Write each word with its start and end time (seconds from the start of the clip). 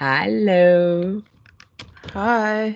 Hallo. 0.00 1.22
Hi. 2.14 2.74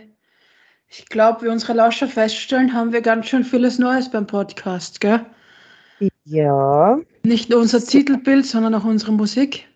Ich 0.89 1.07
glaube, 1.07 1.43
wie 1.47 1.49
unsere 1.49 1.73
Lauscher 1.73 2.07
feststellen, 2.07 2.75
haben 2.75 2.93
wir 2.93 3.01
ganz 3.01 3.27
schön 3.29 3.45
vieles 3.45 3.79
Neues 3.79 4.11
beim 4.11 4.27
Podcast, 4.27 5.01
gell? 5.01 5.25
Ja, 6.25 6.99
Nicht 7.23 7.49
nur 7.49 7.61
unser 7.61 7.81
Titelbild, 7.83 8.45
sondern 8.45 8.75
auch 8.75 8.85
unsere 8.85 9.13
Musik. 9.13 9.67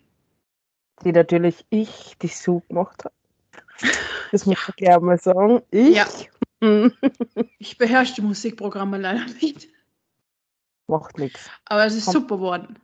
die 1.05 1.13
natürlich 1.13 1.65
ich 1.71 2.17
die 2.21 2.29
Sue 2.29 2.61
gemacht 2.69 3.03
habe. 3.07 3.15
Das 4.31 4.45
muss 4.45 4.59
ich 4.69 4.77
gleich 4.77 5.01
mal 5.01 5.19
sagen. 5.19 5.63
Ich? 5.71 5.97
Ja. 5.97 6.07
Hm, 6.61 6.93
Ich 7.59 7.79
beherrsche 7.79 8.17
die 8.17 8.21
Musikprogramme 8.23 8.99
leider 8.99 9.25
nicht. 9.41 9.69
Macht 10.87 11.17
nichts. 11.19 11.49
Aber 11.65 11.87
es 11.87 11.95
ist 11.95 12.05
Komm. 12.07 12.13
super 12.15 12.37
geworden. 12.37 12.79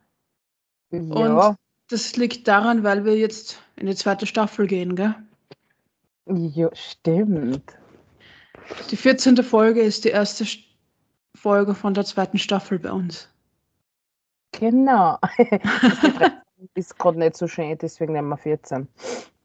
Ja, 0.91 1.57
Das 1.89 2.17
liegt 2.17 2.49
daran, 2.49 2.83
weil 2.83 3.05
wir 3.05 3.17
jetzt 3.17 3.63
in 3.77 3.87
die 3.87 3.95
zweite 3.95 4.27
Staffel 4.27 4.67
gehen, 4.67 4.97
gell? 4.97 5.15
ja, 6.27 6.71
stimmt. 6.75 7.77
Die 8.91 8.97
14. 8.97 9.37
Folge 9.45 9.83
ist 9.83 10.05
die 10.05 10.09
erste 10.09 10.45
St- 10.45 10.65
Folge 11.35 11.75
von 11.75 11.93
der 11.93 12.05
zweiten 12.05 12.39
Staffel 12.39 12.79
bei 12.79 12.93
uns. 12.93 13.29
Genau. 14.53 15.19
ist 16.75 16.99
gerade 16.99 17.19
nicht 17.19 17.37
so 17.37 17.47
schön, 17.47 17.77
deswegen 17.77 18.15
nehmen 18.15 18.29
wir 18.29 18.39
14. 18.39 18.89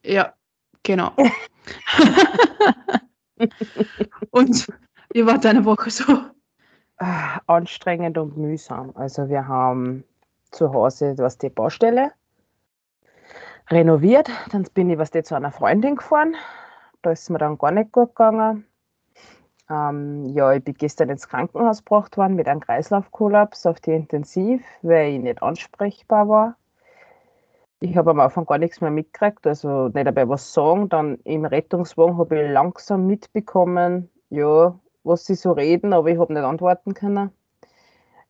Ja, 0.06 0.34
genau. 0.84 1.12
Und 4.32 4.68
wie 5.14 5.26
war 5.26 5.38
deine 5.40 5.66
Woche 5.66 5.90
so? 5.90 6.04
Ah, 6.98 7.40
Anstrengend 7.48 8.18
und 8.18 8.38
mühsam. 8.38 8.92
Also 8.96 9.30
wir 9.30 9.48
haben 9.48 10.04
zu 10.52 10.74
Hause 10.74 11.16
was 11.18 11.38
die 11.38 11.50
Baustelle 11.50 12.12
renoviert. 13.70 14.30
Dann 14.52 14.64
bin 14.74 14.90
ich 14.90 14.98
was 14.98 15.12
zu 15.12 15.36
einer 15.36 15.52
Freundin 15.52 15.96
gefahren. 15.96 16.36
Da 17.02 17.12
ist 17.12 17.30
mir 17.30 17.38
dann 17.38 17.58
gar 17.58 17.72
nicht 17.72 17.92
gut 17.92 18.16
gegangen. 18.16 18.66
Ähm, 19.70 20.26
ja, 20.26 20.54
ich 20.54 20.64
bin 20.64 20.74
gestern 20.74 21.10
ins 21.10 21.28
Krankenhaus 21.28 21.86
gebracht 21.86 22.18
worden 22.18 22.36
mit 22.36 22.48
einem 22.48 22.60
Kreislaufkollaps 22.60 23.66
auf 23.68 23.80
die 23.80 23.92
Intensiv, 23.92 24.64
weil 24.82 25.14
ich 25.14 25.20
nicht 25.20 25.44
ansprechbar 25.44 26.28
war. 26.28 26.56
Ich 27.80 27.96
habe 27.96 28.10
am 28.10 28.20
Anfang 28.20 28.46
gar 28.46 28.58
nichts 28.58 28.82
mehr 28.82 28.92
mitgekriegt, 28.92 29.46
also 29.48 29.88
nicht 29.90 30.08
dabei 30.08 30.28
was 30.28 30.54
sagen. 30.54 30.90
Dann 30.90 31.16
im 31.24 31.46
Rettungswagen 31.46 32.18
habe 32.18 32.42
ich 32.42 32.52
langsam 32.52 33.06
mitbekommen, 33.06 34.10
ja, 34.30 34.78
was 35.04 35.26
sie 35.26 35.36
so 35.36 35.52
reden, 35.52 35.94
aber 35.94 36.10
ich 36.10 36.20
habe 36.20 36.34
nicht 36.34 36.44
antworten 36.44 36.94
können. 36.94 37.32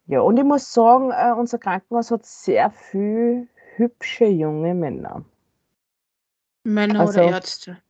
Ja, 0.05 0.21
und 0.21 0.37
ich 0.37 0.43
muss 0.43 0.73
sagen, 0.73 1.11
äh, 1.11 1.33
unser 1.33 1.57
Krankenhaus 1.57 2.11
hat 2.11 2.25
sehr 2.25 2.69
viel 2.69 3.47
hübsche 3.79 4.25
junge 4.25 4.75
Männer. 4.75 5.25
Männer 6.63 6.99
Also- 6.99 7.21
oder 7.21 7.31
Ärzte? 7.31 7.81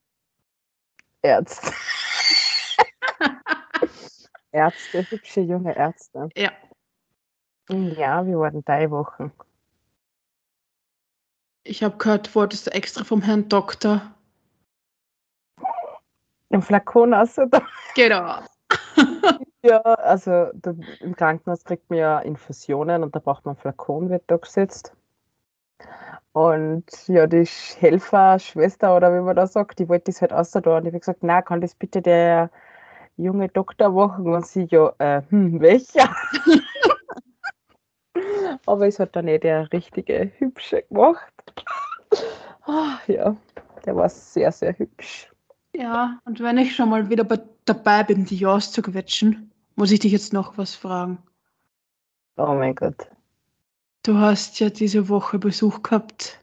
Ärzte. 1.22 1.74
Ärzte, 4.52 5.12
hübsche 5.12 5.42
junge 5.42 5.76
Ärzte. 5.76 6.30
Ja. 6.36 6.52
Ja, 7.70 8.26
wie 8.26 8.36
waren 8.36 8.64
deine 8.64 8.90
Wochen? 8.92 9.32
Ich 11.64 11.84
habe 11.84 11.98
gehört, 11.98 12.34
wolltest 12.34 12.68
du 12.68 12.72
extra 12.72 13.04
vom 13.04 13.22
Herrn 13.22 13.50
Doktor. 13.50 14.16
Im 16.50 16.62
Flakon 16.62 17.14
aus 17.14 17.38
oder? 17.38 17.68
Genau. 17.96 18.40
Ja, 19.62 19.80
also 19.82 20.52
da, 20.54 20.74
im 21.02 21.18
Krankenhaus 21.18 21.66
kriegt 21.66 21.90
man 21.90 22.00
ja 22.00 22.20
Infusionen 22.20 23.04
und 23.04 23.14
da 23.14 23.20
braucht 23.20 23.44
man 23.44 23.56
einen 23.56 23.62
Flakon, 23.62 24.10
wird 24.10 24.24
da 24.28 24.38
gesetzt. 24.38 24.96
Und 26.32 26.86
ja, 27.08 27.28
die 27.28 27.46
Helfer, 27.80 28.40
Schwester 28.40 28.96
oder 28.96 29.14
wie 29.14 29.22
man 29.22 29.36
da 29.36 29.48
sagt, 29.48 29.80
die 29.80 29.90
wollte 29.90 30.06
das 30.06 30.22
halt 30.22 30.32
außer 30.32 30.60
Und 30.60 30.86
ich 30.86 30.94
habe 30.94 31.00
gesagt, 31.00 31.24
na, 31.24 31.42
kann 31.42 31.62
das 31.62 31.76
bitte 31.76 32.02
der 32.02 32.52
junge 33.18 33.50
Doktor 33.50 33.90
machen? 33.90 34.28
Und 34.28 34.46
sie, 34.46 34.68
ja, 34.70 34.94
äh, 35.00 35.22
hm, 35.30 35.60
welcher? 35.60 36.16
Aber 38.66 38.88
es 38.88 39.00
hat 39.00 39.16
dann 39.16 39.26
nicht 39.26 39.44
der 39.44 39.72
richtige 39.72 40.32
Hübsche 40.38 40.84
gemacht. 40.84 41.34
Ah, 42.66 43.00
ja, 43.08 43.36
der 43.86 43.96
war 43.96 44.10
sehr, 44.10 44.52
sehr 44.52 44.78
hübsch. 44.78 45.32
Ja, 45.74 46.20
und 46.26 46.40
wenn 46.40 46.58
ich 46.58 46.76
schon 46.76 46.90
mal 46.90 47.10
wieder 47.10 47.24
bei, 47.24 47.40
dabei 47.66 48.04
bin, 48.04 48.26
dich 48.26 48.46
auszuquetschen, 48.46 49.52
muss 49.76 49.92
ich 49.92 50.00
dich 50.00 50.12
jetzt 50.12 50.34
noch 50.34 50.58
was 50.58 50.76
fragen. 50.76 51.20
Oh 52.38 52.54
mein 52.54 52.76
Gott. 52.76 53.10
Du 54.04 54.18
hast 54.18 54.60
ja 54.60 54.70
diese 54.70 55.10
Woche 55.10 55.40
Besuch 55.40 55.82
gehabt. 55.84 56.40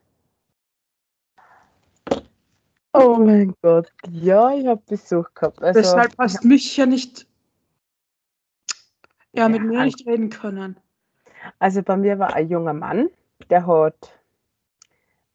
Oh 2.93 3.17
mein 3.19 3.55
Gott. 3.63 3.93
Ja, 4.11 4.53
ich 4.55 4.67
habe 4.67 4.83
Besuch 4.87 5.33
gehabt. 5.35 5.63
Also, 5.63 5.81
Deshalb 5.81 6.15
hast 6.19 6.45
du 6.45 6.49
mich 6.49 6.77
ja 6.77 6.87
nicht, 6.87 7.27
ja, 9.33 9.49
mit 9.49 9.61
Ja, 9.63 9.67
mir 9.67 9.81
also- 9.81 9.85
nicht 9.97 10.07
reden 10.07 10.31
können. 10.31 10.81
Also 11.59 11.83
bei 11.83 11.97
mir 11.97 12.19
war 12.19 12.35
ein 12.35 12.49
junger 12.49 12.73
Mann, 12.73 13.09
der 13.51 13.67
hat 13.67 14.19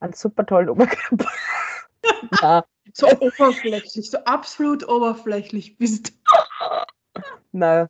einen 0.00 0.12
super 0.12 0.44
tollen 0.44 0.68
Oberkörper. 0.68 1.30
na, 2.42 2.64
So 2.92 3.06
oberflächlich, 3.08 4.10
so 4.10 4.18
absolut 4.24 4.86
oberflächlich 4.86 5.78
bist. 5.78 6.12
na, 7.52 7.88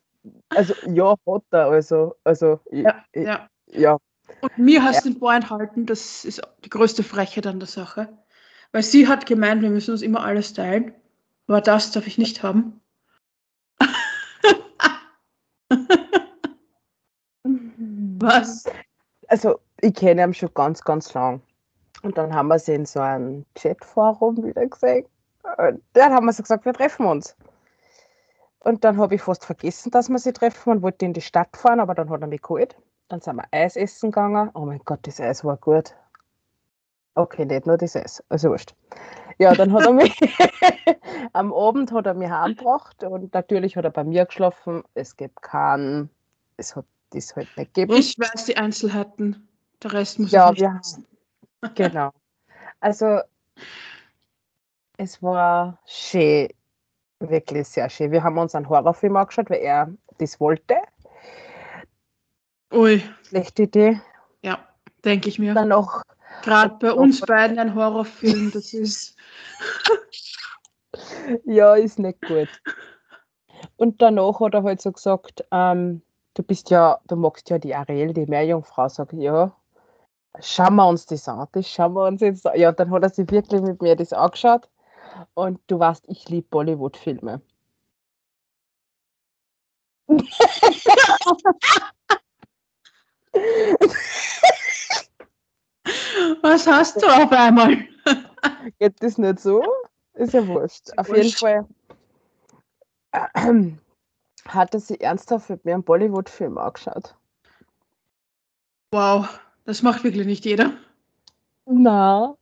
also 0.49 0.73
ja, 0.87 1.15
hat 1.27 1.43
er. 1.51 1.65
Also, 1.67 2.15
also 2.23 2.59
Ja, 2.71 3.03
ja. 3.13 3.21
ja. 3.23 3.49
ja. 3.67 3.97
Und 4.41 4.57
mir 4.57 4.83
hast 4.83 5.05
du 5.05 5.09
den 5.09 5.19
vorenthalten, 5.19 5.85
das 5.85 6.25
ist 6.25 6.41
die 6.65 6.69
größte 6.69 7.03
Frechheit 7.03 7.47
an 7.47 7.59
der 7.59 7.67
Sache. 7.67 8.09
Weil 8.71 8.83
sie 8.83 9.07
hat 9.07 9.25
gemeint, 9.25 9.61
wir 9.61 9.69
müssen 9.69 9.91
uns 9.91 10.01
immer 10.01 10.23
alles 10.23 10.53
teilen. 10.53 10.93
Aber 11.47 11.61
das 11.61 11.91
darf 11.91 12.07
ich 12.07 12.17
nicht 12.17 12.41
haben. 12.43 12.81
Was? 18.19 18.65
Also 19.27 19.59
ich 19.81 19.93
kenne 19.93 20.23
ihn 20.23 20.33
schon 20.33 20.53
ganz, 20.53 20.81
ganz 20.83 21.13
lang. 21.13 21.41
Und 22.01 22.17
dann 22.17 22.33
haben 22.33 22.47
wir 22.47 22.59
sie 22.59 22.73
in 22.73 22.85
so 22.85 22.99
einem 22.99 23.45
Chatforum 23.55 24.43
wieder 24.43 24.65
gesehen. 24.65 25.05
Und 25.57 25.83
dann 25.93 26.13
haben 26.13 26.25
wir 26.25 26.33
so 26.33 26.43
gesagt, 26.43 26.65
wir 26.65 26.73
treffen 26.73 27.05
uns. 27.05 27.35
Und 28.59 28.83
dann 28.83 28.97
habe 28.97 29.15
ich 29.15 29.21
fast 29.21 29.45
vergessen, 29.45 29.91
dass 29.91 30.09
wir 30.09 30.19
sie 30.19 30.33
treffen 30.33 30.69
und 30.71 30.81
wollte 30.81 31.05
in 31.05 31.13
die 31.13 31.21
Stadt 31.21 31.55
fahren, 31.57 31.79
aber 31.79 31.95
dann 31.95 32.09
hat 32.09 32.21
er 32.21 32.27
mich 32.27 32.41
geholt. 32.41 32.77
Dann 33.09 33.21
sind 33.21 33.35
wir 33.35 33.45
Eis 33.51 33.75
essen 33.75 34.11
gegangen. 34.11 34.49
Oh 34.53 34.65
mein 34.65 34.79
Gott, 34.85 34.99
das 35.03 35.19
Eis 35.19 35.43
war 35.43 35.57
gut. 35.57 35.95
Okay, 37.15 37.45
nicht 37.45 37.67
nur 37.67 37.77
das 37.77 37.95
Eis, 37.95 38.23
also 38.29 38.49
wurscht. 38.49 38.73
Ja, 39.37 39.53
dann 39.53 39.71
hat 39.73 39.85
er 39.85 39.93
mich 39.93 40.15
am 41.33 41.53
Abend 41.53 41.91
hat 41.91 42.05
er 42.07 42.13
mich 42.15 42.29
heimgebracht 42.29 43.03
und 43.03 43.33
natürlich 43.33 43.75
hat 43.77 43.85
er 43.85 43.91
bei 43.91 44.03
mir 44.03 44.25
geschlafen. 44.25 44.83
Es 44.93 45.15
gibt 45.15 45.41
keinen, 45.41 46.09
es 46.57 46.75
hat 46.75 46.85
das 47.11 47.35
halt 47.35 47.47
nicht 47.57 47.73
gegeben. 47.73 47.93
Ich 47.97 48.17
weiß 48.17 48.45
die 48.45 48.57
Einzelheiten. 48.57 49.47
Der 49.83 49.93
Rest 49.93 50.19
muss 50.19 50.31
Ja, 50.31 50.51
ich 50.51 50.59
nicht 50.59 50.61
wir- 50.61 50.79
wissen. 50.79 51.07
Genau. 51.75 52.11
Also, 52.79 53.19
es 54.97 55.21
war 55.23 55.79
schön, 55.85 56.49
wirklich 57.19 57.67
sehr 57.67 57.89
schön. 57.89 58.11
Wir 58.11 58.23
haben 58.23 58.37
uns 58.37 58.53
einen 58.55 58.67
Horrorfilm 58.67 59.15
angeschaut, 59.15 59.49
weil 59.49 59.61
er 59.61 59.89
das 60.17 60.39
wollte. 60.39 60.75
Ui, 62.73 63.03
Schlechte 63.27 63.63
Idee. 63.63 64.01
ja, 64.41 64.59
denke 65.05 65.29
ich 65.29 65.39
mir. 65.39 65.53
Dann 65.53 65.69
noch, 65.69 66.01
Gerade 66.43 66.75
bei 66.79 66.91
uns 66.91 67.21
beiden 67.21 67.59
ein 67.59 67.75
Horrorfilm, 67.75 68.51
das 68.51 68.73
ist. 68.83 69.15
ja, 71.45 71.75
ist 71.75 71.99
nicht 71.99 72.21
gut. 72.21 72.49
Und 73.77 74.01
danach 74.01 74.39
hat 74.39 74.53
er 74.55 74.63
halt 74.63 74.81
so 74.81 74.91
gesagt, 74.91 75.45
ähm, 75.51 76.01
du 76.33 76.43
bist 76.43 76.69
ja, 76.69 76.99
du 77.07 77.15
magst 77.15 77.49
ja 77.49 77.59
die 77.59 77.75
Ariel, 77.75 78.13
die 78.13 78.25
Meerjungfrau. 78.25 78.89
Sag 78.89 79.13
ich, 79.13 79.19
ja, 79.19 79.55
schauen 80.41 80.75
wir 80.75 80.87
uns 80.87 81.05
das 81.05 81.27
an. 81.27 81.47
Das 81.53 81.69
schauen 81.69 81.93
wir 81.93 82.05
uns 82.07 82.21
jetzt 82.21 82.45
an. 82.47 82.59
Ja, 82.59 82.71
dann 82.71 82.91
hat 82.91 83.03
er 83.03 83.09
sich 83.09 83.29
wirklich 83.31 83.61
mit 83.61 83.81
mir 83.81 83.95
das 83.95 84.13
angeschaut. 84.13 84.69
Und 85.35 85.59
du 85.67 85.79
weißt, 85.79 86.05
ich 86.07 86.27
liebe 86.29 86.47
Bollywood-Filme. 86.49 87.41
Was 96.41 96.67
hast 96.67 97.01
du 97.01 97.07
auf 97.07 97.31
einmal? 97.31 97.77
Geht 98.79 99.01
das 99.01 99.17
nicht 99.17 99.39
so? 99.39 99.63
Ist 100.13 100.33
ja 100.33 100.45
wurscht. 100.47 100.89
Ist 100.89 100.97
Auf 100.97 101.09
wurscht. 101.09 101.23
jeden 101.23 101.37
Fall 101.37 101.65
hat 104.47 104.73
er 104.73 104.79
sich 104.79 105.01
ernsthaft 105.01 105.49
mit 105.49 105.65
mir 105.65 105.73
einen 105.73 105.83
Bollywood-Film 105.83 106.57
angeschaut. 106.57 107.15
Wow, 108.91 109.27
das 109.65 109.81
macht 109.81 110.03
wirklich 110.03 110.27
nicht 110.27 110.45
jeder. 110.45 110.73
Na. 111.65 112.35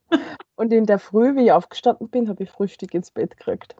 Und 0.56 0.74
in 0.74 0.86
der 0.86 1.00
Früh, 1.00 1.36
wie 1.36 1.46
ich 1.46 1.52
aufgestanden 1.52 2.10
bin, 2.10 2.28
habe 2.28 2.44
ich 2.44 2.52
Frühstück 2.52 2.94
ins 2.94 3.12
Bett 3.12 3.38
gekriegt. 3.38 3.76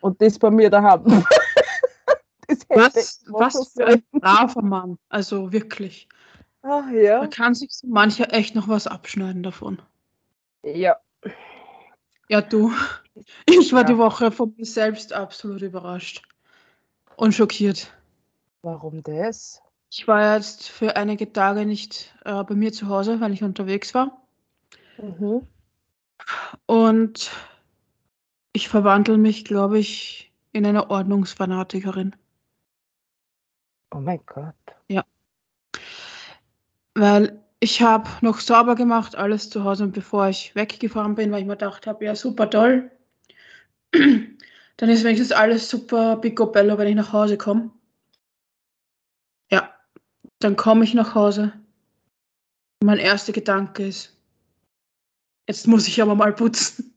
Und 0.00 0.20
das 0.22 0.38
bei 0.38 0.50
mir 0.50 0.70
daheim. 0.70 1.04
Was, 2.68 3.24
was 3.28 3.72
für 3.72 3.86
ein 3.86 4.02
braver 4.12 4.62
Mann. 4.62 4.98
Also 5.08 5.52
wirklich. 5.52 6.08
Ach 6.62 6.84
Da 6.90 6.92
ja. 6.92 7.26
kann 7.28 7.54
sich 7.54 7.70
so 7.72 7.86
mancher 7.86 8.32
echt 8.32 8.54
noch 8.54 8.68
was 8.68 8.86
abschneiden 8.86 9.42
davon. 9.42 9.80
Ja. 10.62 10.96
Ja, 12.28 12.40
du. 12.42 12.72
Ich 13.46 13.72
war 13.72 13.80
Ja. 13.82 13.86
die 13.86 13.98
Woche 13.98 14.30
von 14.30 14.54
mir 14.56 14.64
selbst 14.64 15.12
absolut 15.12 15.62
überrascht 15.62 16.22
und 17.16 17.32
schockiert. 17.32 17.92
Warum 18.62 19.02
das? 19.02 19.62
Ich 19.90 20.06
war 20.06 20.34
jetzt 20.36 20.68
für 20.68 20.96
einige 20.96 21.32
Tage 21.32 21.64
nicht 21.64 22.14
äh, 22.24 22.44
bei 22.44 22.54
mir 22.54 22.72
zu 22.72 22.88
Hause, 22.88 23.20
weil 23.20 23.32
ich 23.32 23.42
unterwegs 23.42 23.94
war. 23.94 24.20
Mhm. 24.98 25.46
Und 26.66 27.30
ich 28.52 28.68
verwandle 28.68 29.16
mich, 29.16 29.44
glaube 29.44 29.78
ich, 29.78 30.32
in 30.52 30.66
eine 30.66 30.90
Ordnungsfanatikerin. 30.90 32.14
Oh 33.90 34.00
mein 34.00 34.20
Gott. 34.26 34.54
Weil 36.94 37.44
ich 37.60 37.80
habe 37.80 38.08
noch 38.22 38.40
sauber 38.40 38.74
gemacht, 38.74 39.14
alles 39.14 39.50
zu 39.50 39.62
Hause. 39.62 39.84
Und 39.84 39.92
bevor 39.92 40.28
ich 40.28 40.54
weggefahren 40.56 41.14
bin, 41.14 41.30
weil 41.30 41.40
ich 41.40 41.46
mir 41.46 41.52
gedacht 41.52 41.86
habe, 41.86 42.04
ja, 42.04 42.14
super 42.16 42.50
toll. 42.50 42.90
Dann 43.92 44.88
ist 44.88 45.04
wenigstens 45.04 45.32
alles 45.32 45.70
super 45.70 46.16
picobello, 46.16 46.76
wenn 46.76 46.88
ich 46.88 46.96
nach 46.96 47.12
Hause 47.12 47.38
komme. 47.38 47.70
Ja, 49.50 49.72
dann 50.40 50.56
komme 50.56 50.84
ich 50.84 50.94
nach 50.94 51.14
Hause. 51.14 51.52
Mein 52.82 52.98
erster 52.98 53.32
Gedanke 53.32 53.86
ist, 53.86 54.16
jetzt 55.48 55.66
muss 55.66 55.88
ich 55.88 56.02
aber 56.02 56.14
mal 56.14 56.32
putzen. 56.32 56.94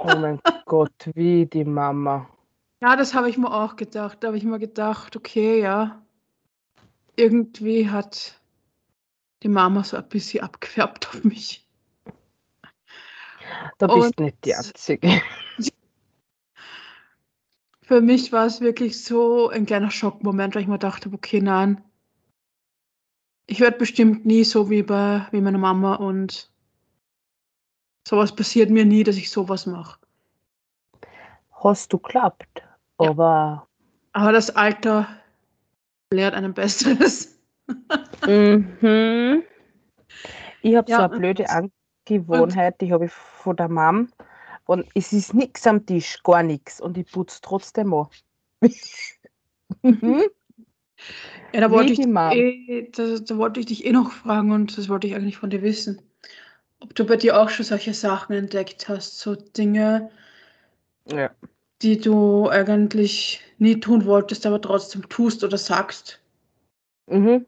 Oh 0.00 0.16
mein 0.16 0.40
Gott, 0.66 1.10
wie 1.14 1.46
die 1.46 1.64
Mama. 1.64 2.28
Ja, 2.80 2.94
das 2.96 3.14
habe 3.14 3.28
ich 3.28 3.36
mir 3.38 3.52
auch 3.52 3.76
gedacht. 3.76 4.18
Da 4.20 4.28
habe 4.28 4.36
ich 4.38 4.44
mir 4.44 4.58
gedacht, 4.58 5.16
okay, 5.16 5.60
ja. 5.60 6.00
Irgendwie 7.16 7.90
hat 7.90 8.40
die 9.42 9.48
Mama 9.48 9.82
so 9.82 9.96
ein 9.96 10.08
bisschen 10.08 10.44
abgefärbt 10.44 11.08
auf 11.08 11.24
mich. 11.24 11.66
Da 13.78 13.86
bist 13.86 14.18
Und- 14.18 14.20
nicht 14.20 14.44
die 14.44 14.54
Einzige. 14.54 15.20
Für 17.82 18.00
mich 18.02 18.32
war 18.32 18.44
es 18.44 18.60
wirklich 18.60 19.02
so 19.02 19.48
ein 19.48 19.64
kleiner 19.64 19.90
Schockmoment, 19.90 20.54
weil 20.54 20.60
ich 20.62 20.68
mir 20.68 20.78
dachte, 20.78 21.10
okay, 21.10 21.40
nein, 21.40 21.82
ich 23.46 23.60
werde 23.60 23.78
bestimmt 23.78 24.26
nie 24.26 24.44
so 24.44 24.68
wie 24.68 24.82
bei 24.82 25.26
wie 25.30 25.40
meine 25.40 25.56
Mama 25.56 25.94
und 25.94 26.52
sowas 28.06 28.36
passiert 28.36 28.68
mir 28.68 28.84
nie, 28.84 29.04
dass 29.04 29.16
ich 29.16 29.30
sowas 29.30 29.64
mache. 29.64 29.98
Hast 31.50 31.90
du 31.94 31.98
geklappt? 31.98 32.62
Ja. 33.00 33.10
Aber 33.10 33.68
Aber 34.12 34.32
das 34.32 34.50
Alter 34.50 35.08
lehrt 36.12 36.34
einem 36.34 36.54
Besseres. 36.54 37.38
mhm. 38.26 39.42
ich 40.62 40.76
habe 40.76 40.90
Ja, 40.90 40.96
so 40.96 41.02
eine 41.04 41.18
blöde 41.18 41.46
Angewohnheit, 41.48 42.80
die 42.80 42.92
habe 42.92 43.06
ich 43.06 43.12
von 43.12 43.56
der 43.56 43.68
Mom. 43.68 44.08
Und 44.64 44.86
es 44.94 45.12
ist 45.12 45.34
nichts 45.34 45.66
am 45.66 45.86
Tisch, 45.86 46.22
gar 46.22 46.42
nichts. 46.42 46.80
Und 46.80 46.98
ich 46.98 47.10
putze 47.10 47.40
trotzdem 47.42 47.94
an. 47.94 48.08
mhm. 49.82 50.24
Ja, 51.54 51.60
da 51.60 51.70
wollte, 51.70 51.92
ich 51.92 52.00
eh, 52.00 52.90
da, 52.90 53.18
da 53.18 53.38
wollte 53.38 53.60
ich 53.60 53.66
dich 53.66 53.86
eh 53.86 53.92
noch 53.92 54.10
fragen 54.10 54.50
und 54.50 54.76
das 54.76 54.88
wollte 54.88 55.06
ich 55.06 55.14
eigentlich 55.14 55.38
von 55.38 55.48
dir 55.48 55.62
wissen. 55.62 56.02
Ob 56.80 56.94
du 56.94 57.06
bei 57.06 57.16
dir 57.16 57.40
auch 57.40 57.48
schon 57.48 57.64
solche 57.64 57.94
Sachen 57.94 58.34
entdeckt 58.34 58.88
hast, 58.88 59.18
so 59.18 59.34
Dinge, 59.34 60.10
Ja. 61.06 61.30
Die 61.82 61.98
du 61.98 62.48
eigentlich 62.48 63.40
nie 63.58 63.78
tun 63.80 64.04
wolltest, 64.04 64.46
aber 64.46 64.60
trotzdem 64.60 65.08
tust 65.08 65.44
oder 65.44 65.58
sagst. 65.58 66.20
Mhm. 67.06 67.46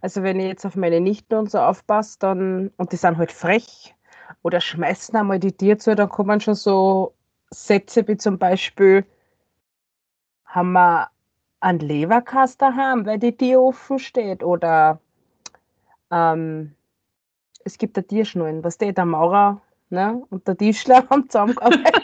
Also 0.00 0.22
wenn 0.22 0.38
ich 0.40 0.46
jetzt 0.46 0.66
auf 0.66 0.76
meine 0.76 1.00
Nichten 1.00 1.34
und 1.34 1.50
so 1.50 1.58
aufpasse, 1.58 2.18
dann, 2.18 2.70
und 2.76 2.92
die 2.92 2.96
sind 2.96 3.16
halt 3.16 3.32
frech 3.32 3.94
oder 4.42 4.60
schmeißen 4.60 5.16
einmal 5.16 5.38
die 5.38 5.52
Tiere 5.52 5.78
zu, 5.78 5.94
dann 5.94 6.08
kommen 6.08 6.40
schon 6.40 6.54
so 6.54 7.14
Sätze 7.50 8.06
wie 8.08 8.16
zum 8.16 8.38
Beispiel, 8.38 9.04
haben 10.44 10.72
wir 10.72 11.10
einen 11.60 11.78
Leberkass 11.78 12.56
daheim, 12.56 13.06
weil 13.06 13.18
die 13.18 13.36
Tür 13.36 13.62
offen 13.62 13.98
steht 13.98 14.42
oder 14.42 15.00
ähm, 16.10 16.74
es 17.64 17.78
gibt 17.78 17.96
ein 17.96 18.06
Tierschnallen, 18.06 18.64
was 18.64 18.78
der, 18.78 18.92
der 18.92 19.06
Maurer 19.06 19.62
ne, 19.90 20.22
und 20.30 20.46
der 20.48 20.56
Tischler 20.56 21.06
haben 21.10 21.28
zusammengearbeitet. 21.28 22.01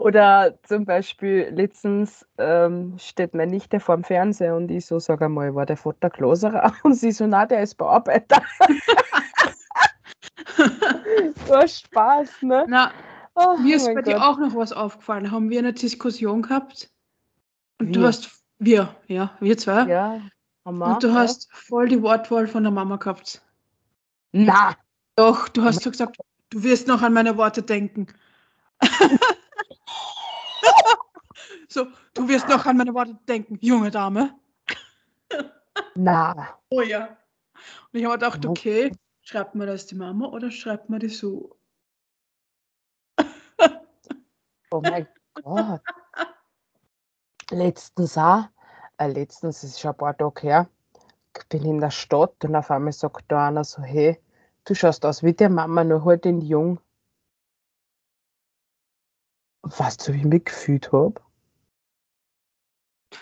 Oder 0.00 0.58
zum 0.62 0.86
Beispiel 0.86 1.50
letztens 1.54 2.26
ähm, 2.38 2.96
steht 2.98 3.34
meine 3.34 3.50
Nichte 3.52 3.80
vor 3.80 3.96
dem 3.96 4.04
Fernseher 4.04 4.56
und 4.56 4.70
ich 4.70 4.86
so, 4.86 4.98
sag 4.98 5.20
einmal, 5.20 5.54
war 5.54 5.66
der 5.66 5.76
Vater 5.76 6.08
Kloserer? 6.08 6.72
Und 6.84 6.94
sie 6.94 7.12
so, 7.12 7.26
na, 7.26 7.44
der 7.44 7.62
ist 7.62 7.74
Bearbeiter. 7.74 8.42
so 11.46 11.60
Spaß, 11.66 12.42
ne? 12.42 12.64
Na, 12.66 12.92
Oh, 13.34 13.56
mir 13.58 13.76
ist 13.76 13.86
bei 13.94 14.02
dir 14.02 14.14
Gott. 14.14 14.22
auch 14.22 14.38
noch 14.38 14.54
was 14.56 14.72
aufgefallen. 14.72 15.30
Haben 15.30 15.50
wir 15.50 15.60
eine 15.60 15.72
Diskussion 15.72 16.42
gehabt 16.42 16.90
und 17.78 17.94
du 17.94 18.00
Wir? 18.00 18.06
hast, 18.08 18.42
wir, 18.58 18.94
ja, 19.06 19.36
wir 19.40 19.56
zwei. 19.56 19.86
Ja, 19.86 20.20
Mama, 20.64 20.94
Und 20.94 21.02
du 21.04 21.08
ja. 21.08 21.14
hast 21.14 21.48
voll 21.52 21.88
die 21.88 22.02
Wortwahl 22.02 22.48
von 22.48 22.64
der 22.64 22.72
Mama 22.72 22.96
gehabt. 22.96 23.40
Na, 24.32 24.74
Doch, 25.16 25.48
du 25.48 25.62
hast 25.62 25.82
so 25.82 25.90
gesagt, 25.90 26.16
du 26.50 26.62
wirst 26.62 26.88
noch 26.88 27.02
an 27.02 27.12
meine 27.12 27.36
Worte 27.36 27.62
denken. 27.62 28.08
so, 31.68 31.86
du 32.14 32.28
wirst 32.28 32.48
noch 32.48 32.66
an 32.66 32.76
meine 32.76 32.94
Worte 32.94 33.18
denken, 33.28 33.58
junge 33.60 33.90
Dame. 33.90 34.34
na. 35.94 36.58
Oh 36.70 36.82
ja. 36.82 37.16
Und 37.92 38.00
ich 38.00 38.04
habe 38.04 38.14
gedacht, 38.14 38.46
okay, 38.46 38.92
schreibt 39.22 39.54
mir 39.54 39.66
das 39.66 39.86
die 39.86 39.94
Mama 39.94 40.26
oder 40.26 40.50
schreibt 40.50 40.88
mir 40.90 40.98
die 40.98 41.08
so? 41.08 41.56
Oh 44.72 44.80
mein 44.80 45.06
Gott. 45.42 45.80
Letztens 47.50 48.16
auch, 48.16 48.44
äh, 48.98 49.08
letztens 49.08 49.64
ist 49.64 49.80
schon 49.80 49.90
ein 49.90 49.96
paar 49.96 50.16
Tage 50.16 50.40
her, 50.42 50.68
ich 51.36 51.48
bin 51.48 51.64
in 51.64 51.80
der 51.80 51.90
Stadt 51.90 52.44
und 52.44 52.54
auf 52.54 52.70
einmal 52.70 52.92
sagt 52.92 53.24
da 53.28 53.48
einer 53.48 53.64
so, 53.64 53.82
hey, 53.82 54.20
du 54.64 54.74
schaust 54.74 55.04
aus 55.04 55.22
wie 55.24 55.32
der 55.32 55.50
Mama, 55.50 55.82
nur 55.82 56.04
halt 56.04 56.26
in 56.26 56.40
jung. 56.40 56.80
Weißt 59.62 60.06
du, 60.08 60.12
wie 60.12 60.18
ich 60.18 60.24
mich 60.24 60.44
gefühlt 60.44 60.90
habe? 60.92 61.20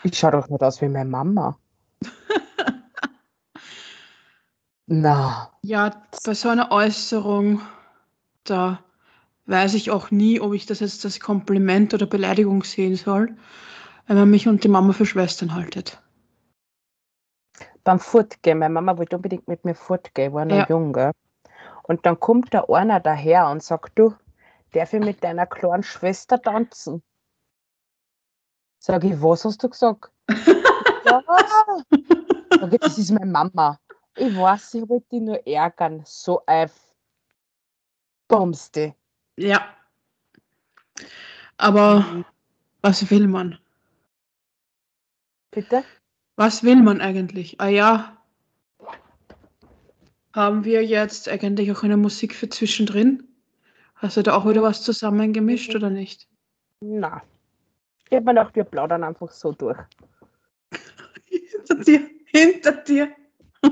Ich 0.02 0.18
schaue 0.18 0.33
doch 0.33 0.49
nicht 0.49 0.62
aus 0.62 0.80
wie 0.80 0.88
meine 0.88 1.09
Mama. 1.11 1.59
Na, 4.87 5.52
Ja, 5.62 5.90
bei 6.25 6.35
so 6.35 6.49
einer 6.49 6.71
Äußerung, 6.71 7.61
da 8.45 8.83
weiß 9.47 9.75
ich 9.75 9.90
auch 9.90 10.11
nie, 10.11 10.40
ob 10.40 10.54
ich 10.54 10.66
das 10.66 10.80
jetzt 10.80 11.04
als 11.04 11.21
Kompliment 11.21 11.92
oder 11.95 12.07
Beleidigung 12.07 12.62
sehen 12.64 12.97
soll, 12.97 13.37
wenn 14.07 14.16
man 14.16 14.30
mich 14.30 14.49
und 14.49 14.64
die 14.64 14.68
Mama 14.68 14.92
für 14.92 15.07
Schwestern 15.07 15.54
haltet. 15.54 16.00
beim 17.85 17.99
Fortgehen, 18.00 18.59
meine 18.59 18.75
Mama 18.75 18.99
wollte 18.99 19.16
unbedingt 19.16 19.49
mit 19.49 19.64
mir 19.64 19.75
fortgehen, 19.75 20.35
war 20.35 20.45
noch 20.45 20.57
Ja. 20.59 20.66
jung, 20.68 20.92
gell? 20.92 21.12
Und 21.85 22.04
dann 22.04 22.21
kommt 22.21 22.52
da 22.52 22.64
einer 22.64 23.00
daher 23.00 23.49
und 23.49 23.62
sagt, 23.62 23.99
du, 23.99 24.14
darf 24.72 24.92
ich 24.92 25.00
mit 25.00 25.22
deiner 25.22 25.46
kleinen 25.46 25.82
Schwester 25.82 26.40
tanzen? 26.40 27.02
Sag 28.78 29.04
ich, 29.04 29.20
was 29.20 29.44
hast 29.44 29.62
du 29.62 29.68
gesagt? 29.68 30.10
ja. 31.04 31.22
Sag 32.50 32.72
ich, 32.72 32.80
das 32.80 32.98
ist 32.98 33.10
meine 33.10 33.26
Mama. 33.30 33.78
Ich 34.16 34.37
weiß, 34.37 34.75
ich 34.75 34.88
wollte 34.88 35.06
die 35.12 35.20
nur 35.20 35.46
ärgern. 35.46 36.02
So 36.04 36.42
ein 36.46 36.70
Bumste. 38.28 38.94
Ja. 39.37 39.75
Aber 41.56 42.25
was 42.82 43.10
will 43.10 43.26
man? 43.28 43.58
Bitte? 45.50 45.84
Was 46.37 46.62
will 46.62 46.82
man 46.82 47.00
eigentlich? 47.00 47.60
Ah 47.60 47.68
ja. 47.68 48.16
Haben 50.34 50.64
wir 50.64 50.84
jetzt 50.84 51.28
eigentlich 51.28 51.72
auch 51.72 51.82
eine 51.82 51.96
Musik 51.96 52.34
für 52.34 52.48
zwischendrin? 52.48 53.27
Hast 53.99 54.17
du 54.17 54.23
da 54.23 54.37
auch 54.37 54.49
wieder 54.49 54.62
was 54.62 54.85
zusammengemischt 54.85 55.75
oder 55.75 55.90
nicht? 55.90 56.28
Na. 56.81 57.21
Ich 58.09 58.17
hab 58.17 58.25
mir 58.25 58.31
gedacht, 58.31 58.55
wir 58.55 58.62
plaudern 58.62 59.02
einfach 59.02 59.33
so 59.33 59.50
durch. 59.50 59.76
Hinter 61.25 61.75
dir, 61.75 62.09
hinter 62.26 62.73
dir. 62.73 63.17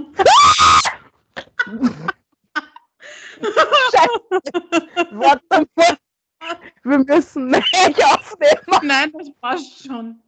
Warte 5.12 5.68
mal. 5.76 5.96
Wir 6.82 6.98
müssen 6.98 7.46
nicht 7.46 8.04
aufnehmen. 8.04 8.80
Nein, 8.82 9.12
das 9.12 9.30
passt 9.40 9.86
schon. 9.86 10.20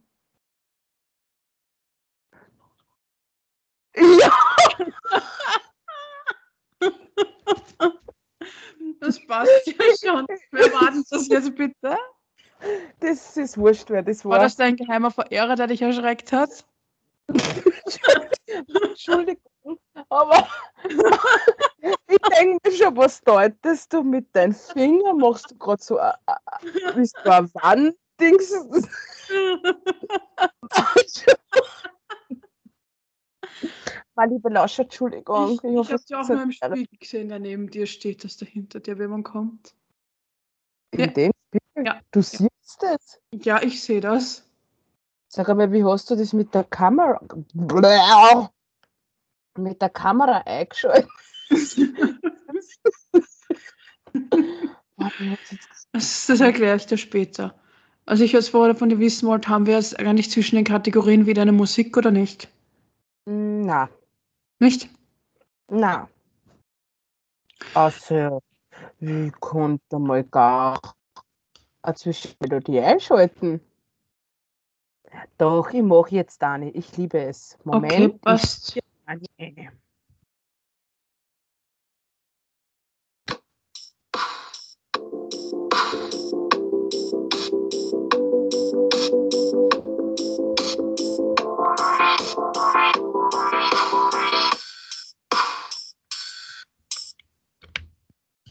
Ja. 3.95 4.31
Das 8.99 9.25
passt 9.25 9.51
ja 9.65 9.73
schon. 10.03 10.25
Wer 10.51 10.73
war 10.73 10.91
denn 10.91 11.03
das 11.09 11.27
jetzt 11.27 11.55
bitte? 11.55 11.97
Das 12.99 13.37
ist 13.37 13.57
wurscht, 13.57 13.89
wer 13.89 14.03
das 14.03 14.25
war. 14.25 14.33
War 14.33 14.39
das 14.39 14.55
dein 14.57 14.75
geheimer 14.75 15.11
Verehrer, 15.11 15.55
der 15.55 15.67
dich 15.67 15.81
erschreckt 15.81 16.31
hat? 16.33 16.65
Entschuldigung, 18.47 19.79
aber 20.09 20.47
ich 22.07 22.17
denke 22.37 22.69
mir 22.69 22.75
schon, 22.75 22.97
was 22.97 23.21
deutest 23.21 23.93
du 23.93 24.03
mit 24.03 24.35
deinen 24.35 24.53
Fingern? 24.53 25.17
Machst 25.17 25.51
du 25.51 25.57
gerade 25.57 25.81
so, 25.81 25.99
äh, 25.99 26.11
äh, 26.27 26.93
bist 26.95 27.15
du 27.23 27.31
ein 27.31 27.49
Wanddings? 27.53 28.53
Meine 34.19 34.33
liebe 34.33 34.49
Lauscher, 34.49 34.83
Entschuldigung. 34.83 35.51
Ich, 35.53 35.63
ich, 35.63 35.71
ich 35.71 35.93
habe 35.93 36.03
dir 36.03 36.19
auch 36.19 36.27
mal 36.27 36.43
im 36.43 36.51
Spiegel 36.51 36.85
gesehen, 36.99 37.29
der 37.29 37.39
neben 37.39 37.69
dir 37.69 37.85
steht, 37.85 38.25
dass 38.25 38.35
da 38.35 38.45
hinter 38.45 38.81
dir 38.81 38.97
jemand 38.97 39.23
kommt. 39.23 39.73
In 40.91 40.99
ja. 40.99 41.07
dem 41.07 41.31
Spiegel? 41.47 41.85
Ja. 41.85 42.01
Du 42.11 42.21
siehst 42.21 42.83
es? 42.83 43.21
Ja, 43.31 43.63
ich 43.63 43.81
sehe 43.81 44.01
das. 44.01 44.43
Sag 45.29 45.47
mal, 45.47 45.71
wie 45.71 45.85
hast 45.85 46.11
du 46.11 46.17
das 46.17 46.33
mit 46.33 46.53
der 46.53 46.65
Kamera? 46.65 47.21
Mit 49.57 49.81
der 49.81 49.89
Kamera 49.89 50.39
eingeschaltet? 50.39 51.09
das, 55.93 56.25
das 56.27 56.41
erkläre 56.41 56.75
ich 56.75 56.87
dir 56.87 56.97
später. 56.97 57.57
Also 58.05 58.25
ich 58.25 58.33
jetzt 58.33 58.49
vorher 58.49 58.75
von 58.75 58.89
dir 58.89 58.99
wissen 58.99 59.29
wollte, 59.29 59.47
haben 59.47 59.65
wir 59.65 59.75
jetzt 59.75 59.97
eigentlich 59.97 60.29
zwischen 60.29 60.57
den 60.57 60.65
Kategorien 60.65 61.25
wieder 61.25 61.43
eine 61.43 61.53
Musik 61.53 61.95
oder 61.95 62.11
nicht? 62.11 62.49
Na. 63.23 63.87
Nicht? 64.59 64.89
Na. 65.69 66.09
Also, 67.73 68.41
ich 68.99 69.31
konnte 69.39 69.99
mal 69.99 70.23
gar 70.23 70.79
eine 71.81 71.95
Zwischenmelodie 71.95 72.79
einschalten. 72.79 73.61
Doch, 75.37 75.71
ich 75.71 75.81
mache 75.81 76.15
jetzt 76.15 76.43
eine. 76.43 76.69
Ich 76.71 76.95
liebe 76.97 77.19
es. 77.19 77.57
Moment. 77.63 77.93
Okay, 77.93 78.19
passt. 78.21 78.77
Ich 78.77 79.69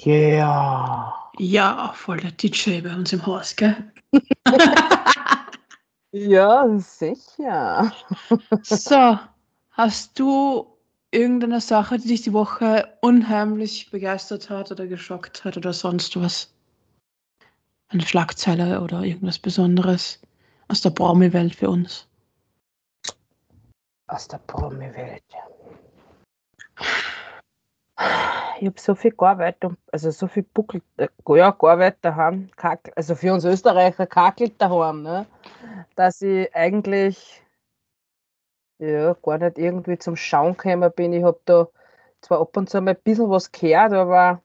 Yeah. 0.08 1.12
Ja, 1.38 1.92
voll 1.94 2.16
der 2.16 2.30
DJ 2.30 2.80
bei 2.80 2.94
uns 2.94 3.12
im 3.12 3.26
Haus, 3.26 3.54
gell? 3.54 3.76
ja, 6.12 6.66
sicher. 6.78 7.92
so, 8.62 9.18
hast 9.72 10.18
du 10.18 10.66
irgendeine 11.10 11.60
Sache, 11.60 11.98
die 11.98 12.08
dich 12.08 12.22
die 12.22 12.32
Woche 12.32 12.96
unheimlich 13.02 13.90
begeistert 13.90 14.48
hat 14.48 14.72
oder 14.72 14.86
geschockt 14.86 15.44
hat 15.44 15.58
oder 15.58 15.74
sonst 15.74 16.18
was? 16.18 16.54
Eine 17.88 18.06
Schlagzeile 18.06 18.80
oder 18.80 19.02
irgendwas 19.02 19.38
Besonderes 19.38 20.22
aus 20.68 20.80
der 20.80 20.90
Promi-Welt 20.90 21.54
für 21.54 21.68
uns? 21.68 22.08
Aus 24.06 24.26
der 24.26 24.38
Promi-Welt. 24.38 25.22
Ich 28.60 28.66
habe 28.66 28.80
so 28.80 28.94
viel 28.96 29.12
gearbeitet, 29.12 29.72
also 29.92 30.10
so 30.10 30.26
viel 30.26 30.42
Buckel, 30.42 30.82
äh, 30.96 31.08
ja, 31.28 31.50
gearbeitet 31.50 31.98
daheim, 32.02 32.50
kack, 32.56 32.90
also 32.96 33.14
für 33.14 33.32
uns 33.32 33.44
Österreicher 33.44 34.06
kackelt 34.06 34.60
daheim, 34.60 35.02
ne? 35.02 35.26
dass 35.94 36.22
ich 36.22 36.52
eigentlich 36.54 37.42
ja, 38.78 39.14
gar 39.22 39.38
nicht 39.38 39.58
irgendwie 39.58 39.98
zum 39.98 40.16
Schauen 40.16 40.56
gekommen 40.56 40.92
bin. 40.94 41.12
Ich 41.12 41.22
habe 41.24 41.40
da 41.44 41.68
zwar 42.20 42.40
ab 42.40 42.56
und 42.56 42.68
zu 42.68 42.80
mal 42.80 42.92
ein 42.92 43.02
bisschen 43.02 43.30
was 43.30 43.52
gehört, 43.52 43.92
aber 43.92 44.42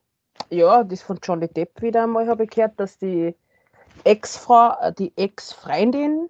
ja, 0.49 0.83
das 0.83 1.01
von 1.01 1.19
Johnny 1.21 1.47
Depp 1.47 1.81
wieder 1.81 2.03
einmal 2.03 2.27
habe 2.27 2.43
ich 2.43 2.51
gehört, 2.51 2.79
dass 2.79 2.97
die 2.97 3.35
Ex-Frau, 4.03 4.75
äh, 4.81 4.93
die 4.93 5.11
Ex-Freundin 5.15 6.29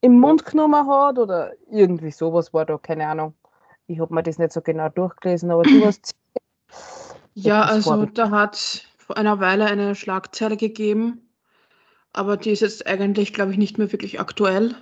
im 0.00 0.20
Mund 0.20 0.44
genommen 0.44 0.86
hat 0.86 1.18
oder 1.18 1.52
irgendwie 1.70 2.10
sowas 2.10 2.52
war 2.52 2.64
da, 2.64 2.78
keine 2.78 3.08
Ahnung. 3.08 3.34
Ich 3.86 4.00
habe 4.00 4.14
mir 4.14 4.22
das 4.22 4.38
nicht 4.38 4.52
so 4.52 4.62
genau 4.62 4.88
durchgelesen, 4.88 5.50
aber 5.50 5.62
du 5.62 5.84
hast. 5.84 6.14
Ja, 7.34 7.62
also 7.62 8.06
da 8.06 8.30
hat 8.30 8.84
vor 8.96 9.16
einer 9.16 9.40
Weile 9.40 9.66
eine 9.66 9.94
Schlagzeile 9.94 10.56
gegeben, 10.56 11.28
aber 12.12 12.36
die 12.36 12.50
ist 12.50 12.60
jetzt 12.60 12.86
eigentlich, 12.86 13.32
glaube 13.32 13.52
ich, 13.52 13.58
nicht 13.58 13.76
mehr 13.76 13.92
wirklich 13.92 14.20
aktuell. 14.20 14.76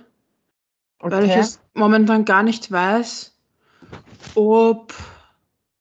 Okay. 0.99 1.11
Weil 1.11 1.25
ich 1.25 1.35
es 1.35 1.59
momentan 1.73 2.23
gar 2.23 2.43
nicht 2.43 2.71
weiß, 2.71 3.35
ob 4.35 4.93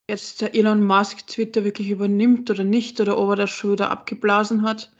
jetzt 0.08 0.40
der 0.40 0.54
Elon 0.54 0.84
Musk 0.84 1.26
Twitter 1.26 1.64
wirklich 1.64 1.90
übernimmt 1.90 2.50
oder 2.50 2.64
nicht 2.64 3.00
oder 3.00 3.18
ob 3.18 3.30
er 3.30 3.36
das 3.36 3.50
schon 3.50 3.72
wieder 3.72 3.90
abgeblasen 3.90 4.62
hat. 4.62 4.90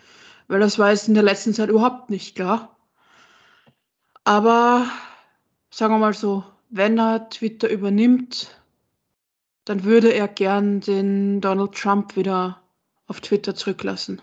Weil 0.49 0.61
das 0.61 0.79
war 0.79 0.91
jetzt 0.91 1.09
in 1.09 1.15
der 1.15 1.23
letzten 1.23 1.55
Zeit 1.55 1.71
überhaupt 1.71 2.11
nicht 2.11 2.37
klar. 2.37 2.77
Aber 4.25 4.87
sagen 5.71 5.95
wir 5.95 5.99
mal 5.99 6.15
so, 6.15 6.45
wenn 6.71 6.99
er 6.99 7.29
Twitter 7.31 7.69
übernimmt, 7.69 8.62
dann 9.65 9.85
würde 9.85 10.13
er 10.13 10.29
gern 10.29 10.81
den 10.81 11.41
Donald 11.41 11.75
Trump 11.75 12.17
wieder 12.17 12.61
auf 13.07 13.21
Twitter 13.21 13.55
zurücklassen. 13.55 14.21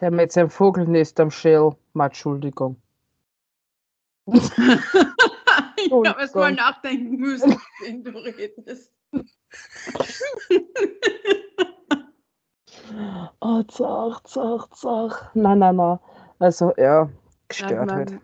Der 0.00 0.10
mit 0.10 0.32
seinem 0.32 0.50
Vogelnest 0.50 1.18
am 1.20 1.30
Shell, 1.30 1.72
mal 1.92 2.06
Entschuldigung. 2.06 2.80
ich 4.26 4.50
habe 5.90 6.20
erst 6.20 6.34
mal 6.34 6.52
nachdenken 6.52 7.16
müssen, 7.16 7.56
wenn 7.80 8.04
du 8.04 8.10
redest. 8.10 8.92
oh, 13.40 13.62
zach, 13.64 14.22
zach, 14.24 14.68
zach. 14.70 15.30
Nein, 15.34 15.58
nein, 15.58 15.76
nein. 15.76 15.98
Also, 16.38 16.72
ja, 16.76 17.08
gestört 17.48 17.90
halt. 17.90 18.20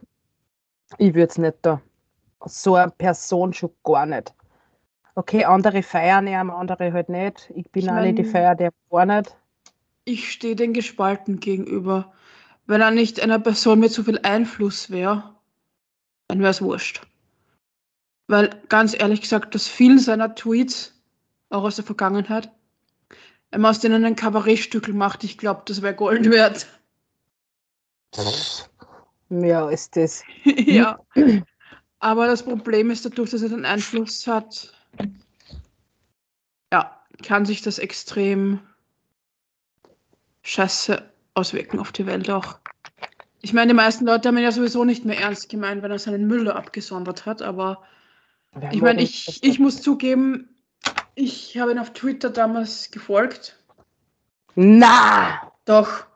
Ich 0.98 1.14
würde 1.14 1.28
es 1.28 1.38
nicht 1.38 1.56
da. 1.62 1.80
So 2.44 2.74
eine 2.76 2.90
Person 2.92 3.52
schon 3.52 3.70
gar 3.82 4.06
nicht. 4.06 4.34
Okay, 5.16 5.44
andere 5.44 5.82
feiern 5.82 6.26
ja, 6.26 6.40
andere 6.40 6.92
halt 6.92 7.08
nicht. 7.08 7.50
Ich 7.54 7.70
bin 7.70 7.84
ich 7.84 7.90
auch 7.90 8.00
nicht 8.00 8.18
die 8.18 8.24
Feier, 8.24 8.54
der 8.54 8.72
gar 8.90 9.06
nicht. 9.06 9.36
Ich 10.04 10.32
stehe 10.32 10.56
den 10.56 10.72
gespalten 10.72 11.38
gegenüber. 11.38 12.12
Wenn 12.66 12.80
er 12.80 12.90
nicht 12.90 13.20
einer 13.20 13.38
Person 13.38 13.78
mit 13.78 13.92
so 13.92 14.02
viel 14.02 14.18
Einfluss 14.22 14.90
wäre, 14.90 15.34
dann 16.28 16.40
wäre 16.40 16.50
es 16.50 16.62
wurscht. 16.62 17.02
Weil 18.26 18.50
ganz 18.68 18.98
ehrlich 18.98 19.20
gesagt, 19.20 19.54
dass 19.54 19.68
vielen 19.68 19.98
seiner 19.98 20.34
Tweets, 20.34 21.00
auch 21.50 21.62
aus 21.62 21.76
der 21.76 21.84
Vergangenheit, 21.84 22.50
wenn 23.50 23.60
man 23.60 23.70
aus 23.70 23.80
denen 23.80 24.04
ein 24.04 24.16
Kabarettstückel 24.16 24.94
macht, 24.94 25.22
ich 25.22 25.38
glaube, 25.38 25.62
das 25.66 25.82
wäre 25.82 25.94
Gold 25.94 26.28
wert. 26.30 26.66
Ja, 29.30 29.68
ist 29.70 29.96
das. 29.96 30.22
ja. 30.44 30.98
Aber 31.98 32.26
das 32.26 32.42
Problem 32.42 32.90
ist, 32.90 33.04
dadurch, 33.04 33.30
dass 33.30 33.42
er 33.42 33.48
den 33.48 33.64
Einfluss 33.64 34.26
hat, 34.26 34.73
ja, 36.74 36.90
kann 37.22 37.46
sich 37.46 37.62
das 37.62 37.78
extrem 37.78 38.58
scheiße 40.42 41.08
auswirken 41.34 41.78
auf 41.78 41.92
die 41.92 42.06
Welt 42.06 42.28
auch. 42.28 42.58
Ich 43.42 43.52
meine, 43.52 43.68
die 43.68 43.74
meisten 43.74 44.04
Leute 44.06 44.26
haben 44.28 44.36
ihn 44.38 44.42
ja 44.42 44.50
sowieso 44.50 44.84
nicht 44.84 45.04
mehr 45.04 45.20
ernst 45.20 45.48
gemeint, 45.48 45.82
wenn 45.84 45.92
er 45.92 46.00
seinen 46.00 46.26
Müll 46.26 46.50
abgesondert 46.50 47.26
hat, 47.26 47.42
aber 47.42 47.84
ich 48.72 48.82
meine, 48.82 49.02
ich, 49.02 49.42
ich 49.42 49.60
muss 49.60 49.82
zugeben, 49.82 50.48
ich 51.14 51.56
habe 51.58 51.70
ihn 51.70 51.78
auf 51.78 51.92
Twitter 51.92 52.30
damals 52.30 52.90
gefolgt. 52.90 53.56
Na! 54.56 55.52
Doch. 55.66 56.06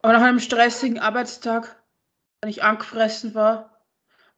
Aber 0.00 0.14
nach 0.14 0.22
einem 0.22 0.40
stressigen 0.40 0.98
Arbeitstag, 0.98 1.76
wenn 2.40 2.48
ich 2.48 2.62
angefressen 2.62 3.34
war, 3.34 3.82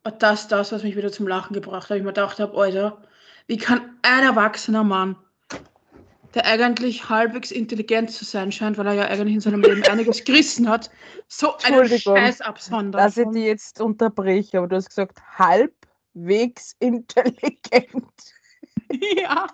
war 0.03 0.13
das 0.13 0.49
das, 0.49 0.73
was 0.73 0.83
mich 0.83 0.97
wieder 0.97 1.13
zum 1.13 1.29
Lachen 1.29 1.55
gebracht 1.55 1.89
hat. 1.89 1.97
Ich 1.97 2.03
mir 2.03 2.09
gedacht 2.09 2.41
habe, 2.41 2.57
Alter, 2.57 3.03
wie 3.47 3.59
kann 3.59 3.98
ein 4.09 4.25
erwachsener 4.25 4.85
Mann 4.85 5.17
der 6.35 6.47
eigentlich 6.47 7.09
halbwegs 7.09 7.51
intelligent 7.51 8.11
zu 8.11 8.25
sein 8.25 8.53
scheint, 8.53 8.77
weil 8.79 8.87
er 8.87 8.95
ja 8.95 9.05
eigentlich 9.07 9.35
in 9.35 9.41
seinem 9.41 9.63
Leben 9.63 9.83
einiges 9.85 10.25
gerissen 10.25 10.69
hat, 10.69 10.91
so 11.27 11.57
einen 11.59 11.89
Scheiß 11.89 12.41
absondern. 12.41 13.03
Dass 13.03 13.17
ich 13.17 13.29
die 13.31 13.45
jetzt 13.45 13.81
unterbreche, 13.81 14.59
aber 14.59 14.69
du 14.69 14.77
hast 14.77 14.89
gesagt, 14.89 15.19
halbwegs 15.39 16.77
intelligent. 16.81 18.05
ja. 19.17 19.47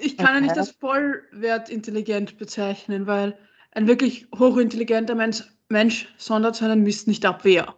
Ich 0.00 0.16
kann 0.16 0.26
okay. 0.26 0.34
ja 0.34 0.40
nicht 0.40 0.56
das 0.56 0.72
Vollwert 0.72 1.68
intelligent 1.68 2.36
bezeichnen, 2.36 3.06
weil 3.06 3.38
ein 3.72 3.86
wirklich 3.86 4.26
hochintelligenter 4.36 5.14
Mensch, 5.14 5.44
Mensch 5.68 6.12
sondert 6.18 6.56
seinen 6.56 6.82
Mist 6.82 7.06
nicht 7.06 7.24
ab. 7.24 7.40
Wer? 7.44 7.74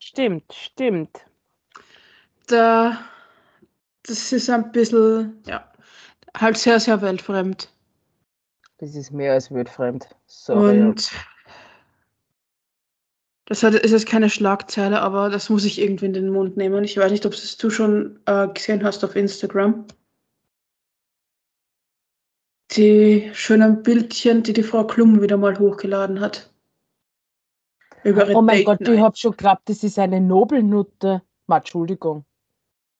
Stimmt, 0.00 0.52
stimmt. 0.52 1.24
Da, 2.48 2.98
das 4.08 4.32
ist 4.32 4.50
ein 4.50 4.72
bisschen, 4.72 5.42
ja, 5.46 5.70
halt 6.36 6.58
sehr, 6.58 6.80
sehr 6.80 7.00
weltfremd. 7.02 7.72
Das 8.78 8.94
ist 8.94 9.10
mehr 9.10 9.32
als 9.32 9.52
weltfremd. 9.52 10.08
Sorry. 10.26 10.80
Und 10.80 11.10
das 13.46 13.62
ist 13.62 13.90
jetzt 13.90 14.06
keine 14.06 14.30
Schlagzeile, 14.30 15.00
aber 15.00 15.30
das 15.30 15.48
muss 15.50 15.64
ich 15.64 15.80
irgendwie 15.80 16.06
in 16.06 16.12
den 16.12 16.28
Mund 16.28 16.56
nehmen. 16.56 16.84
Ich 16.84 16.96
weiß 16.96 17.10
nicht, 17.10 17.24
ob 17.26 17.32
es 17.32 17.56
du 17.56 17.70
schon 17.70 18.20
äh, 18.26 18.48
gesehen 18.48 18.84
hast 18.84 19.04
auf 19.04 19.16
Instagram. 19.16 19.86
die 22.72 23.30
schönen 23.32 23.82
Bildchen, 23.82 24.42
die 24.42 24.52
die 24.52 24.62
Frau 24.62 24.86
Klum 24.86 25.22
wieder 25.22 25.36
mal 25.36 25.58
hochgeladen 25.58 26.20
hat. 26.20 26.52
Über 28.04 28.28
oh 28.34 28.42
mein 28.42 28.58
Date 28.58 28.66
Gott, 28.66 28.80
Night. 28.80 28.94
ich 28.94 29.00
habe 29.00 29.16
schon 29.16 29.32
geglaubt, 29.32 29.62
das 29.68 29.82
ist 29.82 29.98
eine 29.98 30.20
Nobelnutte. 30.20 31.22
Mal, 31.46 31.58
Entschuldigung. 31.58 32.24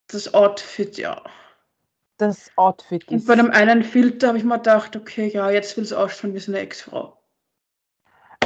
Das 0.08 0.34
Outfit, 0.34 0.98
ja. 0.98 1.22
Das 2.16 2.50
Outfit 2.56 3.04
ist. 3.04 3.12
Und 3.12 3.26
bei 3.26 3.36
dem 3.36 3.50
einen 3.50 3.84
Filter 3.84 4.28
habe 4.28 4.38
ich 4.38 4.44
mir 4.44 4.56
gedacht, 4.56 4.96
okay, 4.96 5.28
ja, 5.28 5.50
jetzt 5.50 5.76
will 5.76 5.84
es 5.84 5.92
ausschauen 5.92 6.34
wie 6.34 6.40
seine 6.40 6.58
Ex-Frau. 6.58 7.16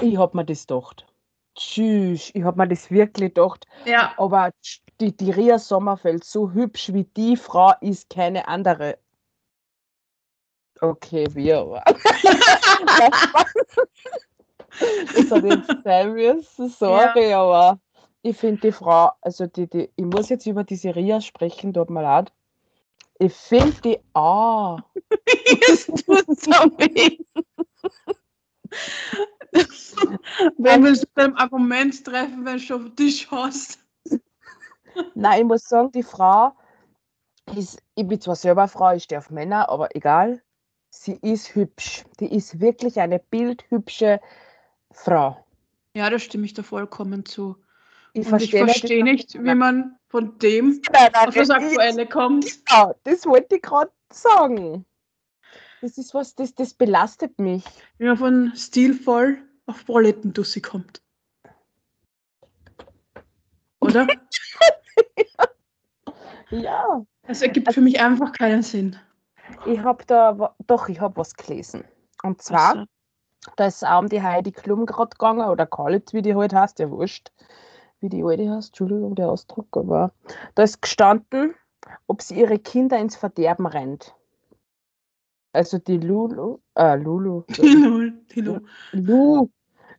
Ich 0.02 0.16
habe 0.18 0.36
mir 0.36 0.44
das 0.44 0.66
gedacht. 0.66 1.06
Tschüss, 1.54 2.30
ich 2.34 2.42
habe 2.42 2.58
mir 2.58 2.68
das 2.68 2.90
wirklich 2.90 3.34
gedacht. 3.34 3.66
Ja. 3.84 4.14
Aber 4.16 4.50
die, 5.00 5.16
die 5.16 5.30
Ria 5.30 5.58
Sommerfeld, 5.58 6.24
so 6.24 6.50
hübsch 6.50 6.92
wie 6.92 7.04
die 7.04 7.36
Frau, 7.36 7.72
ist 7.80 8.10
keine 8.10 8.48
andere. 8.48 8.98
Okay, 10.80 11.26
wie 11.32 11.52
aber. 11.52 11.82
das 14.78 15.30
hat 15.30 15.44
jetzt 15.44 15.84
müssen, 16.06 16.68
sorry, 16.68 17.30
ja. 17.30 17.40
aber 17.40 17.80
ich 18.22 18.36
finde 18.36 18.60
die 18.60 18.72
Frau, 18.72 19.10
also 19.20 19.46
die, 19.46 19.68
die, 19.68 19.90
ich 19.96 20.04
muss 20.04 20.28
jetzt 20.28 20.46
über 20.46 20.64
diese 20.64 20.94
Ria 20.94 21.20
sprechen, 21.20 21.72
tut 21.72 21.90
mir 21.90 22.02
leid. 22.02 22.32
Ich 23.18 23.34
finde 23.34 23.80
die, 23.82 23.98
ah. 24.14 24.78
es 25.70 25.86
tut 25.86 26.26
so 26.26 26.52
weh. 26.78 27.18
Wen 30.56 30.84
willst 30.84 31.02
du 31.02 31.08
beim 31.14 31.36
Argument 31.36 32.04
treffen, 32.04 32.44
wenn 32.44 32.54
du 32.54 32.60
schon 32.60 32.86
auf 32.86 32.94
dich 32.94 33.30
hast? 33.30 33.78
Nein, 35.14 35.40
ich 35.40 35.46
muss 35.46 35.64
sagen, 35.64 35.92
die 35.92 36.02
Frau 36.02 36.52
ist, 37.56 37.82
ich 37.94 38.06
bin 38.06 38.20
zwar 38.20 38.36
selber 38.36 38.68
Frau, 38.68 38.94
ich 38.94 39.04
stehe 39.04 39.18
auf 39.18 39.30
Männer, 39.30 39.68
aber 39.68 39.94
egal, 39.94 40.42
sie 40.90 41.18
ist 41.22 41.54
hübsch. 41.54 42.04
Die 42.20 42.34
ist 42.34 42.60
wirklich 42.60 43.00
eine 43.00 43.18
bildhübsche 43.18 44.20
Frau. 44.90 45.44
Ja, 45.94 46.08
da 46.08 46.18
stimme 46.18 46.46
ich 46.46 46.54
da 46.54 46.62
vollkommen 46.62 47.24
zu. 47.24 47.56
Ich 48.14 48.28
verstehe, 48.28 48.64
ich 48.64 48.72
verstehe 48.72 49.04
nicht, 49.04 49.42
wie 49.42 49.54
man 49.54 49.96
von 50.08 50.38
dem 50.38 50.80
auf 51.14 51.34
das 51.34 51.50
Aktuelle 51.50 52.06
kommt. 52.06 52.44
Ja, 52.70 52.94
das 53.04 53.24
wollte 53.24 53.56
ich 53.56 53.62
gerade 53.62 53.90
sagen. 54.12 54.84
Das 55.80 55.98
ist 55.98 56.14
was, 56.14 56.34
das, 56.34 56.54
das 56.54 56.74
belastet 56.74 57.38
mich. 57.38 57.64
Wie 57.98 58.04
man 58.04 58.16
von 58.16 58.52
stilvoll 58.54 59.38
auf 59.66 59.84
Proletendussi 59.86 60.60
kommt. 60.60 61.02
Oder? 63.80 64.06
ja. 66.50 67.04
Es 67.22 67.42
ergibt 67.42 67.66
also, 67.66 67.80
für 67.80 67.84
mich 67.84 68.00
einfach 68.00 68.32
keinen 68.32 68.62
Sinn. 68.62 68.96
Ich 69.66 69.80
habe 69.80 70.04
da, 70.06 70.54
doch, 70.66 70.88
ich 70.88 71.00
habe 71.00 71.16
was 71.16 71.34
gelesen. 71.34 71.84
Und 72.22 72.42
zwar, 72.42 72.76
also. 72.76 72.86
da 73.56 73.66
ist 73.66 73.84
auch 73.84 74.00
um 74.00 74.08
die 74.08 74.22
Heidi 74.22 74.52
Klum 74.52 74.86
gerade 74.86 75.10
gegangen, 75.10 75.48
oder 75.48 75.66
Kalitz, 75.66 76.12
wie 76.12 76.22
die 76.22 76.34
halt 76.34 76.52
heißt, 76.52 76.78
ja 76.78 76.90
wurscht, 76.90 77.32
wie 78.02 78.08
die 78.08 78.24
alte 78.24 78.50
heißt, 78.50 78.68
Entschuldigung, 78.70 79.14
der 79.14 79.30
Ausdruck, 79.30 79.68
aber 79.76 80.12
da 80.54 80.62
ist 80.62 80.82
gestanden, 80.82 81.54
ob 82.06 82.22
sie 82.22 82.40
ihre 82.40 82.58
Kinder 82.58 82.98
ins 82.98 83.16
Verderben 83.16 83.66
rennt. 83.66 84.14
Also 85.52 85.78
die 85.78 85.98
Lulu, 85.98 86.58
äh, 86.76 86.96
Lulu. 86.96 87.42
die 87.48 88.40
Lu. 88.40 88.60
Lu. 88.92 89.50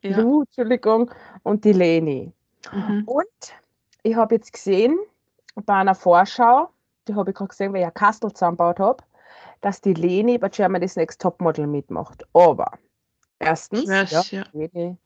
Ja. 0.02 0.20
Lu, 0.20 0.42
Entschuldigung, 0.42 1.10
und 1.44 1.64
die 1.64 1.72
Leni. 1.72 2.32
Mhm. 2.72 3.04
Und 3.06 3.54
ich 4.02 4.14
habe 4.14 4.34
jetzt 4.34 4.52
gesehen, 4.52 4.98
bei 5.54 5.74
einer 5.74 5.94
Vorschau, 5.94 6.68
die 7.08 7.14
habe 7.14 7.30
ich 7.30 7.36
gerade 7.36 7.48
gesehen, 7.48 7.72
weil 7.72 7.80
ich 7.80 7.86
ein 7.86 7.94
Kastel 7.94 8.32
zusammengebaut 8.32 8.80
habe, 8.80 9.04
dass 9.60 9.80
die 9.80 9.94
Leni 9.94 10.36
bei 10.36 10.48
Germany's 10.50 10.96
Next 10.96 11.22
Topmodel 11.22 11.66
mitmacht. 11.66 12.26
Aber 12.34 12.72
erstens, 13.38 13.88
weiß, 13.88 14.30
ja, 14.30 14.44
ja. 14.52 14.96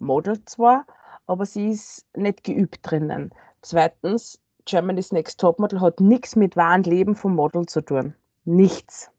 Model 0.00 0.44
zwar, 0.44 0.84
aber 1.26 1.46
sie 1.46 1.70
ist 1.70 2.06
nicht 2.16 2.44
geübt 2.44 2.80
drinnen. 2.82 3.32
Zweitens, 3.62 4.40
Germany's 4.64 5.12
Next 5.12 5.40
Topmodel 5.40 5.80
hat 5.80 6.00
nichts 6.00 6.36
mit 6.36 6.56
wahren 6.56 6.82
Leben 6.84 7.14
vom 7.14 7.34
Model 7.34 7.66
zu 7.66 7.80
tun. 7.80 8.14
Nichts. 8.44 9.10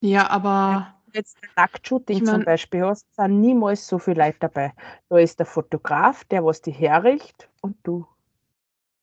Ja, 0.00 0.30
aber. 0.30 0.94
Jetzt 1.12 1.38
ein 1.42 1.48
Nacktshooting 1.56 2.16
ich 2.18 2.22
mein, 2.24 2.34
zum 2.34 2.44
Beispiel 2.44 2.84
hast, 2.84 3.06
sind 3.14 3.40
niemals 3.40 3.86
so 3.86 3.98
viele 3.98 4.24
Leute 4.24 4.38
dabei. 4.40 4.74
Da 5.08 5.18
ist 5.18 5.38
der 5.38 5.46
Fotograf, 5.46 6.24
der 6.24 6.44
was 6.44 6.60
die 6.60 6.72
herricht 6.72 7.48
und 7.62 7.76
du. 7.84 8.06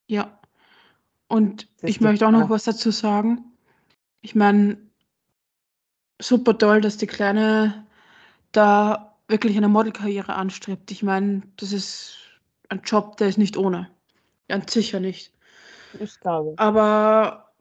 Ja. 0.07 0.37
Und 1.27 1.67
ich 1.81 2.01
möchte 2.01 2.27
auch 2.27 2.31
noch 2.31 2.51
was 2.51 2.65
dazu 2.65 2.91
sagen. 2.91 3.43
Ich 4.21 4.35
meine, 4.35 4.77
super 6.21 6.55
toll, 6.55 6.81
dass 6.81 6.97
die 6.97 7.07
Kleine 7.07 7.87
da 8.51 9.12
wirklich 9.27 9.57
eine 9.57 9.69
Modelkarriere 9.69 10.35
anstrebt. 10.35 10.91
Ich 10.91 11.03
meine, 11.03 11.43
das 11.57 11.71
ist 11.71 12.17
ein 12.69 12.81
Job, 12.83 13.17
der 13.17 13.29
ist 13.29 13.37
nicht 13.37 13.57
ohne. 13.57 13.89
Ganz 14.47 14.73
sicher 14.73 14.99
nicht. 14.99 15.31
Ich 15.99 16.19
glaube. 16.19 16.53
Aber 16.57 17.53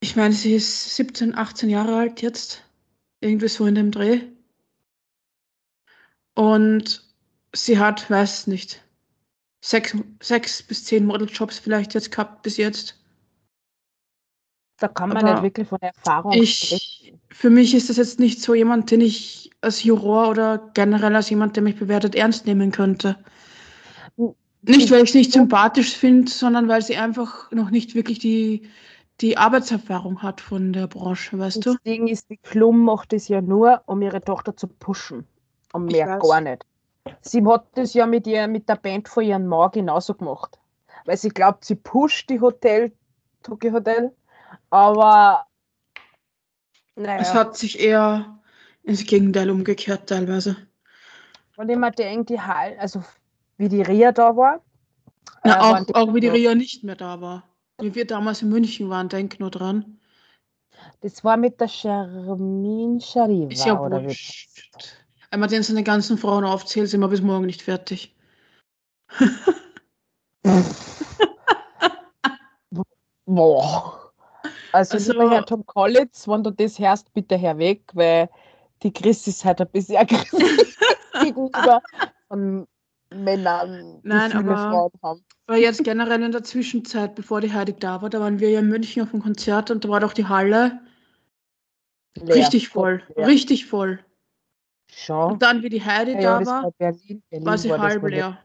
ich 0.00 0.16
meine, 0.16 0.32
sie 0.34 0.54
ist 0.54 0.96
17, 0.96 1.36
18 1.36 1.68
Jahre 1.68 1.96
alt 1.96 2.22
jetzt. 2.22 2.64
Irgendwie 3.20 3.48
so 3.48 3.66
in 3.66 3.74
dem 3.74 3.90
Dreh. 3.90 4.22
Und 6.34 7.04
sie 7.54 7.78
hat, 7.78 8.10
weiß 8.10 8.46
nicht, 8.46 8.82
sechs, 9.60 9.94
sechs 10.22 10.62
bis 10.62 10.84
zehn 10.84 11.04
Modeljobs 11.04 11.58
vielleicht 11.58 11.94
jetzt 11.94 12.10
gehabt 12.10 12.42
bis 12.42 12.56
jetzt. 12.56 12.96
Da 14.78 14.88
kann 14.88 15.10
man 15.10 15.18
Aber 15.18 15.34
nicht 15.34 15.42
wirklich 15.42 15.68
von 15.68 15.80
Erfahrung 15.82 16.32
ich, 16.32 16.58
sprechen. 16.58 16.99
Für 17.32 17.50
mich 17.50 17.74
ist 17.74 17.88
das 17.88 17.96
jetzt 17.96 18.18
nicht 18.18 18.40
so 18.42 18.54
jemand, 18.54 18.90
den 18.90 19.00
ich 19.00 19.50
als 19.60 19.84
Juror 19.84 20.28
oder 20.28 20.70
generell 20.74 21.14
als 21.14 21.30
jemand, 21.30 21.56
der 21.56 21.62
mich 21.62 21.78
bewertet, 21.78 22.14
ernst 22.14 22.46
nehmen 22.46 22.72
könnte. 22.72 23.16
Nicht, 24.62 24.90
weil 24.90 25.02
ich 25.02 25.10
es 25.10 25.14
nicht 25.14 25.32
sympathisch 25.32 25.96
finde, 25.96 26.30
sondern 26.30 26.68
weil 26.68 26.82
sie 26.82 26.96
einfach 26.96 27.50
noch 27.52 27.70
nicht 27.70 27.94
wirklich 27.94 28.18
die 28.18 28.68
die 29.20 29.36
Arbeitserfahrung 29.36 30.22
hat 30.22 30.40
von 30.40 30.72
der 30.72 30.86
Branche, 30.86 31.38
weißt 31.38 31.58
das 31.58 31.64
du? 31.64 31.72
Das 31.74 31.82
Ding 31.82 32.08
ist, 32.08 32.30
die 32.30 32.38
Klum 32.38 32.84
macht 32.84 33.12
es 33.12 33.28
ja 33.28 33.40
nur, 33.40 33.82
um 33.86 34.00
ihre 34.02 34.22
Tochter 34.22 34.56
zu 34.56 34.66
pushen. 34.66 35.26
Und 35.72 35.86
mehr 35.86 36.18
gar 36.18 36.40
nicht. 36.40 36.64
Sie 37.20 37.44
hat 37.46 37.66
das 37.74 37.94
ja 37.94 38.06
mit, 38.06 38.26
ihr, 38.26 38.48
mit 38.48 38.68
der 38.68 38.76
Band 38.76 39.08
von 39.08 39.24
ihrem 39.24 39.46
Mann 39.46 39.70
genauso 39.72 40.14
gemacht. 40.14 40.58
Weil 41.04 41.16
sie 41.16 41.28
glaubt, 41.28 41.64
sie 41.64 41.74
pusht 41.74 42.30
die 42.30 42.40
Hotel, 42.40 42.92
Tokyo 43.42 43.72
Hotel, 43.72 44.12
aber 44.70 45.46
naja. 47.00 47.20
Es 47.20 47.34
hat 47.34 47.56
sich 47.56 47.80
eher 47.80 48.38
ins 48.82 49.04
Gegenteil 49.04 49.50
umgekehrt 49.50 50.08
teilweise. 50.08 50.56
Und 51.56 51.68
ich 51.68 51.76
mir 51.76 51.90
denke, 51.90 52.24
die 52.24 52.40
Hall, 52.40 52.76
also 52.78 53.02
wie 53.56 53.68
die 53.68 53.82
Ria 53.82 54.12
da 54.12 54.36
war. 54.36 54.60
Na, 55.44 55.56
äh, 55.56 55.82
auch, 55.82 55.94
auch 55.94 56.14
wie 56.14 56.20
die 56.20 56.28
Ria 56.28 56.54
nicht 56.54 56.84
mehr 56.84 56.96
da 56.96 57.20
war. 57.20 57.44
Wie 57.78 57.94
wir 57.94 58.06
damals 58.06 58.42
in 58.42 58.50
München 58.50 58.88
waren, 58.88 59.08
denk 59.08 59.40
nur 59.40 59.50
dran. 59.50 59.98
Das 61.00 61.24
war 61.24 61.36
mit 61.36 61.60
der 61.60 61.68
Shermin 61.68 63.00
Shariva. 63.00 63.50
Ist 63.50 63.66
ja 63.66 63.78
oder 63.80 64.02
wurscht. 64.04 64.48
Wenn 65.30 65.40
man 65.40 65.48
den 65.48 65.62
seine 65.62 65.82
ganzen 65.84 66.18
Frauen 66.18 66.44
aufzählt, 66.44 66.88
sind 66.88 67.00
wir 67.00 67.08
bis 67.08 67.22
morgen 67.22 67.46
nicht 67.46 67.62
fertig. 67.62 68.14
Boah. 73.26 73.99
Also, 74.72 74.94
also 74.94 75.12
lieber 75.12 75.30
Herr 75.30 75.44
Tom 75.44 75.64
Collins, 75.66 76.26
wenn 76.28 76.42
du 76.42 76.50
das 76.50 76.78
hörst, 76.78 77.12
bitte 77.12 77.36
herweg, 77.36 77.82
weil 77.94 78.28
die 78.82 78.92
Chris 78.92 79.26
ist 79.26 79.44
halt 79.44 79.60
ein 79.60 79.68
bisschen 79.68 79.96
aggressiv 79.98 80.78
gegenüber 81.20 81.82
von 82.28 82.66
Männern, 83.12 84.00
die 84.02 84.08
Nein, 84.08 84.30
viele 84.30 84.44
aber, 84.44 84.56
Frauen 84.56 84.92
haben. 85.02 85.24
Aber 85.46 85.58
jetzt 85.58 85.82
generell 85.82 86.22
in 86.22 86.32
der 86.32 86.44
Zwischenzeit, 86.44 87.14
bevor 87.16 87.40
die 87.40 87.52
Heidi 87.52 87.74
da 87.74 88.00
war, 88.02 88.10
da 88.10 88.20
waren 88.20 88.38
wir 88.38 88.50
ja 88.50 88.60
in 88.60 88.68
München 88.68 89.02
auf 89.02 89.10
dem 89.10 89.20
Konzert 89.20 89.70
und 89.70 89.84
da 89.84 89.88
war 89.88 90.00
doch 90.00 90.12
die 90.12 90.26
Halle 90.26 90.80
leer. 92.14 92.36
richtig 92.36 92.68
voll. 92.68 93.02
Leer. 93.16 93.26
Richtig 93.26 93.66
voll. 93.66 93.98
Schon. 94.92 95.32
Und 95.32 95.42
dann, 95.42 95.62
wie 95.62 95.68
die 95.68 95.84
Heidi 95.84 96.12
ja, 96.12 96.20
da 96.20 96.40
ja, 96.40 96.46
war, 96.46 96.70
Berlin. 96.72 97.22
Berlin 97.30 97.46
war 97.46 97.58
sie 97.58 97.70
war 97.70 97.80
halb 97.80 98.02
leer. 98.04 98.38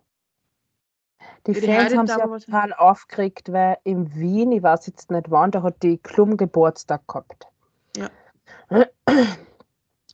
Die 1.48 1.56
wie 1.56 1.62
Fans 1.62 1.96
haben 1.96 2.08
sich 2.08 2.18
ja 2.18 2.26
total 2.26 2.74
aufgeregt, 2.74 3.52
weil 3.52 3.78
in 3.84 4.16
Wien, 4.16 4.52
ich 4.52 4.64
weiß 4.64 4.88
jetzt 4.88 5.12
nicht 5.12 5.30
wann, 5.30 5.52
da 5.52 5.62
hat 5.62 5.84
die 5.84 5.98
Klum 5.98 6.38
Geburtstag 6.38 7.08
gehabt. 7.08 7.48
Ja. 7.96 8.10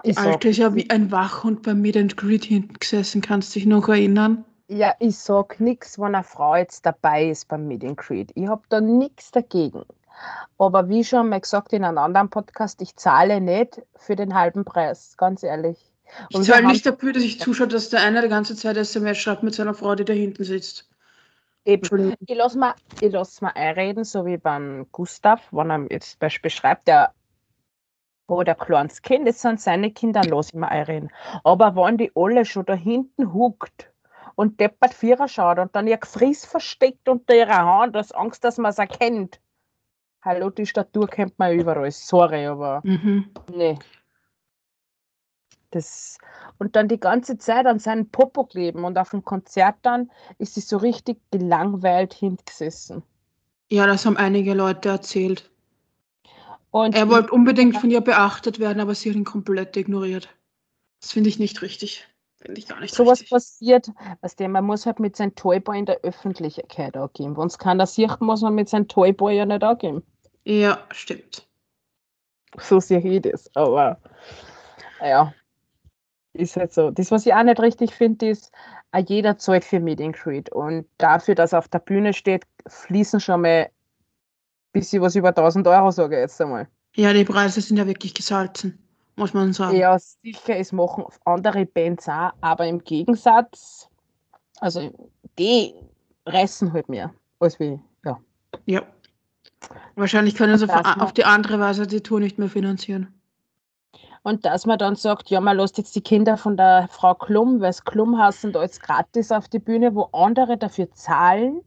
Die 0.03 0.17
Alte 0.17 0.49
ist 0.49 0.57
ja 0.57 0.75
wie 0.75 0.89
ein 0.89 1.11
Wachhund 1.11 1.63
beim 1.63 1.81
Meet 1.81 1.97
and 1.97 2.17
Greet 2.17 2.43
hinten 2.43 2.73
gesessen, 2.73 3.21
kannst 3.21 3.55
du 3.55 3.59
dich 3.59 3.67
noch 3.67 3.87
erinnern? 3.87 4.43
Ja, 4.67 4.93
ich 4.99 5.17
sag 5.17 5.59
nichts, 5.59 5.99
wenn 5.99 6.15
eine 6.15 6.23
Frau 6.23 6.55
jetzt 6.55 6.85
dabei 6.85 7.29
ist 7.29 7.47
beim 7.47 7.67
Meet 7.67 7.83
and 7.83 7.97
Greet. 7.97 8.31
Ich 8.35 8.47
habe 8.47 8.63
da 8.69 8.81
nichts 8.81 9.31
dagegen. 9.31 9.83
Aber 10.57 10.89
wie 10.89 11.03
schon 11.03 11.29
mal 11.29 11.41
gesagt 11.41 11.73
in 11.73 11.83
einem 11.83 11.97
anderen 11.97 12.29
Podcast, 12.29 12.81
ich 12.81 12.95
zahle 12.95 13.41
nicht 13.41 13.81
für 13.95 14.15
den 14.15 14.33
halben 14.33 14.65
Preis, 14.65 15.15
ganz 15.17 15.43
ehrlich. 15.43 15.77
Und 16.33 16.41
ich 16.41 16.47
zahle 16.47 16.67
nicht 16.67 16.85
dafür, 16.85 17.13
dass 17.13 17.23
ich 17.23 17.39
zuschaue, 17.39 17.67
dass 17.67 17.89
der 17.89 18.01
eine 18.01 18.21
die 18.21 18.27
ganze 18.27 18.55
Zeit 18.55 18.77
SMS 18.77 19.17
schreibt 19.17 19.43
mit 19.43 19.55
seiner 19.55 19.73
Frau, 19.73 19.95
die 19.95 20.05
da 20.05 20.13
hinten 20.13 20.43
sitzt. 20.43 20.90
Eben. 21.65 22.15
Ich 22.25 22.35
lasse 22.35 22.57
mal, 22.57 22.73
lass 23.01 23.41
mal 23.41 23.51
einreden, 23.55 24.03
so 24.03 24.25
wie 24.25 24.37
beim 24.37 24.87
Gustav, 24.91 25.41
wenn 25.51 25.69
er 25.69 25.85
jetzt 25.91 26.19
Beispiel 26.19 26.51
schreibt, 26.51 26.87
der 26.87 27.13
wo 28.27 28.43
der 28.43 28.55
kleines 28.55 29.01
Kind, 29.01 29.27
das 29.27 29.41
sind 29.41 29.59
seine 29.59 29.91
Kinder, 29.91 30.23
los 30.23 30.51
immer 30.51 30.69
einreden. 30.69 31.11
Aber 31.43 31.75
wenn 31.75 31.97
die 31.97 32.11
alle 32.15 32.45
schon 32.45 32.65
da 32.65 32.73
hinten 32.73 33.33
huckt 33.33 33.91
und 34.35 34.59
deppert 34.59 34.93
Vierer 34.93 35.27
schaut 35.27 35.59
und 35.59 35.75
dann 35.75 35.85
ihr 35.85 35.97
Gefries 35.97 36.45
versteckt 36.45 37.09
unter 37.09 37.35
ihrer 37.35 37.65
Hand, 37.65 37.97
aus 37.97 38.13
Angst, 38.13 38.43
dass 38.45 38.57
man 38.57 38.71
es 38.71 38.79
erkennt. 38.79 39.41
Hallo, 40.23 40.49
die 40.49 40.65
Statur 40.65 41.07
kennt 41.07 41.37
man 41.39 41.53
überall. 41.53 41.91
Sorry, 41.91 42.45
aber 42.45 42.81
Mhm. 42.85 43.31
nee. 43.53 43.77
Das, 45.71 46.17
und 46.59 46.75
dann 46.75 46.87
die 46.87 46.99
ganze 46.99 47.37
Zeit 47.37 47.65
an 47.65 47.79
seinen 47.79 48.09
Popo 48.09 48.43
kleben 48.43 48.83
und 48.83 48.97
auf 48.97 49.11
dem 49.11 49.23
Konzert 49.23 49.77
dann 49.83 50.11
ist 50.37 50.55
sie 50.55 50.61
so 50.61 50.77
richtig 50.77 51.19
gelangweilt 51.31 52.13
hingesessen. 52.13 53.03
Ja, 53.71 53.87
das 53.87 54.05
haben 54.05 54.17
einige 54.17 54.53
Leute 54.53 54.89
erzählt. 54.89 55.49
Und 56.71 56.95
Er 56.95 57.09
wollte 57.09 57.31
unbedingt 57.31 57.77
von 57.77 57.89
ihr 57.89 58.01
beachtet 58.01 58.59
werden, 58.59 58.79
aber 58.79 58.95
sie 58.95 59.09
hat 59.09 59.15
ihn 59.15 59.23
komplett 59.23 59.75
ignoriert. 59.77 60.29
Das 61.01 61.11
finde 61.11 61.29
ich 61.29 61.39
nicht 61.39 61.61
richtig. 61.61 62.07
Finde 62.37 62.59
ich 62.59 62.67
gar 62.67 62.79
nicht 62.79 62.93
sowas 62.93 63.19
richtig. 63.21 63.29
passiert, 63.29 63.91
weißt 64.21 64.39
du, 64.39 64.47
man 64.47 64.65
muss 64.65 64.85
halt 64.85 64.99
mit 64.99 65.15
seinem 65.15 65.35
Toyboy 65.35 65.79
in 65.79 65.85
der 65.85 66.01
Öffentlichkeit 66.01 66.97
angeben. 66.97 67.37
Wenn 67.37 67.47
es 67.47 67.57
keiner 67.57 67.85
sieht, 67.85 68.19
muss 68.19 68.41
man 68.41 68.55
mit 68.55 68.67
seinem 68.69 68.87
Toyboy 68.87 69.35
ja 69.37 69.45
nicht 69.45 69.63
angeben. 69.63 70.03
Ja, 70.43 70.85
stimmt. 70.91 71.47
So 72.57 72.79
sehe 72.79 72.99
ich 72.99 73.21
das. 73.21 73.49
Aber 73.55 73.99
ja, 75.01 75.33
ist 76.33 76.55
halt 76.55 76.73
so. 76.73 76.91
Das, 76.91 77.11
was 77.11 77.25
ich 77.25 77.33
auch 77.33 77.43
nicht 77.43 77.59
richtig 77.59 77.93
finde, 77.93 78.29
ist, 78.29 78.51
auch 78.91 79.03
jeder 79.07 79.37
zahlt 79.37 79.65
für 79.65 79.79
Meet 79.79 80.01
and 80.01 80.15
Greet. 80.15 80.51
Und 80.51 80.85
dafür, 80.97 81.35
dass 81.35 81.53
er 81.53 81.59
auf 81.59 81.67
der 81.67 81.79
Bühne 81.79 82.13
steht, 82.13 82.43
fließen 82.67 83.19
schon 83.19 83.41
mal 83.41 83.69
bis 84.73 84.93
ich 84.93 85.01
was 85.01 85.15
über 85.15 85.29
1000 85.29 85.67
Euro 85.67 85.91
sage 85.91 86.19
jetzt 86.19 86.39
einmal. 86.41 86.67
Ja, 86.95 87.13
die 87.13 87.23
Preise 87.23 87.61
sind 87.61 87.77
ja 87.77 87.87
wirklich 87.87 88.13
gesalzen, 88.13 88.77
muss 89.15 89.33
man 89.33 89.53
sagen. 89.53 89.77
Ja, 89.77 89.97
sicher, 89.99 90.57
es 90.57 90.71
machen 90.71 91.05
andere 91.25 91.65
Bands 91.65 92.07
auch, 92.07 92.31
aber 92.41 92.67
im 92.67 92.83
Gegensatz, 92.83 93.87
also 94.59 94.91
die 95.37 95.73
reißen 96.25 96.73
halt 96.73 96.89
mehr 96.89 97.13
als 97.39 97.59
wie, 97.59 97.79
ja. 98.05 98.19
Ja. 98.65 98.83
Wahrscheinlich 99.95 100.35
können 100.35 100.57
sie 100.57 100.69
auf, 100.69 100.97
auf 100.97 101.13
die 101.13 101.25
andere 101.25 101.59
Weise 101.59 101.87
die 101.87 102.01
Tour 102.01 102.19
nicht 102.19 102.37
mehr 102.37 102.49
finanzieren. 102.49 103.13
Und 104.23 104.45
dass 104.45 104.65
man 104.65 104.77
dann 104.77 104.95
sagt, 104.95 105.29
ja, 105.31 105.41
man 105.41 105.57
lässt 105.57 105.77
jetzt 105.77 105.95
die 105.95 106.01
Kinder 106.01 106.37
von 106.37 106.55
der 106.55 106.87
Frau 106.91 107.15
Klum, 107.15 107.59
weil 107.59 107.71
es 107.71 107.83
Klum 107.83 108.17
heißen, 108.19 108.51
da 108.51 108.61
jetzt 108.61 108.81
gratis 108.81 109.31
auf 109.31 109.47
die 109.47 109.59
Bühne, 109.59 109.95
wo 109.95 110.09
andere 110.13 110.57
dafür 110.57 110.91
zahlen, 110.91 111.61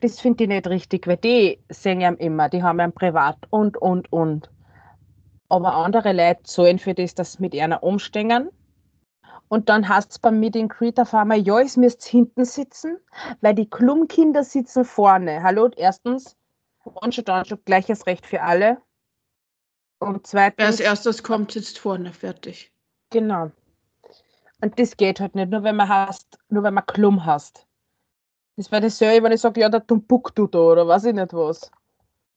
das 0.00 0.20
finde 0.20 0.44
ich 0.44 0.48
nicht 0.48 0.66
richtig, 0.66 1.06
weil 1.06 1.16
die 1.16 1.58
singen 1.70 2.16
immer, 2.18 2.48
die 2.48 2.62
haben 2.62 2.78
ja 2.78 2.88
privat 2.88 3.38
und, 3.50 3.76
und, 3.78 4.12
und. 4.12 4.50
Aber 5.48 5.74
andere 5.74 6.12
Leute 6.12 6.42
zahlen 6.42 6.78
für 6.78 6.94
das, 6.94 7.14
dass 7.14 7.32
sie 7.32 7.42
mit 7.42 7.54
einer 7.54 7.82
umstehen. 7.82 8.50
Und 9.48 9.70
dann 9.70 9.88
heißt 9.88 10.10
es 10.10 10.18
beim 10.18 10.38
Meet 10.38 10.56
and 10.56 10.70
Greet 10.70 11.00
auf 11.00 11.14
einmal, 11.14 11.38
ja, 11.38 11.58
es 11.60 11.78
müsst 11.78 12.04
hinten 12.04 12.44
sitzen, 12.44 12.98
weil 13.40 13.54
die 13.54 13.68
Klum-Kinder 13.68 14.44
sitzen 14.44 14.84
vorne. 14.84 15.42
Hallo, 15.42 15.70
erstens, 15.74 16.36
und 16.84 17.14
schon 17.14 17.24
dann 17.24 17.46
schon 17.46 17.58
gleiches 17.64 18.06
Recht 18.06 18.26
für 18.26 18.42
alle. 18.42 18.78
Und 19.98 20.32
Wer 20.32 20.44
als 20.44 20.56
zweitens, 20.56 20.80
erstes 20.80 21.22
kommt, 21.22 21.52
sitzt 21.52 21.78
vorne, 21.78 22.12
fertig. 22.12 22.72
Genau. 23.10 23.50
Und 24.60 24.78
das 24.78 24.96
geht 24.96 25.20
halt 25.20 25.34
nicht, 25.34 25.50
nur 25.50 25.62
wenn 25.62 25.76
man 25.76 25.88
hast, 25.88 26.38
nur 26.48 26.62
wenn 26.62 26.74
man 26.74 26.86
Klum 26.86 27.24
hast. 27.24 27.66
Das 28.56 28.72
wäre 28.72 28.82
dasselbe, 28.82 29.24
wenn 29.24 29.32
ich 29.32 29.40
sage, 29.40 29.60
ja, 29.60 29.68
der 29.68 29.86
Tumbuktu 29.86 30.46
da 30.46 30.58
oder 30.58 30.86
weiß 30.86 31.04
ich 31.04 31.14
nicht 31.14 31.32
was. 31.32 31.70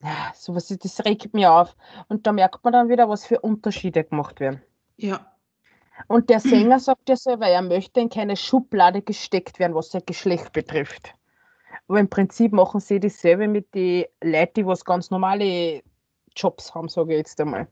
Ja, 0.04 0.32
sowas, 0.36 0.68
das 0.68 1.06
regt 1.06 1.34
mich 1.34 1.48
auf. 1.48 1.76
Und 2.08 2.26
da 2.26 2.32
merkt 2.32 2.64
man 2.64 2.74
dann 2.74 2.90
wieder, 2.90 3.10
was 3.10 3.26
für 3.26 3.40
Unterschiede 3.40 4.04
gemacht 4.04 4.40
werden. 4.40 4.62
Ja. 4.98 5.32
Und 6.08 6.30
der 6.30 6.40
Sänger 6.40 6.80
sagt 6.80 7.10
ja 7.10 7.16
selber, 7.16 7.48
er 7.48 7.62
möchte 7.62 8.00
in 8.00 8.10
keine 8.10 8.36
Schublade 8.36 9.02
gesteckt 9.02 9.60
werden, 9.60 9.76
was 9.76 9.92
sein 9.92 10.04
Geschlecht 10.06 10.54
betrifft. 10.54 11.14
Aber 11.88 12.00
im 12.00 12.10
Prinzip 12.10 12.52
machen 12.54 12.80
sie 12.80 13.00
dasselbe 13.00 13.48
mit 13.48 13.74
den 13.76 14.06
Leuten, 14.24 14.54
die 14.56 14.66
was 14.66 14.86
ganz 14.86 15.12
normale 15.12 15.84
Jobs 16.36 16.74
haben, 16.74 16.90
sage 16.90 17.14
ich 17.14 17.20
jetzt 17.20 17.40
einmal. 17.42 17.68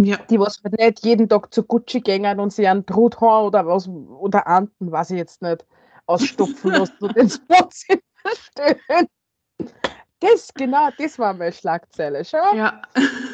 Ja. 0.00 0.16
Die 0.28 0.38
was 0.40 0.60
halt 0.62 0.78
nicht 0.78 1.04
jeden 1.04 1.28
Tag 1.28 1.54
zu 1.54 1.62
Gucci 1.62 2.00
gängen 2.00 2.40
und 2.40 2.52
sie 2.52 2.66
einen 2.66 2.84
Truthahn 2.84 3.44
oder 3.44 3.66
was 3.66 3.88
oder 3.88 4.46
Anten, 4.46 4.90
weiß 4.90 5.10
ich 5.10 5.18
jetzt 5.18 5.40
nicht, 5.40 5.64
ausstopfen 6.06 6.72
lassen 6.72 6.96
und 7.00 7.16
ins 7.16 7.40
Wohnzimmer 7.48 8.00
stellen. 8.32 9.06
Das, 10.20 10.52
genau, 10.54 10.88
das 10.98 11.18
war 11.18 11.34
meine 11.34 11.52
Schlagzeile. 11.52 12.24
Schau, 12.24 12.54
Ja. 12.54 12.82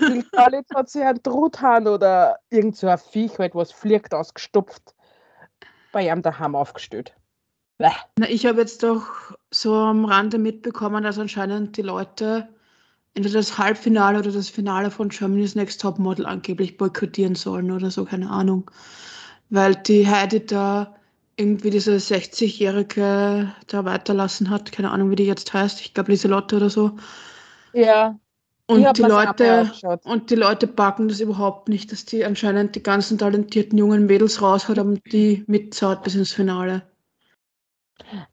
Bill 0.01 0.25
Collins 0.33 0.67
hat 0.75 0.91
sich 0.91 1.03
einen 1.03 1.23
Truthahn 1.23 1.87
oder 1.87 2.39
irgend 2.51 2.77
so 2.77 2.89
ein 2.89 2.99
Viech, 2.99 3.39
halt, 3.39 3.55
was 3.55 3.73
fliegt, 3.73 4.13
ausgestopft, 4.13 4.95
bei 5.93 6.09
ihm 6.09 6.23
daheim 6.23 6.55
aufgestellt. 6.55 7.15
Na, 7.79 8.29
ich 8.29 8.45
habe 8.45 8.61
jetzt 8.61 8.83
doch 8.83 9.07
so 9.51 9.75
am 9.75 10.05
Rande 10.05 10.39
mitbekommen, 10.39 11.03
dass 11.03 11.19
anscheinend 11.19 11.77
die 11.77 11.83
Leute 11.83 12.49
entweder 13.15 13.39
das 13.39 13.59
Halbfinale 13.59 14.19
oder 14.19 14.33
das 14.33 14.49
Finale 14.49 14.91
von 14.91 15.09
Germany's 15.09 15.55
Next 15.55 15.81
Top 15.81 15.99
Model 15.99 16.27
angeblich 16.27 16.77
boykottieren 16.77 17.35
sollen 17.35 17.71
oder 17.71 17.91
so, 17.91 18.05
keine 18.05 18.31
Ahnung. 18.31 18.71
Weil 19.51 19.75
die 19.75 20.07
Heidi 20.09 20.47
da 20.47 20.95
irgendwie 21.37 21.71
diese 21.71 21.97
60-Jährige 21.97 23.55
da 23.67 23.85
weiterlassen 23.85 24.51
hat, 24.51 24.73
keine 24.73 24.91
Ahnung, 24.91 25.11
wie 25.11 25.17
die 25.17 25.25
jetzt 25.27 25.53
heißt, 25.53 25.81
ich 25.81 25.95
glaube 25.95 26.13
Lieselotte 26.13 26.57
oder 26.57 26.71
so. 26.71 26.97
Ja, 27.73 28.19
Und 28.71 28.99
die 28.99 29.03
Leute, 29.03 29.73
und 30.05 30.31
die 30.31 30.37
Leute 30.37 30.69
backen 30.69 31.09
das 31.09 31.19
überhaupt 31.19 31.69
nicht, 31.69 31.91
dass 31.91 32.05
die 32.05 32.25
anscheinend 32.25 32.77
die 32.77 32.83
ganzen 32.83 33.19
talentierten 33.19 33.77
jungen 33.77 34.07
Mädels 34.07 34.41
raushaut, 34.41 34.79
und 34.79 35.01
die 35.13 35.43
mitzahlt 35.49 36.05
bis 36.05 36.15
ins 36.15 36.33
Finale. 36.33 36.83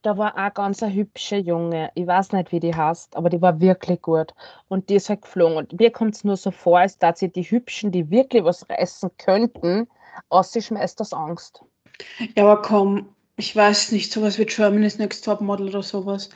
Da 0.01 0.17
war 0.17 0.38
auch 0.38 0.53
ganz 0.53 0.82
ein 0.84 0.93
hübscher 0.93 1.38
Junge. 1.38 1.91
Ich 1.95 2.08
weiß 2.08 2.32
nicht, 2.32 2.51
wie 2.51 2.60
die 2.60 2.75
heißt, 2.75 3.15
aber 3.15 3.30
die 3.30 3.41
war 3.41 3.60
wirklich 3.60 4.01
gut. 4.01 4.34
Und 4.67 4.89
die 4.89 4.95
ist 4.95 5.10
halt 5.10 5.21
geflogen. 5.21 5.58
Und 5.58 5.80
mir 5.80 5.91
kommt 5.91 6.15
es 6.15 6.23
nur 6.23 6.38
so 6.38 6.51
vor, 6.51 6.80
als 6.80 6.97
dass 6.97 7.19
sie 7.19 7.30
die 7.30 7.43
Hübschen, 7.43 7.91
die 7.91 8.10
wirklich 8.10 8.43
was 8.43 8.69
reißen 8.69 9.12
könnten, 9.17 9.88
aus 10.30 10.51
sich 10.51 10.65
schmeißt 10.67 10.99
aus 11.01 11.13
Angst. 11.13 11.63
Ja, 12.36 12.43
aber 12.43 12.62
komm, 12.62 13.10
ich 13.38 13.56
weiß 13.56 13.91
nicht, 13.91 14.12
sowas 14.12 14.38
wie 14.39 14.45
Germany's 14.45 14.97
Next 14.97 15.25
Top 15.25 15.41
Model 15.41 15.69
oder 15.69 15.84
sowas. 15.84 16.30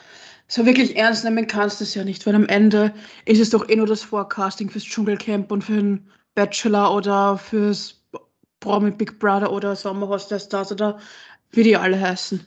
So 0.48 0.65
wirklich 0.65 0.98
ernst 0.98 1.24
nehmen 1.24 1.48
kannst 1.48 1.80
du 1.80 1.84
es 1.84 1.96
ja 1.96 2.04
nicht, 2.04 2.26
weil 2.28 2.36
am 2.36 2.48
Ende 2.48 2.94
ist 3.26 3.39
es 3.39 3.52
doch 3.52 3.70
eh 3.70 3.76
nur 3.76 3.88
das 3.88 4.04
Forecasting 4.04 4.70
fürs 4.70 4.84
Dschungelcamp 4.84 5.52
und 5.52 5.63
für 5.63 5.76
den 5.76 6.12
Bachelor 6.36 6.94
oder 6.94 7.38
fürs 7.38 8.04
Promi 8.60 8.91
Big 8.91 9.17
Brother 9.20 9.52
oder 9.52 9.76
Sommerhaus 9.76 10.28
der 10.28 10.39
Stars 10.39 10.72
oder 10.72 11.00
wie 11.52 11.63
die 11.63 11.78
alle 11.78 12.00
heißen. 12.00 12.46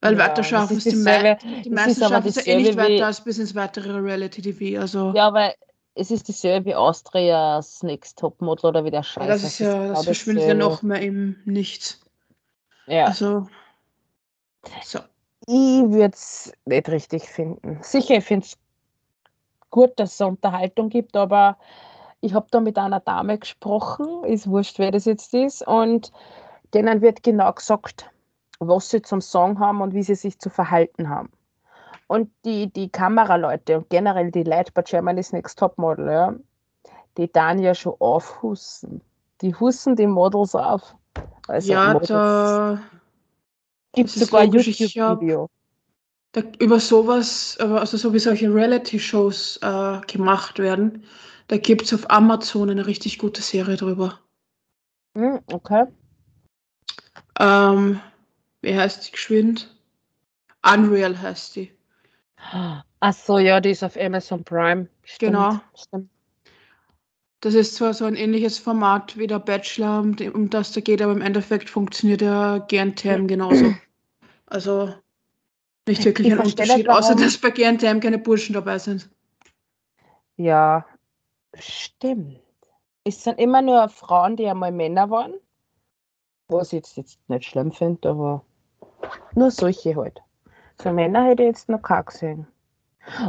Weil 0.00 0.14
Ja, 0.14 0.18
weiter 0.18 0.36
das 0.36 0.46
schaffen 0.46 0.78
ist 0.78 0.86
es 0.86 0.92
die, 0.94 0.98
die 1.62 1.70
das 1.70 1.86
meisten 1.86 2.08
schaffen 2.08 2.28
es 2.28 2.36
ja 2.36 2.52
eh 2.52 2.56
nicht 2.56 2.76
weiter 2.76 3.06
als 3.06 3.22
bis 3.22 3.38
ins 3.38 3.54
weitere 3.54 3.98
Reality-TV. 3.98 4.80
Also 4.80 5.12
Ja, 5.14 5.26
aber 5.26 5.54
es 5.94 6.10
ist 6.10 6.28
dieselbe 6.28 6.70
wie 6.70 6.74
Austrias 6.74 7.82
Next 7.82 8.18
Topmodel 8.18 8.70
oder 8.70 8.84
wie 8.84 8.90
der 8.90 9.02
Scheiß. 9.02 9.26
das 9.26 9.44
ist 9.44 9.58
ja, 9.58 9.72
genau 9.72 9.92
das 9.92 10.04
verschwindet 10.04 10.48
ja 10.48 10.54
noch 10.54 10.82
mehr 10.82 11.02
im 11.02 11.36
Nichts. 11.44 12.00
Ja. 12.86 13.06
Also, 13.06 13.46
so. 14.82 15.00
Ich 15.46 15.54
würde 15.90 16.14
es 16.14 16.52
nicht 16.64 16.88
richtig 16.88 17.28
finden. 17.28 17.78
Sicher, 17.82 18.16
ich 18.16 18.24
finde 18.24 18.46
es 18.46 18.58
gut, 19.70 19.92
dass 19.96 20.14
es 20.14 20.20
Unterhaltung 20.20 20.88
gibt, 20.88 21.16
aber 21.16 21.58
ich 22.20 22.34
habe 22.34 22.46
da 22.50 22.60
mit 22.60 22.78
einer 22.78 23.00
Dame 23.00 23.38
gesprochen, 23.38 24.24
ist 24.24 24.46
wurscht, 24.48 24.78
wer 24.78 24.90
das 24.90 25.06
jetzt 25.06 25.32
ist, 25.34 25.66
und 25.66 26.12
denen 26.74 27.00
wird 27.00 27.22
genau 27.22 27.52
gesagt, 27.52 28.10
was 28.60 28.90
sie 28.90 29.02
zum 29.02 29.20
Song 29.20 29.58
haben 29.58 29.80
und 29.80 29.94
wie 29.94 30.02
sie 30.02 30.14
sich 30.14 30.38
zu 30.38 30.50
verhalten 30.50 31.08
haben. 31.08 31.30
Und 32.06 32.30
die, 32.44 32.72
die 32.72 32.88
Kameraleute 32.88 33.78
und 33.78 33.90
generell 33.90 34.30
die 34.30 34.42
Leute 34.42 34.72
bei 34.72 34.82
Germany's 34.82 35.32
Next 35.32 35.58
Topmodel, 35.58 36.10
ja, 36.10 36.34
die 37.16 37.30
dann 37.32 37.58
ja 37.58 37.74
schon 37.74 37.94
aufhusten. 37.98 39.00
Die 39.40 39.54
husten 39.54 39.96
die 39.96 40.06
Models 40.06 40.54
auf. 40.54 40.94
Also 41.48 41.72
ja, 41.72 41.92
Models. 41.92 42.08
da 42.08 42.80
gibt 43.92 44.10
ist 44.10 44.26
sogar 44.26 44.42
ein 44.42 44.52
YouTube-Video. 44.52 45.48
über 46.58 46.78
sowas, 46.80 47.56
also 47.60 47.96
so 47.96 48.12
wie 48.12 48.18
solche 48.18 48.52
Reality-Shows 48.52 49.58
äh, 49.62 50.00
gemacht 50.06 50.58
werden, 50.58 51.04
da 51.48 51.56
gibt 51.56 51.82
es 51.82 51.94
auf 51.94 52.08
Amazon 52.10 52.70
eine 52.70 52.86
richtig 52.86 53.18
gute 53.18 53.42
Serie 53.42 53.76
drüber. 53.76 54.20
Hm, 55.16 55.40
okay. 55.52 55.84
Ähm, 57.40 58.00
wie 58.62 58.74
heißt 58.74 59.06
die 59.06 59.12
geschwind? 59.12 59.74
Unreal 60.62 61.20
heißt 61.20 61.56
die. 61.56 61.72
Ach 63.00 63.14
so, 63.14 63.38
ja, 63.38 63.60
die 63.60 63.70
ist 63.70 63.82
auf 63.82 63.96
Amazon 63.96 64.44
Prime. 64.44 64.88
Stimmt, 65.04 65.32
Genau. 65.32 65.60
Stimmt. 65.74 66.10
Das 67.40 67.54
ist 67.54 67.76
zwar 67.76 67.94
so 67.94 68.04
ein 68.04 68.16
ähnliches 68.16 68.58
Format 68.58 69.16
wie 69.16 69.26
der 69.26 69.38
Bachelor, 69.38 70.00
um, 70.00 70.14
um 70.34 70.50
das 70.50 70.72
da 70.72 70.82
geht, 70.82 71.00
aber 71.00 71.12
im 71.12 71.22
Endeffekt 71.22 71.70
funktioniert 71.70 72.20
der 72.20 72.66
GNTM 72.68 73.26
genauso. 73.26 73.74
Also 74.52 74.92
nicht 75.86 76.04
wirklich 76.04 76.26
Ich 76.26 76.32
ein 76.32 76.40
Unterschied, 76.40 76.88
außer 76.88 77.14
dass 77.14 77.38
bei 77.38 77.50
GNTM 77.50 78.00
keine 78.00 78.18
Burschen 78.18 78.52
dabei 78.52 78.80
sind. 78.80 79.08
Ja, 80.36 80.84
stimmt. 81.54 82.40
Es 83.04 83.22
sind 83.22 83.38
immer 83.38 83.62
nur 83.62 83.88
Frauen, 83.88 84.36
die 84.36 84.48
einmal 84.48 84.72
Männer 84.72 85.08
waren. 85.08 85.34
Was 86.48 86.72
ich 86.72 86.96
jetzt 86.96 87.18
nicht 87.28 87.44
schlimm 87.44 87.70
finde, 87.70 88.08
aber 88.08 88.44
nur 89.34 89.50
solche 89.50 89.96
halt. 89.96 90.20
So 90.80 90.92
Männer 90.92 91.24
hätte 91.24 91.42
ich 91.42 91.48
jetzt 91.48 91.68
noch 91.68 91.82
keine 91.82 92.04
gesehen. 92.04 92.46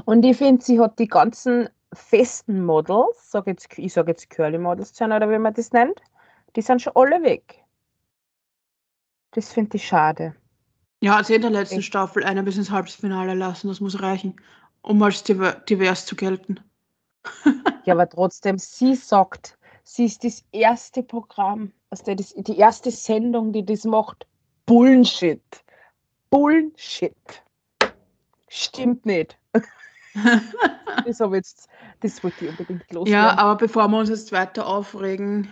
Und 0.05 0.23
ich 0.23 0.37
finde, 0.37 0.63
sie 0.63 0.79
hat 0.79 0.99
die 0.99 1.07
ganzen 1.07 1.69
festen 1.93 2.63
Models, 2.63 3.31
sag 3.31 3.47
jetzt, 3.47 3.77
ich 3.77 3.93
sage 3.93 4.11
jetzt 4.11 4.29
Curly-Models 4.29 4.99
oder 5.01 5.29
wie 5.29 5.37
man 5.37 5.53
das 5.53 5.71
nennt, 5.71 6.01
die 6.55 6.61
sind 6.61 6.81
schon 6.81 6.93
alle 6.95 7.21
weg. 7.23 7.63
Das 9.31 9.51
finde 9.51 9.77
ich 9.77 9.87
schade. 9.87 10.35
Ja, 11.01 11.23
sie 11.23 11.35
in 11.35 11.41
der 11.41 11.51
letzten 11.51 11.81
Staffel 11.81 12.23
einer 12.23 12.43
bis 12.43 12.57
ins 12.57 12.69
Halbfinale 12.69 13.33
lassen, 13.33 13.69
das 13.69 13.81
muss 13.81 14.01
reichen, 14.01 14.35
um 14.81 15.01
als 15.01 15.23
divers 15.23 16.05
zu 16.05 16.15
gelten. 16.15 16.59
ja, 17.85 17.93
aber 17.93 18.07
trotzdem, 18.07 18.57
sie 18.57 18.95
sagt, 18.95 19.57
sie 19.83 20.05
ist 20.05 20.23
das 20.23 20.43
erste 20.51 21.01
Programm, 21.01 21.71
also 21.89 22.13
das, 22.13 22.33
die 22.35 22.57
erste 22.57 22.91
Sendung, 22.91 23.51
die 23.51 23.65
das 23.65 23.83
macht. 23.83 24.27
Bullshit. 24.71 25.41
Bullshit. 26.29 27.43
Stimmt 28.47 29.05
nicht. 29.05 29.37
das 31.05 31.19
habe 31.19 31.35
jetzt, 31.35 31.67
das 31.99 32.23
wollte 32.23 32.45
ich 32.45 32.51
unbedingt 32.51 32.89
loswerden. 32.93 33.11
Ja, 33.11 33.37
aber 33.37 33.57
bevor 33.57 33.89
wir 33.89 33.97
uns 33.97 34.07
jetzt 34.07 34.31
weiter 34.31 34.65
aufregen, 34.65 35.51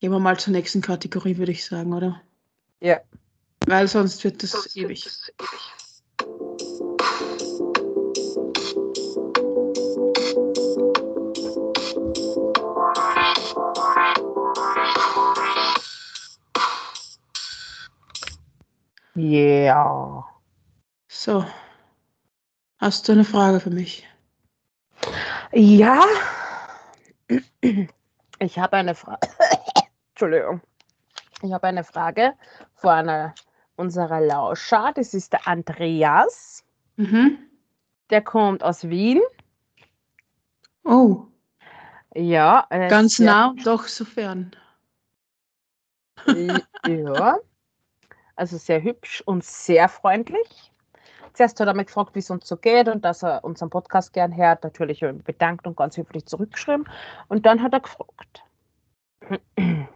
gehen 0.00 0.12
wir 0.12 0.18
mal 0.18 0.38
zur 0.38 0.54
nächsten 0.54 0.80
Kategorie, 0.80 1.36
würde 1.36 1.52
ich 1.52 1.66
sagen, 1.66 1.92
oder? 1.92 2.22
Ja. 2.80 3.00
Weil 3.66 3.86
sonst 3.86 4.24
wird 4.24 4.42
das 4.42 4.52
sonst 4.52 4.74
ewig. 4.74 5.04
Wird 5.04 5.14
das 5.14 5.32
ewig. 5.38 5.81
Yeah. 19.14 20.24
So. 21.08 21.44
Hast 22.78 23.06
du 23.06 23.12
eine 23.12 23.24
Frage 23.24 23.60
für 23.60 23.70
mich? 23.70 24.08
Ja. 25.52 26.02
Ich 28.38 28.58
habe 28.58 28.76
eine 28.76 28.94
Frage. 28.94 29.28
Entschuldigung. 30.10 30.60
Ich 31.42 31.52
habe 31.52 31.66
eine 31.66 31.84
Frage 31.84 32.34
von 32.74 32.90
einer 32.90 33.34
unserer 33.76 34.20
Lauscher. 34.20 34.92
Das 34.94 35.12
ist 35.12 35.32
der 35.32 35.46
Andreas. 35.46 36.64
Mhm. 36.96 37.38
Der 38.10 38.22
kommt 38.22 38.62
aus 38.62 38.88
Wien. 38.88 39.20
Oh. 40.84 41.26
Ja. 42.14 42.66
Ganz 42.70 43.18
nah 43.18 43.48
und 43.48 43.66
doch 43.66 43.84
so 43.84 44.04
fern. 44.04 44.56
Ja. 46.86 47.38
Also 48.36 48.56
sehr 48.56 48.82
hübsch 48.82 49.22
und 49.26 49.44
sehr 49.44 49.88
freundlich. 49.88 50.72
Zuerst 51.34 51.58
hat 51.60 51.66
er 51.66 51.74
mich 51.74 51.86
gefragt, 51.86 52.14
wie 52.14 52.18
es 52.18 52.30
uns 52.30 52.46
so 52.46 52.56
geht 52.56 52.88
und 52.88 53.04
dass 53.04 53.22
er 53.22 53.42
unseren 53.44 53.70
Podcast 53.70 54.12
gern 54.12 54.36
hört. 54.36 54.64
Natürlich 54.64 55.00
bedankt 55.24 55.66
und 55.66 55.76
ganz 55.76 55.96
höflich 55.96 56.26
zurückgeschrieben. 56.26 56.88
Und 57.28 57.46
dann 57.46 57.62
hat 57.62 57.72
er 57.72 57.80
gefragt. 57.80 58.44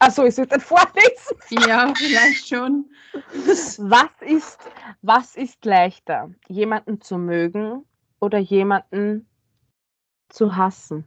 Achso, 0.00 0.24
ich 0.24 0.34
soll 0.34 0.46
das 0.46 0.62
vorlesen. 0.62 1.66
Ja, 1.66 1.92
vielleicht 1.94 2.46
schon. 2.46 2.88
Was 3.32 4.10
ist, 4.20 4.58
was 5.02 5.34
ist 5.34 5.64
leichter? 5.64 6.30
Jemanden 6.46 7.00
zu 7.00 7.18
mögen 7.18 7.84
oder 8.20 8.38
jemanden 8.38 9.26
zu 10.28 10.56
hassen? 10.56 11.04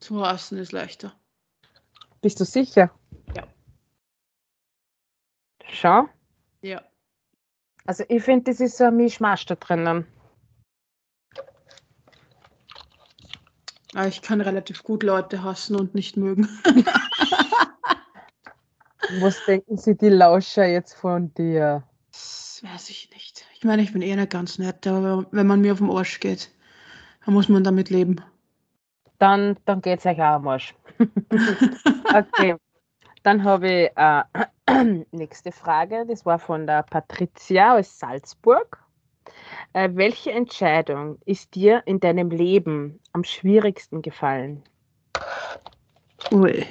Zu 0.00 0.26
hassen 0.26 0.58
ist 0.58 0.72
leichter. 0.72 1.14
Bist 2.20 2.40
du 2.40 2.44
sicher? 2.44 2.90
Schau. 5.72 6.08
Ja. 6.60 6.82
Also 7.86 8.04
ich 8.08 8.22
finde, 8.22 8.50
das 8.50 8.60
ist 8.60 8.76
so 8.76 8.84
ein 8.84 8.96
Mischmasch 8.96 9.46
da 9.46 9.54
drinnen. 9.54 10.06
Aber 13.94 14.06
ich 14.06 14.22
kann 14.22 14.40
relativ 14.40 14.84
gut 14.84 15.02
Leute 15.02 15.42
hassen 15.42 15.76
und 15.76 15.94
nicht 15.94 16.16
mögen. 16.16 16.48
Was 19.20 19.44
denken 19.44 19.76
Sie 19.76 19.96
die 19.96 20.08
Lauscher 20.08 20.66
jetzt 20.66 20.94
von 20.94 21.34
dir? 21.34 21.82
Das 22.12 22.62
weiß 22.62 22.88
ich 22.90 23.10
nicht. 23.10 23.44
Ich 23.54 23.64
meine, 23.64 23.82
ich 23.82 23.92
bin 23.92 24.00
eh 24.00 24.14
nicht 24.14 24.30
ganz 24.30 24.58
nett, 24.58 24.86
aber 24.86 25.26
wenn 25.32 25.46
man 25.46 25.60
mir 25.60 25.72
auf 25.72 25.78
den 25.78 25.90
Arsch 25.90 26.20
geht, 26.20 26.50
dann 27.24 27.34
muss 27.34 27.48
man 27.48 27.64
damit 27.64 27.90
leben. 27.90 28.22
Dann, 29.18 29.58
dann 29.64 29.82
geht 29.82 29.98
es 29.98 30.06
euch 30.06 30.18
auch 30.18 30.36
am 30.36 30.48
Arsch. 30.48 30.74
okay. 32.14 32.56
Dann 33.22 33.44
habe 33.44 33.68
ich 33.68 33.90
äh, 33.96 35.04
nächste 35.12 35.52
Frage, 35.52 36.04
das 36.06 36.26
war 36.26 36.38
von 36.38 36.66
der 36.66 36.82
Patricia 36.82 37.78
aus 37.78 37.98
Salzburg. 37.98 38.78
Äh, 39.72 39.90
welche 39.92 40.32
Entscheidung 40.32 41.18
ist 41.24 41.54
dir 41.54 41.82
in 41.86 42.00
deinem 42.00 42.30
Leben 42.30 43.00
am 43.12 43.24
schwierigsten 43.24 44.02
gefallen? 44.02 44.62
Ui. 46.32 46.66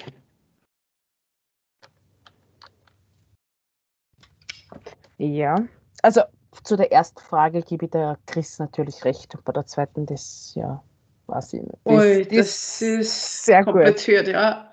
Ja, 5.18 5.56
also 6.02 6.22
zu 6.64 6.76
der 6.76 6.92
ersten 6.92 7.20
Frage 7.20 7.62
gebe 7.62 7.86
ich 7.86 7.92
der 7.92 8.18
Chris 8.26 8.60
natürlich 8.60 9.06
recht. 9.06 9.36
Und 9.36 9.46
bei 9.46 9.54
der 9.54 9.66
zweiten, 9.66 10.06
das 10.06 10.54
ja, 10.56 10.84
weiß 11.28 11.54
ich 11.54 11.62
nicht. 11.62 11.78
Das, 11.86 11.94
Ui, 11.94 12.24
das, 12.24 12.30
das 12.30 12.82
ist 12.82 13.46
sehr 13.46 13.64
gut. 13.64 14.08
ja. 14.08 14.71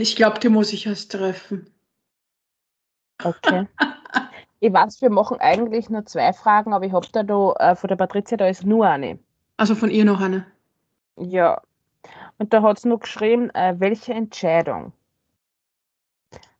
Ich 0.00 0.16
glaube, 0.16 0.40
die 0.40 0.48
muss 0.48 0.72
ich 0.72 0.86
erst 0.86 1.12
treffen. 1.12 1.70
Okay. 3.22 3.66
ich 4.60 4.72
weiß, 4.72 5.02
wir 5.02 5.10
machen 5.10 5.38
eigentlich 5.40 5.90
nur 5.90 6.06
zwei 6.06 6.32
Fragen, 6.32 6.72
aber 6.72 6.86
ich 6.86 6.92
habe 6.92 7.06
da, 7.12 7.22
da 7.22 7.52
äh, 7.58 7.76
von 7.76 7.88
der 7.88 7.96
Patricia, 7.96 8.36
da 8.36 8.48
ist 8.48 8.64
nur 8.64 8.86
eine. 8.86 9.18
Also 9.56 9.74
von 9.74 9.90
ihr 9.90 10.04
noch 10.04 10.20
eine. 10.20 10.46
Ja. 11.16 11.60
Und 12.38 12.52
da 12.52 12.62
hat 12.62 12.78
es 12.78 12.84
nur 12.86 12.98
geschrieben, 12.98 13.50
äh, 13.50 13.74
welche 13.78 14.14
Entscheidung 14.14 14.92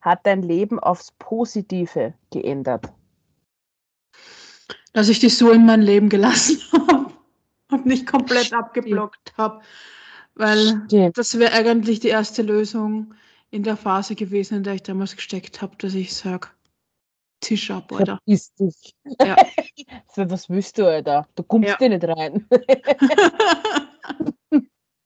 hat 0.03 0.21
dein 0.25 0.43
Leben 0.43 0.79
aufs 0.79 1.13
Positive 1.19 2.15
geändert? 2.31 2.93
Dass 4.93 5.09
ich 5.09 5.19
die 5.19 5.29
so 5.29 5.51
in 5.51 5.65
mein 5.65 5.83
Leben 5.83 6.09
gelassen 6.09 6.61
habe 6.73 7.13
und 7.71 7.87
nicht 7.87 8.07
komplett 8.07 8.53
abgeblockt 8.53 9.33
habe. 9.39 9.63
Weil 10.35 10.83
Stimmt. 10.87 11.17
das 11.17 11.39
wäre 11.39 11.53
eigentlich 11.53 12.01
die 12.01 12.09
erste 12.09 12.43
Lösung 12.43 13.15
in 13.51 13.63
der 13.63 13.77
Phase 13.77 14.15
gewesen, 14.15 14.59
in 14.59 14.63
der 14.63 14.75
ich 14.75 14.83
damals 14.83 15.17
gesteckt 15.17 15.61
habe, 15.63 15.77
dass 15.77 15.95
ich 15.95 16.15
sage, 16.15 16.49
Tisch 17.41 17.71
ab, 17.71 17.91
Alter. 17.93 18.19
Verpiss 18.19 18.55
dich. 18.55 18.95
Ja. 19.21 19.37
Was 20.17 20.51
willst 20.51 20.79
du, 20.79 20.87
Alter? 20.87 21.27
Du 21.35 21.43
kommst 21.43 21.71
ja. 21.71 21.77
dir 21.77 21.89
nicht 21.89 22.05
rein. 22.05 22.47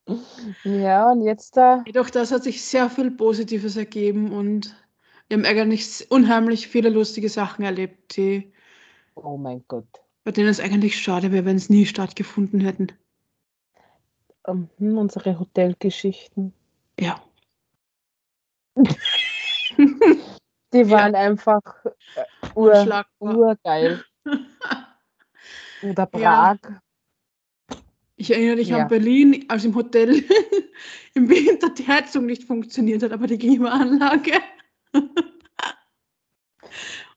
ja, 0.65 1.11
und 1.11 1.21
jetzt 1.21 1.55
da. 1.55 1.81
Jedoch, 1.85 2.09
das 2.09 2.31
hat 2.31 2.43
sich 2.43 2.61
sehr 2.61 2.89
viel 2.89 3.11
Positives 3.11 3.77
ergeben 3.77 4.33
und 4.33 4.75
wir 5.29 5.37
haben 5.37 5.45
eigentlich 5.45 6.11
unheimlich 6.11 6.67
viele 6.67 6.89
lustige 6.89 7.29
Sachen 7.29 7.63
erlebt, 7.63 8.17
die. 8.17 8.51
Oh 9.15 9.37
mein 9.37 9.63
Gott. 9.67 9.87
Bei 10.25 10.31
denen 10.31 10.49
es 10.49 10.59
eigentlich 10.59 10.99
schade 10.99 11.31
wäre, 11.31 11.45
wenn 11.45 11.55
es 11.55 11.69
nie 11.69 11.85
stattgefunden 11.85 12.59
hätten. 12.59 12.91
Um, 14.43 14.69
hm, 14.77 14.97
unsere 14.97 15.39
Hotelgeschichten. 15.39 16.53
Ja. 16.99 17.23
Die 20.73 20.89
waren 20.89 21.13
ja. 21.13 21.19
einfach 21.19 21.61
äh, 22.15 22.23
ur, 22.55 23.05
urgeil. 23.19 24.03
Oder 25.83 26.05
Prag. 26.05 26.21
Ja. 26.21 26.57
Ich 28.17 28.31
erinnere 28.31 28.57
dich 28.57 28.69
ja. 28.69 28.79
an 28.79 28.87
Berlin, 28.87 29.45
als 29.49 29.65
im 29.65 29.75
Hotel 29.75 30.23
im 31.13 31.29
Winter 31.29 31.69
die 31.69 31.87
Heizung 31.87 32.25
nicht 32.25 32.43
funktioniert 32.43 33.03
hat, 33.03 33.11
aber 33.11 33.27
die 33.27 33.37
Klimaanlage. 33.37 34.39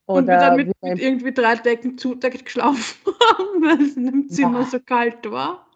Und 0.07 0.27
wir 0.27 0.39
dann 0.39 0.57
mit, 0.57 0.73
mit 0.81 0.99
irgendwie 0.99 1.33
drei 1.33 1.55
Decken 1.57 1.99
zudeckt 1.99 2.45
geschlafen 2.45 3.13
haben, 3.31 3.63
weil 3.63 3.83
es 3.83 3.97
in 3.97 4.07
dem 4.07 4.29
Zimmer 4.29 4.61
Boah. 4.61 4.67
so 4.67 4.81
kalt 4.81 5.31
war. 5.31 5.69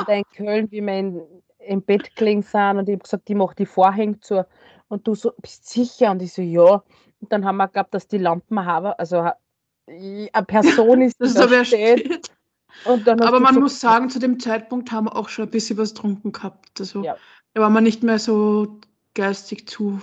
Oder 0.00 0.14
in 0.14 0.24
Köln, 0.34 0.70
wie 0.70 0.80
wir 0.80 0.98
in, 0.98 1.22
im 1.58 1.82
Bett 1.82 2.16
gelegen 2.16 2.42
sind 2.42 2.78
und 2.78 2.88
ich 2.88 2.94
habe 2.94 3.02
gesagt, 3.02 3.28
die 3.28 3.34
macht 3.34 3.58
die 3.58 3.66
Vorhänge 3.66 4.18
zu. 4.20 4.46
Und 4.90 5.06
du 5.06 5.14
so, 5.14 5.32
bist 5.40 5.68
sicher? 5.68 6.10
Und 6.10 6.20
ich 6.20 6.32
so, 6.32 6.42
ja. 6.42 6.82
Und 7.20 7.32
dann 7.32 7.44
haben 7.44 7.56
wir 7.56 7.68
gehabt, 7.68 7.94
dass 7.94 8.08
die 8.08 8.18
Lampen 8.18 8.64
haben, 8.64 8.92
also 8.98 9.30
eine 9.86 10.46
Person 10.46 11.02
ist, 11.02 11.16
die 11.20 11.32
da 11.32 11.64
steht. 11.64 12.00
steht. 12.00 12.30
Aber 12.84 13.40
man 13.40 13.54
so 13.54 13.60
muss 13.60 13.80
sagen, 13.80 14.10
zu 14.10 14.18
dem 14.18 14.38
Zeitpunkt 14.40 14.90
haben 14.90 15.06
wir 15.06 15.16
auch 15.16 15.28
schon 15.28 15.46
ein 15.46 15.50
bisschen 15.50 15.78
was 15.78 15.94
getrunken 15.94 16.32
gehabt. 16.32 16.80
Also 16.80 17.04
ja. 17.04 17.16
da 17.54 17.62
war 17.62 17.70
man 17.70 17.84
nicht 17.84 18.02
mehr 18.02 18.18
so 18.18 18.80
geistig 19.14 19.68
zu 19.68 20.00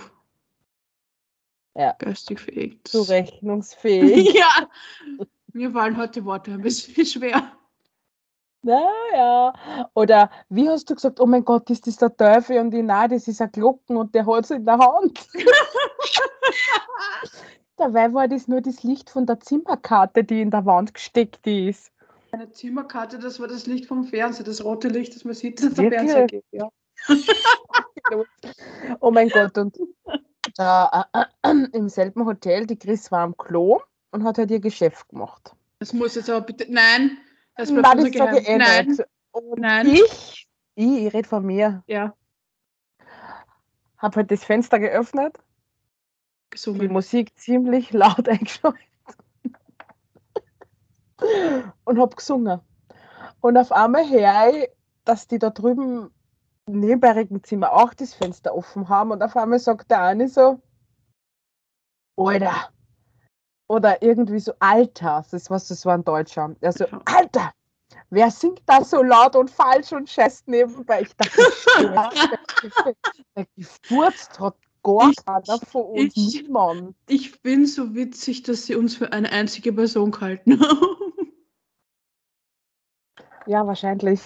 ja. 1.74 1.94
geistig 1.98 2.40
fähig. 2.40 2.80
Zurechnungsfähig. 2.84 4.34
ja. 4.34 4.68
Mir 5.52 5.70
fallen 5.70 5.96
heute 5.96 6.24
Worte 6.24 6.52
ein 6.52 6.62
bisschen 6.62 7.06
schwer. 7.06 7.57
Naja. 8.62 9.52
Oder 9.94 10.30
wie 10.48 10.68
hast 10.68 10.90
du 10.90 10.94
gesagt, 10.94 11.20
oh 11.20 11.26
mein 11.26 11.44
Gott, 11.44 11.70
ist 11.70 11.86
das 11.86 11.96
der 11.96 12.16
Teufel? 12.16 12.58
Und 12.58 12.74
ich, 12.74 12.82
nein, 12.82 13.10
das 13.10 13.28
ist 13.28 13.40
ein 13.40 13.52
Glocken 13.52 13.96
und 13.96 14.14
der 14.14 14.26
hat 14.26 14.44
es 14.44 14.50
in 14.50 14.64
der 14.64 14.78
Hand. 14.78 15.28
Dabei 17.76 18.12
war 18.12 18.26
das 18.26 18.48
nur 18.48 18.60
das 18.60 18.82
Licht 18.82 19.08
von 19.10 19.26
der 19.26 19.38
Zimmerkarte, 19.38 20.24
die 20.24 20.40
in 20.40 20.50
der 20.50 20.66
Wand 20.66 20.94
gesteckt 20.94 21.46
ist. 21.46 21.92
Eine 22.32 22.50
Zimmerkarte, 22.50 23.18
das 23.18 23.38
war 23.40 23.46
das 23.46 23.66
Licht 23.66 23.86
vom 23.86 24.04
Fernseher, 24.04 24.44
das 24.44 24.62
rote 24.64 24.88
Licht, 24.88 25.14
das 25.14 25.24
man 25.24 25.34
sieht, 25.34 25.62
dass 25.62 25.74
der? 25.74 25.90
Fernseher 25.90 26.26
geht. 26.26 26.44
Ja. 26.50 26.68
Oh 29.00 29.10
mein 29.10 29.28
Gott, 29.28 29.58
und 29.58 29.76
da, 30.56 31.04
äh, 31.12 31.24
äh, 31.42 31.68
im 31.72 31.88
selben 31.90 32.24
Hotel, 32.24 32.66
die 32.66 32.78
Chris 32.78 33.12
war 33.12 33.20
am 33.20 33.36
Klo 33.36 33.80
und 34.12 34.24
hat 34.24 34.38
halt 34.38 34.50
ihr 34.50 34.60
Geschäft 34.60 35.08
gemacht. 35.10 35.54
Das 35.78 35.92
muss 35.92 36.14
jetzt 36.14 36.30
aber 36.30 36.40
bitte. 36.40 36.66
Nein, 36.68 37.18
das 37.58 37.70
Nein, 37.70 37.82
bleibt 37.82 37.98
das 37.98 38.04
ich 38.06 38.12
Geheimnis. 38.12 38.48
eh 38.48 38.56
Nein. 38.56 38.96
Und 39.32 39.60
Nein. 39.60 39.86
ich, 39.88 40.48
ich, 40.76 41.06
ich 41.06 41.12
rede 41.12 41.28
von 41.28 41.44
mir, 41.44 41.82
ja, 41.86 42.14
habe 43.98 44.16
halt 44.16 44.30
das 44.30 44.44
Fenster 44.44 44.78
geöffnet, 44.78 45.36
die 45.36 46.50
gesungen. 46.50 46.92
Musik 46.92 47.36
ziemlich 47.36 47.92
laut 47.92 48.28
eingeschaltet 48.28 48.80
und 51.84 51.98
habe 51.98 52.14
gesungen. 52.14 52.60
Und 53.40 53.56
auf 53.56 53.72
einmal 53.72 54.08
höre 54.08 54.54
ich, 54.54 54.68
dass 55.04 55.26
die 55.26 55.38
da 55.38 55.50
drüben 55.50 56.10
neben 56.66 57.00
bei 57.00 57.12
Regenzimmer 57.12 57.72
auch 57.72 57.92
das 57.92 58.14
Fenster 58.14 58.54
offen 58.54 58.88
haben 58.88 59.10
und 59.10 59.22
auf 59.22 59.36
einmal 59.36 59.58
sagt 59.58 59.90
der 59.90 60.02
eine 60.02 60.28
so, 60.28 60.60
Alter. 62.16 62.70
Oder 63.68 64.02
irgendwie 64.02 64.40
so, 64.40 64.52
Alter. 64.60 65.24
Das, 65.30 65.50
was, 65.50 65.68
das 65.68 65.84
war 65.86 65.94
ein 65.94 66.04
Deutscher. 66.04 66.54
Also, 66.62 66.84
Ja. 66.86 67.00
Alter, 67.04 67.52
wer 68.10 68.30
singt 68.30 68.62
da 68.66 68.82
so 68.82 69.02
laut 69.02 69.36
und 69.36 69.50
falsch 69.50 69.92
und 69.92 70.08
scheißt 70.08 70.48
nebenbei? 70.48 71.02
Ich 71.02 71.14
dachte, 71.16 71.42
der 73.36 73.46
gefurzt 73.56 74.40
hat 74.40 74.56
gar 74.82 75.12
keiner 75.24 75.58
von 75.70 75.82
uns. 75.82 76.12
ich- 76.16 76.42
Niemand. 76.42 76.94
Ich 77.08 77.32
finde 77.32 77.66
so 77.66 77.94
witzig, 77.94 78.42
dass 78.44 78.64
sie 78.66 78.74
uns 78.74 78.96
für 78.96 79.12
eine 79.12 79.30
einzige 79.30 79.72
Person 79.72 80.10
gehalten 80.10 80.60
haben. 80.60 80.80
Ja, 83.46 83.66
wahrscheinlich. 83.66 84.20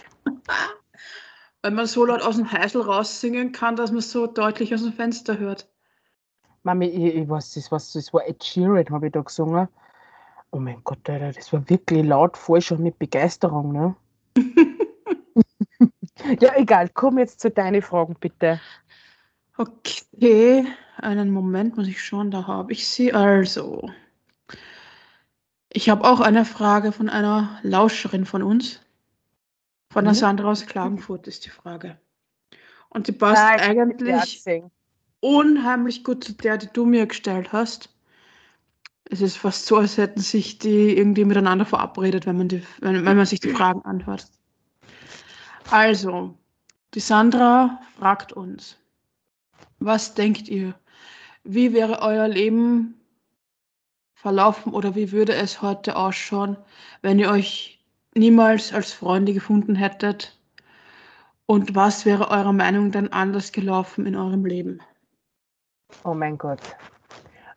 Weil 1.62 1.70
man 1.70 1.87
so 1.87 2.05
laut 2.05 2.22
aus 2.22 2.35
dem 2.37 2.50
Heisel 2.50 2.83
raussingen 2.83 3.52
kann, 3.52 3.76
dass 3.76 3.92
man 3.92 4.00
so 4.00 4.26
deutlich 4.26 4.74
aus 4.74 4.83
dem 4.83 4.92
Fenster 4.92 5.38
hört. 5.38 5.71
Mami, 6.62 6.87
ich, 6.87 7.14
ich 7.16 7.29
weiß, 7.29 7.55
das, 7.55 7.72
was, 7.72 7.92
das 7.92 8.12
war 8.12 8.27
Ed 8.27 8.44
Sheeran, 8.44 8.88
habe 8.90 9.07
ich 9.07 9.12
da 9.12 9.20
gesungen. 9.20 9.68
Oh 10.51 10.59
mein 10.59 10.83
Gott, 10.85 11.09
Alter, 11.09 11.33
das 11.33 11.53
war 11.53 11.68
wirklich 11.68 12.05
laut, 12.05 12.37
voll 12.37 12.61
schon 12.61 12.83
mit 12.83 12.98
Begeisterung, 12.98 13.72
ne? 13.72 13.96
ja, 16.40 16.55
egal, 16.57 16.90
komm 16.90 17.18
jetzt 17.18 17.40
zu 17.40 17.51
deinen 17.51 17.83
Fragen, 17.83 18.14
bitte. 18.20 18.61
Okay, 19.57 20.66
einen 20.98 21.31
Moment 21.31 21.77
muss 21.77 21.88
ich 21.88 22.03
schauen, 22.03 22.31
da 22.31 22.46
habe 22.46 22.72
ich 22.72 22.87
sie. 22.87 23.12
Also, 23.12 23.90
ich 25.72 25.88
habe 25.88 26.05
auch 26.05 26.20
eine 26.20 26.44
Frage 26.44 26.92
von 26.92 27.09
einer 27.09 27.59
Lauscherin 27.62 28.27
von 28.27 28.42
uns. 28.42 28.81
Von 29.90 30.05
der 30.05 30.12
Mhm. 30.12 30.18
Sandra 30.18 30.51
aus 30.51 30.66
Klagenfurt 30.66 31.27
ist 31.27 31.44
die 31.44 31.51
Frage. 31.51 31.98
Und 32.88 33.09
die 33.09 33.12
passt 33.12 33.42
eigentlich. 33.42 34.42
Unheimlich 35.22 36.02
gut 36.02 36.24
zu 36.24 36.32
der, 36.32 36.58
die 36.58 36.68
du 36.72 36.85
mir 36.85 37.06
gestellt 37.06 37.52
hast. 37.52 37.88
Es 39.04 39.20
ist 39.20 39.37
fast 39.37 39.66
so, 39.66 39.76
als 39.76 39.96
hätten 39.96 40.20
sich 40.20 40.58
die 40.58 40.96
irgendwie 40.96 41.24
miteinander 41.24 41.64
verabredet, 41.64 42.26
wenn 42.26 42.37
man, 42.37 42.48
die, 42.48 42.62
wenn, 42.80 43.04
wenn 43.04 43.16
man 43.16 43.26
sich 43.26 43.40
die 43.40 43.50
Fragen 43.50 43.82
anhört. 43.82 44.26
Also, 45.70 46.37
die 46.94 47.00
Sandra 47.00 47.80
fragt 47.98 48.32
uns, 48.32 48.76
was 49.78 50.14
denkt 50.14 50.48
ihr? 50.48 50.74
Wie 51.44 51.72
wäre 51.72 52.02
euer 52.02 52.26
Leben 52.26 53.00
verlaufen 54.14 54.72
oder 54.72 54.94
wie 54.96 55.12
würde 55.12 55.35
es 55.35 55.62
heute 55.62 55.96
ausschauen, 55.96 56.56
wenn 57.00 57.18
ihr 57.18 57.30
euch 57.30 57.85
niemals 58.14 58.72
als 58.72 58.92
Freunde 58.92 59.32
gefunden 59.35 59.76
hättet? 59.76 60.37
Und 61.46 61.74
was 61.74 62.06
wäre 62.06 62.28
eurer 62.28 62.52
Meinung 62.52 62.90
dann 62.90 63.08
anders 63.08 63.52
gelaufen 63.52 64.06
in 64.06 64.16
eurem 64.16 64.44
Leben? 64.44 64.80
Oh 66.05 66.14
mein 66.14 66.38
Gott. 66.38 66.61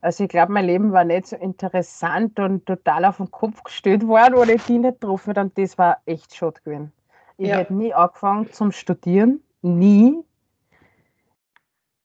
Also 0.01 0.23
ich 0.25 0.29
glaube, 0.29 0.51
mein 0.51 0.65
Leben 0.65 0.91
war 0.91 1.03
nicht 1.03 1.27
so 1.27 1.35
interessant 1.35 2.39
und 2.39 2.65
total 2.65 3.05
auf 3.05 3.17
den 3.17 3.31
Kopf 3.31 3.63
gestellt 3.63 4.05
worden, 4.05 4.35
weil 4.37 4.51
ich 4.51 4.63
die 4.63 4.77
nicht 4.77 5.01
getroffen 5.01 5.31
habe. 5.31 5.41
Und 5.41 5.57
das 5.57 5.77
war 5.77 5.97
echt 6.05 6.35
schade 6.35 6.61
gewesen. 6.63 6.91
Ich 7.37 7.47
Ja. 7.49 7.57
hätte 7.57 7.73
nie 7.73 7.93
angefangen 7.93 8.51
zum 8.51 8.71
Studieren. 8.71 9.41
Nie. 9.61 10.23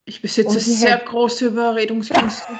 Ich 0.06 0.22
besitze 0.22 0.58
sehr 0.58 0.96
hält- 0.98 1.06
große 1.06 1.46
Überredungskünste. 1.48 2.52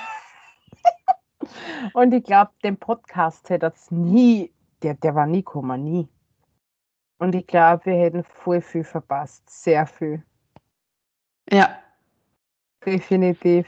Und 1.95 2.13
ich 2.13 2.23
glaube, 2.25 2.51
den 2.63 2.77
Podcast 2.77 3.49
hätte 3.51 3.67
es 3.75 3.91
nie, 3.91 4.53
der, 4.83 4.95
der 4.95 5.15
war 5.15 5.27
nie 5.27 5.39
gekommen, 5.43 5.83
nie. 5.83 6.09
Und 7.19 7.35
ich 7.35 7.47
glaube, 7.47 7.87
wir 7.87 7.95
hätten 7.95 8.25
voll 8.25 8.61
viel 8.61 8.85
verpasst. 8.85 9.49
Sehr 9.49 9.87
viel. 9.87 10.23
Ja, 11.51 11.79
Definitiv. 12.85 13.67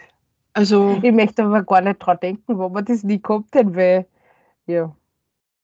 also 0.54 0.98
Ich 1.02 1.12
möchte 1.12 1.44
aber 1.44 1.62
gar 1.62 1.80
nicht 1.80 1.98
dran 1.98 2.18
denken, 2.20 2.58
wo 2.58 2.68
wir 2.70 2.82
das 2.82 3.02
nie 3.04 3.20
gehabt 3.20 3.54
hätten, 3.54 3.74
weil, 3.76 4.06
ja. 4.66 4.94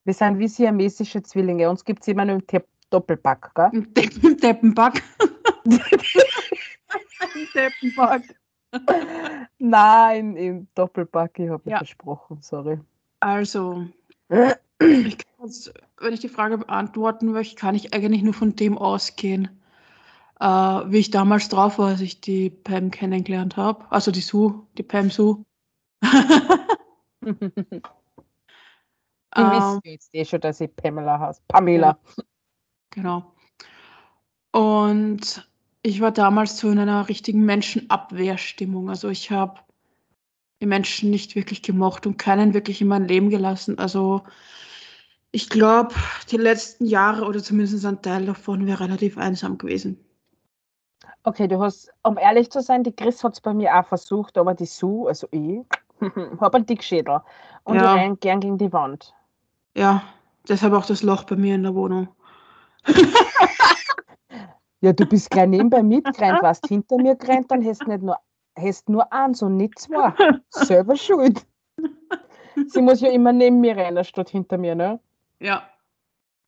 Wir 0.05 0.15
sind 0.15 0.39
wie 0.39 0.49
siamesische 0.49 1.23
Zwillinge. 1.23 1.69
Uns 1.69 1.85
gibt 1.85 2.01
es 2.03 2.09
immer 2.09 2.25
nur 2.25 2.37
im 2.37 2.47
Te- 2.47 2.65
Doppelpack, 2.91 3.55
gell? 3.55 3.69
im 3.73 3.93
Depp- 3.93 4.25
im 4.25 4.37
Deppenback. 4.39 5.03
Im 7.35 7.49
Deppenback. 7.55 8.23
Nein, 9.59 10.37
im 10.37 10.69
Doppelpack, 10.75 11.39
ich 11.39 11.49
habe 11.51 11.63
mich 11.65 11.73
Ja. 11.73 11.79
versprochen, 11.79 12.39
sorry. 12.41 12.79
Also, 13.21 13.87
ich 14.81 15.19
jetzt, 15.43 15.73
wenn 15.99 16.15
ich 16.15 16.21
die 16.21 16.29
Frage 16.29 16.59
beantworten 16.59 17.33
möchte, 17.33 17.57
kann 17.57 17.75
ich 17.75 17.93
eigentlich 17.93 18.23
nur 18.23 18.35
von 18.35 18.55
dem 18.57 18.79
ausgehen, 18.79 19.49
äh, 20.41 20.47
wie 20.47 20.99
ich 20.99 21.11
damals 21.11 21.49
drauf 21.49 21.79
war, 21.79 21.89
als 21.89 22.01
ich 22.01 22.21
die 22.21 22.51
Pam 22.51 22.91
kennengelernt 22.91 23.57
habe. 23.57 23.85
Also 23.91 24.11
die 24.11 24.21
Sue, 24.21 24.67
die 24.77 24.83
Pam 24.83 25.11
Sue. 25.11 25.45
Ich 29.37 29.43
Ähm, 29.45 29.81
jetzt 29.85 30.11
eh 30.15 30.25
schon, 30.25 30.41
dass 30.41 30.61
ich 30.61 30.75
Pamela 30.75 31.19
heiße. 31.19 31.43
Pamela. 31.49 31.99
Genau. 32.91 33.35
Und 34.53 35.49
ich 35.83 36.01
war 36.01 36.11
damals 36.11 36.59
so 36.59 36.71
in 36.71 36.79
einer 36.79 37.09
richtigen 37.09 37.45
Menschenabwehrstimmung. 37.45 38.89
Also 38.89 39.09
ich 39.09 39.31
habe 39.31 39.61
die 40.61 40.67
Menschen 40.67 41.11
nicht 41.11 41.37
wirklich 41.37 41.63
gemocht 41.63 42.07
und 42.07 42.17
keinen 42.17 42.55
wirklich 42.55 42.81
in 42.81 42.89
mein 42.89 43.07
Leben 43.07 43.31
gelassen. 43.31 43.79
Also 43.79 44.25
ich 45.31 45.49
glaube, 45.49 45.95
die 46.31 46.39
letzten 46.39 46.87
Jahre 46.87 47.27
oder 47.27 47.43
zumindest 47.43 47.85
ein 47.85 48.03
Teil 48.03 48.27
davon 48.27 48.67
wäre 48.67 48.81
relativ 48.81 49.19
einsam 49.19 49.59
gewesen. 49.59 50.05
Okay, 51.25 51.49
du 51.49 51.61
hast, 51.61 51.93
um 52.03 52.17
ehrlich 52.17 52.51
zu 52.51 52.63
sein, 52.63 52.85
die 52.85 52.93
Chris 52.93 53.23
hat 53.23 53.35
es 53.35 53.41
bei 53.41 53.53
mir 53.53 53.79
auch 53.79 53.87
versucht, 53.87 54.39
aber 54.39 54.55
die 54.55 54.67
Sue, 54.67 55.09
also 55.09 55.27
ich, 55.31 55.61
habe 56.41 56.57
einen 56.57 56.67
Dickschädel. 56.67 57.21
Und 57.65 57.77
Ja. 57.77 57.95
ich 57.95 58.01
renn 58.01 58.21
gern 58.21 58.41
gegen 58.41 58.59
die 58.59 58.73
Wand. 58.73 59.15
Ja, 59.77 60.03
deshalb 60.49 60.73
auch 60.73 60.87
das 60.87 61.03
Loch 61.03 61.25
bei 61.25 61.37
mir 61.37 61.55
in 61.55 61.65
der 61.65 61.75
Wohnung. 61.75 62.09
Ja, 64.81 64.93
du 64.93 65.05
bist 65.07 65.33
gleich 65.33 65.49
nebenbei 65.49 65.83
mitgerannt, 65.83 66.41
warst 66.41 66.69
hinter 66.69 66.99
mir 66.99 67.17
gerannt, 67.17 67.51
dann 67.51 67.65
hast 67.65 67.89
nicht 67.89 68.01
nur, 68.01 68.17
hast 68.57 68.89
nur 68.89 69.13
eins 69.13 69.43
und 69.43 69.57
nicht 69.57 69.77
zwei. 69.77 70.15
Selber 70.51 70.95
schuld. 70.95 71.45
Sie 72.69 72.81
muss 72.81 73.01
ja 73.01 73.11
immer 73.11 73.33
neben 73.33 73.61
mir 73.61 73.77
rennen, 73.77 74.05
statt 74.05 74.31
hinter 74.31 74.57
mir, 74.57 74.77
ne? 74.77 75.01
Ja, 75.41 75.69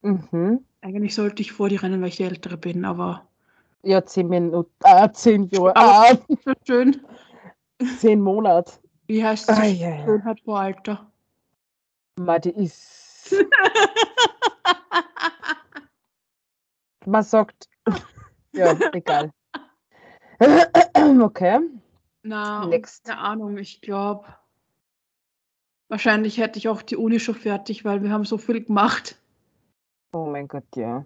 Mhm. 0.02 0.64
eigentlich 0.80 1.14
sollte 1.14 1.42
ich 1.42 1.52
vor 1.52 1.68
dir 1.68 1.82
rennen, 1.82 2.00
weil 2.00 2.08
ich 2.08 2.16
die 2.16 2.22
Ältere 2.22 2.56
bin, 2.56 2.84
aber 2.84 3.26
Ja, 3.82 4.04
zehn 4.04 4.28
Minuten, 4.28 4.70
äh, 4.84 5.10
zehn 5.12 5.48
Jahre, 5.48 5.74
Aber- 5.76 6.18
äh, 6.28 6.54
schön. 6.66 7.04
zehn 7.98 8.20
Monate. 8.20 8.72
Wie 9.06 9.24
heißt 9.24 9.48
es? 9.50 9.58
Ah, 9.58 9.64
ja, 9.64 9.88
ja. 9.90 10.04
Schönheit 10.04 10.40
vor 10.40 10.60
Alter. 10.60 11.10
Ma, 12.18 12.38
die 12.38 12.50
ist. 12.50 13.34
Man 17.06 17.22
sagt. 17.22 17.68
ja, 18.52 18.76
egal. 18.92 19.32
okay. 21.22 21.60
Na, 22.22 22.66
Next. 22.66 23.04
keine 23.04 23.18
Ahnung, 23.18 23.56
ich 23.56 23.80
glaube, 23.80 24.26
wahrscheinlich 25.88 26.36
hätte 26.38 26.58
ich 26.58 26.68
auch 26.68 26.82
die 26.82 26.96
Uni 26.96 27.18
schon 27.18 27.34
fertig, 27.34 27.84
weil 27.86 28.02
wir 28.02 28.10
haben 28.10 28.24
so 28.24 28.36
viel 28.38 28.62
gemacht, 28.62 29.16
Oh 30.12 30.26
mein 30.26 30.48
Gott, 30.48 30.64
ja. 30.74 31.04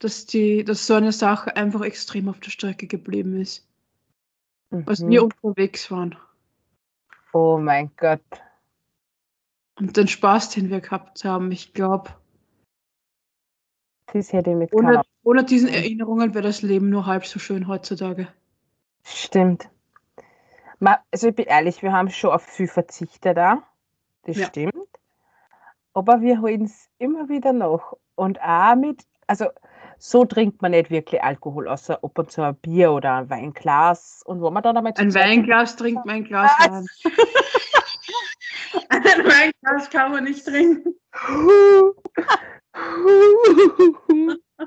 Dass 0.00 0.26
die, 0.26 0.64
dass 0.64 0.86
so 0.86 0.94
eine 0.94 1.12
Sache 1.12 1.54
einfach 1.56 1.82
extrem 1.82 2.28
auf 2.28 2.40
der 2.40 2.50
Strecke 2.50 2.86
geblieben 2.86 3.40
ist, 3.40 3.68
als 4.86 5.00
Mhm. 5.00 5.08
wir 5.10 5.24
unterwegs 5.24 5.90
waren. 5.90 6.16
Oh 7.32 7.58
mein 7.58 7.90
Gott. 7.96 8.20
Und 9.78 9.96
den 9.96 10.08
Spaß, 10.08 10.50
den 10.50 10.68
wir 10.70 10.80
gehabt 10.80 11.24
haben, 11.24 11.50
ich 11.52 11.72
glaube, 11.72 12.10
Das 14.12 14.32
hätte 14.32 14.50
ich 14.50 14.56
mit 14.56 14.74
Ohne, 14.74 15.02
ohne 15.22 15.44
diesen 15.44 15.68
Erinnerungen 15.68 16.34
wäre 16.34 16.42
das 16.42 16.62
Leben 16.62 16.90
nur 16.90 17.06
halb 17.06 17.24
so 17.24 17.38
schön 17.38 17.68
heutzutage. 17.68 18.26
Stimmt. 19.04 19.70
Also 21.12 21.28
ich 21.28 21.34
bin 21.34 21.46
ehrlich, 21.46 21.82
wir 21.82 21.92
haben 21.92 22.10
schon 22.10 22.30
auf 22.30 22.42
viel 22.42 22.66
verzichtet 22.66 23.36
da. 23.36 23.62
Das 24.22 24.36
Ja. 24.36 24.46
stimmt. 24.48 24.74
Aber 25.92 26.20
wir 26.22 26.40
holen 26.40 26.64
es 26.64 26.88
immer 26.98 27.28
wieder 27.28 27.52
nach. 27.52 27.92
Und 28.16 28.40
auch 28.40 28.74
mit, 28.74 29.06
also 29.26 29.46
so 30.00 30.24
trinkt 30.24 30.62
man 30.62 30.70
nicht 30.72 30.90
wirklich 30.90 31.22
Alkohol, 31.22 31.68
außer 31.68 31.98
ob 32.02 32.18
und 32.18 32.32
zu 32.32 32.42
ein 32.42 32.56
Bier 32.56 32.90
oder 32.90 33.16
ein 33.16 33.30
Weinglas. 33.30 34.22
Und 34.24 34.40
wo 34.40 34.50
man 34.50 34.62
dann 34.62 34.74
zu 34.94 35.02
Ein 35.02 35.14
Weinglas 35.14 35.76
trinkt 35.76 36.06
man 36.06 36.16
ein 36.16 36.24
Glas? 36.24 36.50
Wein. 36.58 36.86
Ein 38.88 39.02
Weinglas 39.02 39.90
kann 39.90 40.12
man 40.12 40.24
nicht 40.24 40.44
trinken. 40.46 40.94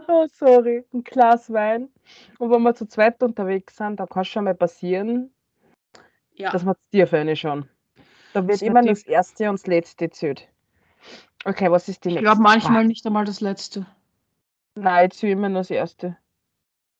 oh, 0.08 0.28
sorry, 0.34 0.84
ein 0.94 1.04
Glas 1.04 1.52
Wein. 1.52 1.90
Und 2.38 2.52
wenn 2.52 2.62
wir 2.64 2.76
zu 2.76 2.86
zweit 2.86 3.24
unterwegs 3.24 3.78
sind, 3.78 4.00
dann 4.00 4.08
kann 4.10 4.24
es 4.24 4.28
schon 4.28 4.44
mal 4.44 4.54
passieren, 4.56 5.34
Ja, 6.36 6.52
dass 6.52 6.66
wir 6.66 6.76
zu 6.76 6.82
dir 6.92 7.08
für 7.08 7.36
schon. 7.36 7.68
Da 8.34 8.42
wird 8.42 8.56
Das 8.56 8.62
immer 8.62 8.82
das 8.84 9.04
erste 9.04 9.50
und 9.50 9.60
das 9.60 9.68
letzte 9.68 10.10
zählt. 10.10 10.50
Okay, 11.46 11.72
was 11.72 11.88
ist 11.88 12.04
die 12.04 12.10
ich 12.10 12.16
nächste? 12.16 12.26
glaube 12.26 12.42
manchmal 12.42 12.74
Frage? 12.74 12.88
nicht 12.88 13.06
einmal 13.06 13.26
das 13.26 13.40
letzte. 13.42 13.86
Nein, 14.76 15.10
ich 15.12 15.18
zähle 15.18 15.34
immer 15.34 15.50
nur 15.50 15.60
das 15.62 15.70
erste. 15.70 16.18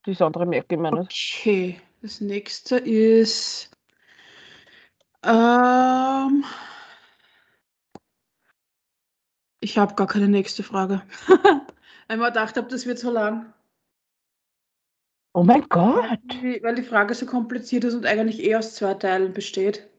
Das 0.06 0.22
andere 0.22 0.46
merke 0.46 0.76
ich 0.76 0.82
mir 0.82 0.92
nicht. 0.92 1.40
Okay, 1.40 1.82
das 2.02 2.22
nächste 2.22 2.78
ist. 2.78 3.72
Ähm, 5.24 6.44
ich 9.62 9.78
habe 9.78 9.96
gar 9.96 10.08
keine 10.08 10.28
nächste 10.28 10.64
Frage. 10.64 11.02
Ich 12.10 12.20
mir 12.20 12.28
gedacht 12.28 12.58
habe, 12.58 12.68
das 12.68 12.86
wird 12.86 13.00
so 13.00 13.10
lang. 13.10 13.54
Oh 15.34 15.42
mein 15.42 15.68
Gott! 15.70 16.20
Weil 16.62 16.76
die 16.76 16.84
Frage 16.84 17.16
so 17.16 17.26
kompliziert 17.26 17.86
ist 17.86 17.96
und 17.96 18.06
eigentlich 18.06 18.44
eh 18.44 18.56
aus 18.56 18.76
zwei 18.76 18.94
Teilen 18.94 19.34
besteht. 19.34 19.90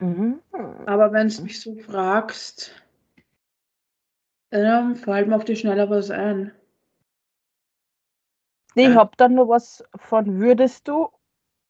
Mhm. 0.00 0.42
Aber 0.84 1.12
wenn 1.12 1.28
du 1.28 1.42
mich 1.42 1.60
so 1.60 1.76
fragst, 1.76 2.83
ähm, 4.54 4.94
fällt 4.96 5.28
mir 5.28 5.36
auf 5.36 5.44
die 5.44 5.56
Schnelle 5.56 5.90
was 5.90 6.10
ein. 6.10 6.52
Nee, 8.76 8.84
ich 8.84 8.88
Ja. 8.90 8.96
habe 9.00 9.12
dann 9.16 9.34
noch 9.34 9.48
was 9.48 9.84
von 9.96 10.40
würdest 10.40 10.88
du, 10.88 11.08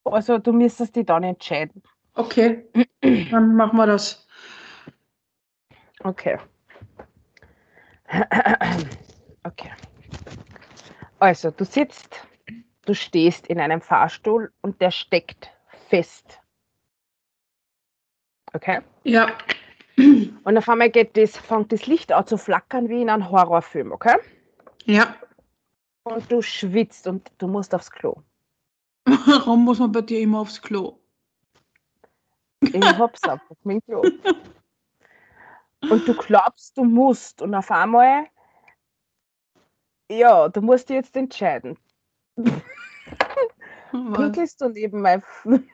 also 0.05 0.39
du 0.39 0.53
müsstest 0.53 0.95
dich 0.97 1.07
dann 1.07 1.23
entscheiden. 1.23 1.83
Okay, 2.15 2.67
dann 3.31 3.57
machen 3.57 3.77
wir 3.77 3.87
das. 3.87 4.27
Okay. 6.01 6.39
Okay. 9.47 9.71
Also, 11.19 11.51
du 11.51 11.67
sitzt, 11.67 12.27
du 12.87 12.95
stehst 12.95 13.47
in 13.49 13.61
einem 13.61 13.83
Fahrstuhl 13.83 14.51
und 14.63 14.81
der 14.81 14.91
steckt 14.91 15.51
fest. 15.91 16.41
Okay? 18.55 18.81
Ja. 19.03 19.37
Und 19.97 20.59
auf 20.59 20.69
einmal 20.69 20.91
geht 20.91 21.17
das, 21.17 21.37
fängt 21.37 21.73
das 21.73 21.87
Licht 21.87 22.13
an 22.13 22.27
zu 22.27 22.37
flackern 22.37 22.89
wie 22.89 23.03
in 23.03 23.11
einem 23.11 23.31
Horrorfilm, 23.31 23.93
okay? 23.93 24.17
Ja. 24.85 25.15
Und 26.03 26.31
du 26.31 26.43
schwitzt 26.43 27.07
und 27.07 27.31
du 27.39 27.47
musst 27.47 27.75
aufs 27.75 27.91
Klo. 27.91 28.17
Warum 29.05 29.65
muss 29.65 29.79
man 29.79 29.93
bei 29.93 30.03
dir 30.03 30.21
immer 30.21 30.41
aufs 30.41 30.61
Klo? 30.61 30.99
Ich 32.61 32.85
hab's 32.85 33.23
einfach, 33.29 33.57
mein 33.63 33.83
Klo. 33.85 34.03
Und 35.91 36.09
du 36.09 36.15
glaubst, 36.15 36.77
du 36.77 36.85
musst. 36.85 37.41
Und 37.43 37.55
auf 37.55 37.71
einmal, 37.71 38.27
ja, 40.11 40.49
du 40.49 40.61
musst 40.61 40.89
dich 40.89 40.97
jetzt 40.97 41.17
entscheiden. 41.17 41.79
Pinkelst 43.91 44.61
du 44.61 44.69
neben, 44.71 45.01
mein, 45.03 45.23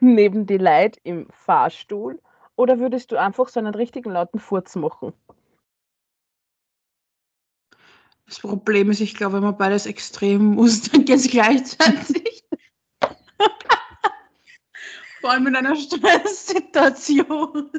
neben 0.00 0.46
die 0.46 0.58
Leute 0.58 1.00
im 1.04 1.28
Fahrstuhl 1.30 2.20
oder 2.60 2.78
würdest 2.78 3.10
du 3.10 3.16
einfach 3.16 3.48
so 3.48 3.58
einen 3.58 3.74
richtigen 3.74 4.12
lauten 4.12 4.38
Furz 4.38 4.76
machen? 4.76 5.14
Das 8.26 8.38
Problem 8.38 8.90
ist, 8.90 9.00
ich 9.00 9.14
glaube, 9.14 9.36
wenn 9.36 9.44
man 9.44 9.56
beides 9.56 9.86
extrem 9.86 10.56
muss, 10.56 10.82
dann 10.90 11.06
geht 11.06 11.16
es 11.16 11.28
gleichzeitig. 11.28 12.44
Vor 15.22 15.30
allem 15.30 15.46
in 15.46 15.56
einer 15.56 15.74
Stresssituation. 15.74 17.70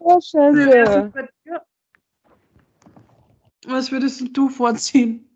Oh, 0.00 0.20
Scheiße. 0.20 1.12
Was 3.66 3.92
würdest 3.92 4.22
du 4.32 4.48
vorziehen? 4.48 5.26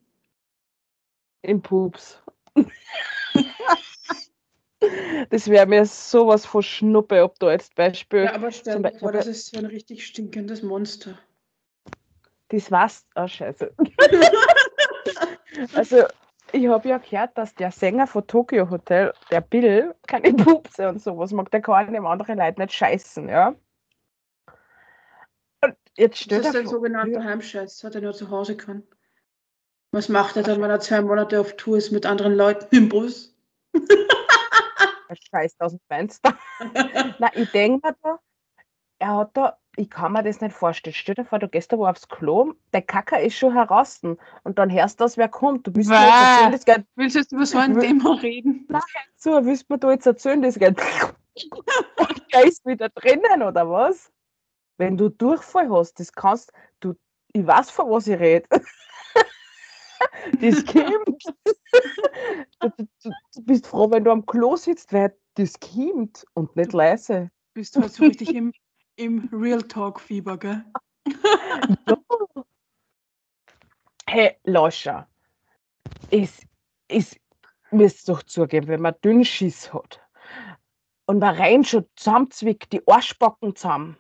Im 1.42 1.62
Pups. 1.62 2.22
Das 5.30 5.48
wäre 5.48 5.66
mir 5.66 5.84
sowas 5.86 6.46
von 6.46 6.62
Schnuppe, 6.62 7.22
ob 7.22 7.38
du 7.38 7.48
jetzt 7.50 7.74
Beispiel. 7.74 8.24
Ja, 8.24 8.34
aber 8.34 8.50
stell 8.50 8.82
dir 8.82 8.98
vor, 8.98 9.12
das 9.12 9.26
ist 9.26 9.52
so 9.52 9.58
ein 9.58 9.66
richtig 9.66 10.06
stinkendes 10.06 10.62
Monster. 10.62 11.18
Das 12.48 12.70
war's. 12.70 13.06
Oh, 13.14 13.26
Scheiße. 13.26 13.72
also, 15.74 16.04
ich 16.52 16.66
habe 16.66 16.88
ja 16.88 16.98
gehört, 16.98 17.38
dass 17.38 17.54
der 17.54 17.70
Sänger 17.70 18.06
von 18.06 18.26
Tokyo 18.26 18.68
Hotel, 18.70 19.12
der 19.30 19.40
Bill, 19.40 19.94
keine 20.06 20.32
Pupse 20.34 20.88
und 20.88 21.00
sowas 21.00 21.32
mag, 21.32 21.50
der 21.50 21.62
kann 21.62 21.92
dem 21.92 22.06
anderen 22.06 22.38
Leute 22.38 22.60
nicht 22.60 22.72
scheißen, 22.72 23.28
ja. 23.28 23.54
Und 25.62 25.76
jetzt 25.96 26.14
Das 26.14 26.20
stell 26.20 26.40
ist 26.40 26.52
dir 26.52 26.58
ein 26.58 26.64
vor, 26.64 26.72
sogenannter 26.72 27.22
Heimscheiß, 27.22 27.84
hat 27.84 27.94
er 27.94 28.00
nur 28.00 28.14
zu 28.14 28.30
Hause 28.30 28.56
kann. 28.56 28.82
Was 29.92 30.08
macht 30.08 30.36
er 30.36 30.44
dann, 30.44 30.60
wenn 30.60 30.70
er 30.70 30.80
zwei 30.80 31.00
Monate 31.00 31.40
auf 31.40 31.56
Tour 31.56 31.76
ist 31.76 31.90
mit 31.90 32.06
anderen 32.06 32.34
Leuten 32.34 32.74
im 32.74 32.88
Bus? 32.88 33.36
er 35.08 35.16
scheißt 35.16 35.60
aus 35.60 35.72
dem 35.72 35.80
Fenster. 35.88 36.38
Nein, 37.18 37.30
ich 37.34 37.50
denke 37.50 37.88
mir 37.88 37.96
da, 38.02 38.20
er 39.00 39.16
hat 39.16 39.36
da, 39.36 39.58
ich 39.76 39.90
kann 39.90 40.12
mir 40.12 40.22
das 40.22 40.40
nicht 40.40 40.54
vorstellen. 40.54 40.94
Stell 40.94 41.16
dir 41.16 41.24
vor, 41.24 41.40
du 41.40 41.48
gehst 41.48 41.72
da 41.72 41.78
wo 41.78 41.86
aufs 41.86 42.08
Klo, 42.08 42.54
der 42.72 42.82
Kacker 42.82 43.20
ist 43.20 43.36
schon 43.36 43.52
heraus 43.54 44.00
und 44.02 44.58
dann 44.58 44.70
hörst 44.70 45.00
du, 45.00 45.04
dass 45.04 45.16
wer 45.16 45.28
kommt. 45.28 45.66
Du 45.66 45.72
bist 45.72 45.90
erzählen, 45.90 46.52
das 46.52 46.64
geht 46.64 46.84
Willst 46.94 47.16
du 47.16 47.20
jetzt 47.20 47.32
über 47.32 47.46
so 47.46 47.58
ein 47.58 47.78
Thema 47.78 48.14
reden? 48.20 48.68
so, 49.16 49.44
willst 49.44 49.68
du 49.68 49.74
mir 49.74 49.78
da 49.78 49.90
jetzt 49.90 50.06
erzählen, 50.06 50.42
das 50.42 50.56
geht. 50.56 50.78
Und 51.96 52.22
der 52.32 52.44
ist 52.44 52.66
wieder 52.66 52.88
drinnen, 52.90 53.42
oder 53.42 53.68
was? 53.70 54.12
Wenn 54.76 54.96
du 54.96 55.08
Durchfall 55.08 55.70
hast, 55.70 55.98
das 55.98 56.12
kannst 56.12 56.52
du, 56.80 56.94
ich 57.32 57.46
weiß, 57.46 57.70
von 57.70 57.88
was 57.90 58.08
ich 58.08 58.18
rede. 58.18 58.46
Das 60.40 60.64
kommt. 60.66 61.24
Du, 62.60 62.68
du, 62.68 63.10
du, 63.34 63.42
bist 63.42 63.66
froh, 63.66 63.90
wenn 63.90 64.04
du 64.04 64.10
am 64.10 64.26
Klo 64.26 64.56
sitzt, 64.56 64.92
weil 64.92 65.16
das 65.34 65.58
kommt 65.60 66.24
und 66.34 66.54
nicht 66.56 66.72
leise. 66.72 67.30
Bist 67.54 67.76
du 67.76 67.80
halt 67.80 67.92
so 67.92 68.04
richtig 68.04 68.34
im, 68.34 68.52
im 68.96 69.28
Real 69.32 69.62
Talk-Fieber, 69.62 70.38
gell? 70.38 70.64
Hey, 74.06 74.36
Lauscher, 74.44 75.08
es, 76.10 76.42
es 76.88 77.16
müsst 77.70 78.08
doch 78.08 78.22
zugeben, 78.22 78.68
wenn 78.68 78.82
man 78.82 78.94
Dünnschiss 79.04 79.72
hat 79.72 80.00
und 81.06 81.18
man 81.20 81.36
rein 81.36 81.64
schon 81.64 81.86
zusammenzwickt, 81.96 82.72
die 82.72 82.86
Arschbacken 82.86 83.54
zusammen, 83.54 83.96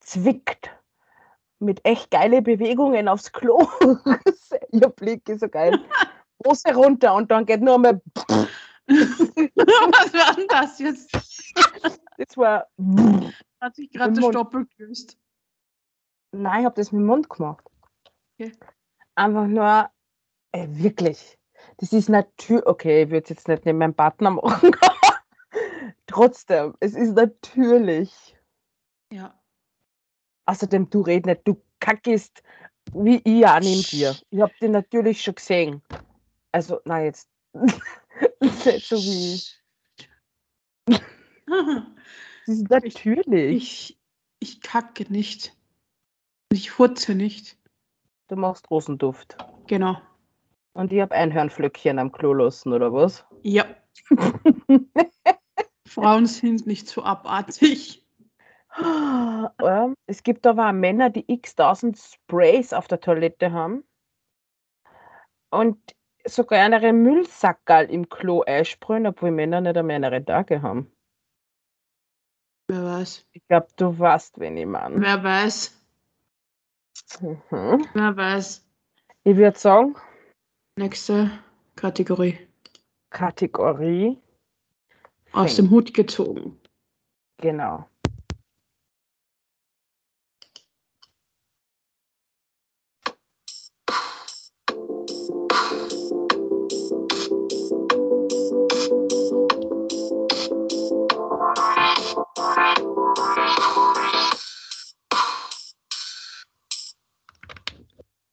zwickt, 0.00 0.70
mit 1.60 1.84
echt 1.84 2.10
geile 2.10 2.42
Bewegungen 2.42 3.08
aufs 3.08 3.32
Klo. 3.32 3.66
Ihr 4.72 4.88
Blick 4.90 5.28
ist 5.28 5.40
so 5.40 5.48
geil. 5.48 5.78
Hose 6.46 6.74
runter 6.74 7.14
und 7.14 7.30
dann 7.30 7.46
geht 7.46 7.60
nur 7.60 7.74
einmal, 7.74 8.00
Was 8.86 10.14
war 10.14 10.34
denn 10.36 10.46
das 10.48 10.78
jetzt? 10.78 11.12
das 12.16 12.36
war, 12.36 12.66
Hat 13.60 13.74
sich 13.74 13.90
gerade 13.90 14.12
der. 14.12 14.30
Stoppel 14.30 14.66
gelöst. 14.76 15.18
nein, 16.32 16.60
ich 16.60 16.64
habe 16.66 16.76
das 16.76 16.92
mit 16.92 17.00
dem 17.00 17.06
Mund 17.06 17.28
gemacht. 17.28 17.64
Okay. 18.38 18.52
Einfach 19.16 19.46
nur, 19.46 19.90
ey, 20.52 20.68
wirklich. 20.82 21.36
Das 21.78 21.92
ist 21.92 22.08
natürlich, 22.08 22.66
okay, 22.66 23.02
ich 23.02 23.10
würde 23.10 23.24
es 23.24 23.30
jetzt 23.30 23.48
nicht 23.48 23.64
neben 23.64 23.78
meinem 23.78 23.94
Partner 23.94 24.30
machen. 24.30 24.70
Trotzdem, 26.06 26.74
es 26.80 26.94
ist 26.94 27.14
natürlich. 27.14 28.36
Ja. 29.12 29.37
Außerdem, 30.48 30.88
du 30.88 31.02
red 31.02 31.26
nicht, 31.26 31.42
du 31.44 31.60
kackst 31.78 32.42
wie 32.94 33.20
ich 33.22 33.46
auch 33.46 33.60
neben 33.60 33.82
dir. 33.82 34.16
Ich 34.30 34.40
habe 34.40 34.52
den 34.62 34.72
natürlich 34.72 35.22
schon 35.22 35.34
gesehen. 35.34 35.82
Also, 36.52 36.80
nein, 36.86 37.04
jetzt. 37.04 37.28
nicht 38.40 38.88
so 38.88 38.96
wie. 38.96 39.42
Natürlich. 42.46 43.56
Ich, 43.56 43.98
ich 44.40 44.60
kacke 44.62 45.04
nicht. 45.12 45.54
Ich 46.50 46.70
furze 46.70 47.14
nicht. 47.14 47.58
Du 48.28 48.36
machst 48.36 48.70
Rosenduft. 48.70 49.36
Genau. 49.66 50.00
Und 50.72 50.94
ich 50.94 51.02
habe 51.02 51.14
Einhörnflöckchen 51.14 51.98
am 51.98 52.10
Klo 52.10 52.32
lassen, 52.32 52.72
oder 52.72 52.90
was? 52.90 53.22
Ja. 53.42 53.66
Frauen 55.86 56.24
sind 56.24 56.66
nicht 56.66 56.88
so 56.88 57.02
abartig. 57.02 58.07
Ja, 59.60 59.92
es 60.06 60.22
gibt 60.22 60.46
aber 60.46 60.68
auch 60.68 60.72
Männer, 60.72 61.10
die 61.10 61.24
x-tausend 61.26 61.98
Sprays 61.98 62.72
auf 62.72 62.86
der 62.86 63.00
Toilette 63.00 63.50
haben 63.52 63.82
und 65.50 65.78
sogar 66.24 66.60
eine 66.60 66.92
Müllsackerl 66.92 67.90
im 67.90 68.08
Klo 68.08 68.42
einsprühen, 68.42 69.06
obwohl 69.06 69.30
Männer 69.30 69.60
nicht 69.60 69.76
einmal 69.76 69.98
mehrere 69.98 70.24
Tage 70.24 70.62
haben. 70.62 70.92
Wer 72.68 72.84
weiß. 72.84 73.26
Ich 73.32 73.42
glaube, 73.48 73.68
du 73.76 73.98
weißt, 73.98 74.38
wen 74.38 74.56
ich 74.56 74.66
meine. 74.66 75.00
Wer 75.00 75.24
weiß. 75.24 75.74
Mhm. 77.20 77.86
Wer 77.94 78.16
weiß. 78.16 78.66
Ich 79.24 79.36
würde 79.36 79.58
sagen, 79.58 79.96
Nächste 80.78 81.28
Kategorie. 81.74 82.38
Kategorie. 83.10 84.16
Aus 85.32 85.56
Fing. 85.56 85.64
dem 85.64 85.70
Hut 85.72 85.92
gezogen. 85.92 86.60
Genau. 87.38 87.88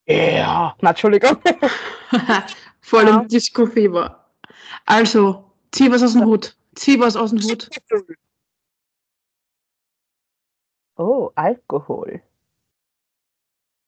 Ja. 0.08 0.76
Na, 0.82 0.90
Entschuldigung. 0.92 1.38
Voll 2.82 3.08
Ja. 3.08 3.22
im 3.22 3.28
Disco-Fieber. 3.28 4.26
Also, 4.86 5.52
zieh 5.72 5.92
was 5.92 6.04
aus 6.04 6.14
dem 6.14 6.26
Hut. 6.26 6.56
Zieh 6.76 7.00
was 7.00 7.16
aus 7.16 7.32
dem 7.32 7.40
Hut. 7.42 7.70
Oh, 10.98 11.32
Alkohol. 11.36 12.22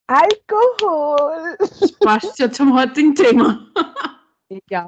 Alkohol. 0.07 1.57
Passt 2.01 2.39
ja 2.39 2.51
zum 2.51 2.73
heutigen 2.77 3.13
Thema. 3.15 3.67
Ja. 4.69 4.87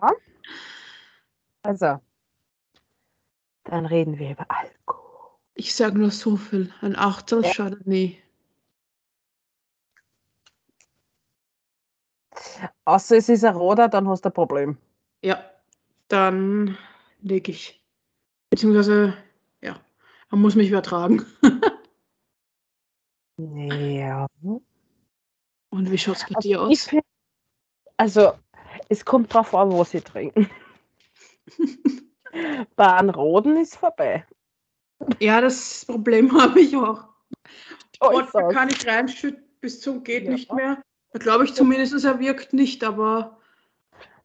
Also, 1.64 2.00
dann 3.66 3.86
reden 3.86 4.18
wir 4.18 4.32
über 4.32 4.46
Alkohol. 4.50 5.32
Ich 5.56 5.76
sag 5.76 5.96
nur 5.96 6.12
so 6.12 6.38
viel. 6.38 6.74
Ein 6.80 6.96
Achtel 6.96 7.44
Ja. 7.44 7.54
schadet 7.54 7.86
nie. 7.86 8.18
Außer 12.86 13.18
es 13.18 13.30
ist 13.30 13.44
ein 13.44 13.56
roter, 13.56 13.88
dann 13.88 14.08
hast 14.08 14.26
du 14.26 14.30
ein 14.30 14.34
Problem. 14.34 14.78
Ja, 15.24 15.44
dann 16.08 16.78
leg 17.22 17.50
ich. 17.50 17.84
Beziehungsweise, 18.50 19.16
ja, 19.62 19.80
man 20.30 20.42
muss 20.42 20.56
mich 20.56 20.70
übertragen. 20.70 21.26
Ja. 23.38 24.28
Und 25.70 25.92
wie 25.92 25.98
schaut's 25.98 26.26
bei 26.28 26.36
Also, 26.36 26.48
dir 26.50 26.58
ich 26.70 26.82
aus? 26.82 26.88
find, 26.88 27.04
also, 27.98 28.34
es 28.90 29.06
kommt 29.06 29.34
drauf 29.34 29.54
an, 29.56 29.72
was 29.72 29.92
sie 29.92 30.02
trinken. 30.02 30.50
Bei 32.76 32.94
einem 32.94 33.10
roten 33.10 33.58
ist 33.58 33.76
vorbei. 33.76 34.26
Ja, 35.20 35.42
das 35.42 35.86
Problem 35.86 36.32
habe 36.42 36.60
ich 36.60 36.76
auch. 36.76 37.08
Wodka 38.00 38.08
Äußerst. 38.40 38.56
kann 38.56 38.70
ich 38.70 38.88
reinschütten 38.88 39.44
bis 39.62 39.82
zum 39.82 40.04
geht 40.04 40.26
Ja. 40.26 40.32
nicht 40.32 40.52
mehr. 40.54 40.82
Da 41.12 41.20
glaube 41.20 41.46
ich 41.46 41.54
zumindest, 41.54 42.04
er 42.06 42.20
wirkt 42.20 42.54
nicht, 42.54 42.84
aber 42.84 43.40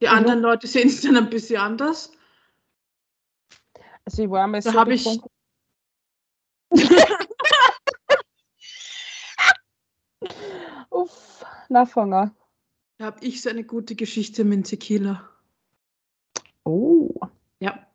die 0.00 0.04
Ja. 0.06 0.12
anderen 0.12 0.40
Leute 0.40 0.66
sehen 0.66 0.88
es 0.88 1.00
dann 1.00 1.16
ein 1.16 1.30
bisschen 1.30 1.60
anders. 1.60 2.12
Also, 4.04 4.24
ich 4.24 4.30
war 4.30 4.44
einmal 4.44 4.60
Da 4.60 4.72
so 4.72 4.78
hab 4.78 4.88
ich-. 4.88 5.18
Uff, 10.90 11.44
na, 11.68 11.86
Fanger. 11.86 12.34
Da 12.98 13.06
habe 13.06 13.24
ich 13.24 13.42
so 13.42 13.50
eine 13.50 13.64
gute 13.64 13.96
Geschichte 13.96 14.44
mit 14.44 14.66
Tequila. 14.66 15.28
Oh. 16.64 17.10
Ja, 17.60 17.86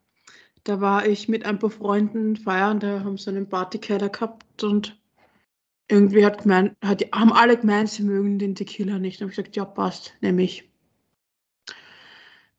da 0.64 0.80
war 0.80 1.06
ich 1.06 1.28
mit 1.28 1.46
ein 1.46 1.58
paar 1.58 1.70
Freunden 1.70 2.36
feiern, 2.36 2.80
da 2.80 3.00
haben 3.00 3.16
sie 3.18 3.30
einen 3.30 3.48
Partykeller 3.48 4.08
gehabt 4.10 4.62
und 4.62 4.99
irgendwie 5.90 6.24
hat 6.24 6.42
gemeint, 6.42 6.76
hat, 6.84 7.02
haben 7.12 7.32
alle 7.32 7.56
gemeint, 7.56 7.90
sie 7.90 8.02
mögen 8.02 8.38
den 8.38 8.54
Tequila 8.54 8.98
nicht. 8.98 9.20
Da 9.20 9.24
habe 9.24 9.30
ich 9.30 9.36
gesagt, 9.36 9.56
ja, 9.56 9.64
passt, 9.64 10.14
nehme 10.20 10.42
ich. 10.42 10.70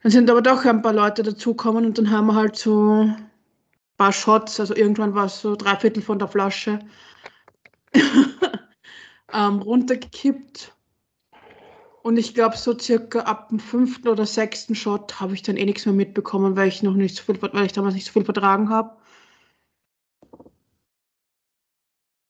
Dann 0.04 0.12
sind 0.12 0.30
aber 0.30 0.42
doch 0.42 0.66
ein 0.66 0.82
paar 0.82 0.94
Leute 0.94 1.24
dazugekommen 1.24 1.86
und 1.86 1.98
dann 1.98 2.10
haben 2.10 2.28
wir 2.28 2.36
halt 2.36 2.56
so 2.56 3.04
ein 3.04 3.30
paar 3.98 4.12
Shots, 4.12 4.60
also 4.60 4.76
irgendwann 4.76 5.14
war 5.14 5.26
es 5.26 5.42
so 5.42 5.56
drei 5.56 5.76
Viertel 5.76 6.02
von 6.02 6.18
der 6.18 6.28
Flasche, 6.28 6.80
ähm, 9.34 9.60
runtergekippt. 9.60 10.76
Und 12.04 12.18
ich 12.18 12.34
glaube, 12.34 12.58
so 12.58 12.78
circa 12.78 13.20
ab 13.20 13.50
dem 13.50 13.60
fünften 13.60 14.08
oder 14.08 14.26
sechsten 14.26 14.74
Shot 14.74 15.20
habe 15.20 15.36
ich 15.36 15.44
dann 15.44 15.56
eh 15.56 15.66
nichts 15.66 15.86
mehr 15.86 15.94
mitbekommen, 15.94 16.56
weil 16.56 16.68
ich 16.68 16.82
noch 16.82 16.96
nicht 16.96 17.16
so 17.16 17.22
viel, 17.24 17.40
weil 17.40 17.66
ich 17.68 17.74
damals 17.74 17.94
nicht 17.94 18.06
so 18.06 18.14
viel 18.14 18.26
vertragen 18.26 18.70
habe. 18.70 18.98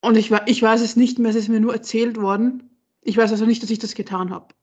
Und 0.01 0.17
ich, 0.17 0.31
ich 0.47 0.61
weiß 0.61 0.81
es 0.81 0.95
nicht 0.95 1.19
mehr, 1.19 1.29
es 1.29 1.37
ist 1.37 1.49
mir 1.49 1.59
nur 1.59 1.73
erzählt 1.73 2.19
worden. 2.19 2.69
Ich 3.01 3.17
weiß 3.17 3.31
also 3.31 3.45
nicht, 3.45 3.61
dass 3.63 3.69
ich 3.69 3.79
das 3.79 3.95
getan 3.95 4.31
habe. 4.31 4.53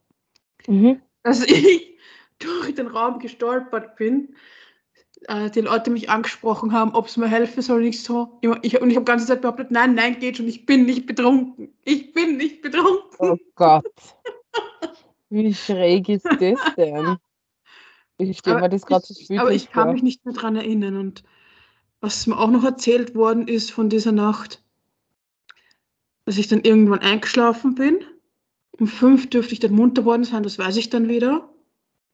Mhm. 0.66 1.01
Dass 1.22 1.45
ich 1.45 1.97
durch 2.39 2.74
den 2.74 2.89
Raum 2.89 3.18
gestolpert 3.20 3.97
bin, 3.97 4.34
äh, 5.22 5.51
die 5.51 5.61
Leute 5.61 5.91
mich 5.91 6.11
angesprochen 6.11 6.72
haben, 6.72 6.93
ob 6.95 7.07
es 7.07 7.16
mir 7.16 7.28
helfen 7.28 7.62
soll, 7.62 7.82
nicht 7.82 8.03
so. 8.03 8.39
Ich, 8.41 8.49
und 8.49 8.64
ich 8.64 8.74
habe 8.74 8.89
die 8.89 9.05
ganze 9.05 9.26
Zeit 9.26 9.43
behauptet, 9.43 9.70
nein, 9.70 9.95
nein, 9.95 10.18
geht 10.18 10.36
schon, 10.36 10.49
ich 10.49 10.66
bin 10.66 10.86
nicht 10.86 11.07
betrunken. 11.07 11.72
Ich 11.84 12.12
bin 12.12 12.36
nicht 12.36 12.62
betrunken. 12.62 13.16
Oh 13.18 13.36
Gott. 13.55 13.84
Wie 15.30 15.53
schräg 15.55 16.09
ist 16.09 16.24
das 16.24 16.39
denn? 16.76 17.18
Ich 18.18 18.39
stelle 18.39 18.57
Aber 18.57 18.66
mir 18.66 18.70
das 18.70 18.86
gerade 18.86 19.05
so 19.07 19.14
ich, 19.16 19.39
aber 19.39 19.53
ich 19.53 19.70
kann 19.70 19.84
vor. 19.84 19.93
mich 19.93 20.03
nicht 20.03 20.24
mehr 20.24 20.34
dran 20.34 20.57
erinnern. 20.57 20.97
Und 20.97 21.22
was 22.01 22.26
mir 22.26 22.39
auch 22.39 22.51
noch 22.51 22.64
erzählt 22.64 23.14
worden 23.14 23.47
ist 23.47 23.70
von 23.70 23.89
dieser 23.89 24.12
Nacht, 24.12 24.62
dass 26.29 26.37
ich 26.37 26.47
dann 26.47 26.61
irgendwann 26.61 26.99
eingeschlafen 26.99 27.74
bin. 27.74 28.05
Um 28.72 28.87
fünf 28.87 29.31
dürfte 29.31 29.55
ich 29.55 29.61
dann 29.61 29.72
munter 29.72 30.05
worden 30.05 30.24
sein, 30.24 30.43
das 30.43 30.59
weiß 30.59 30.76
ich 30.76 30.91
dann 30.91 31.09
wieder. 31.09 31.49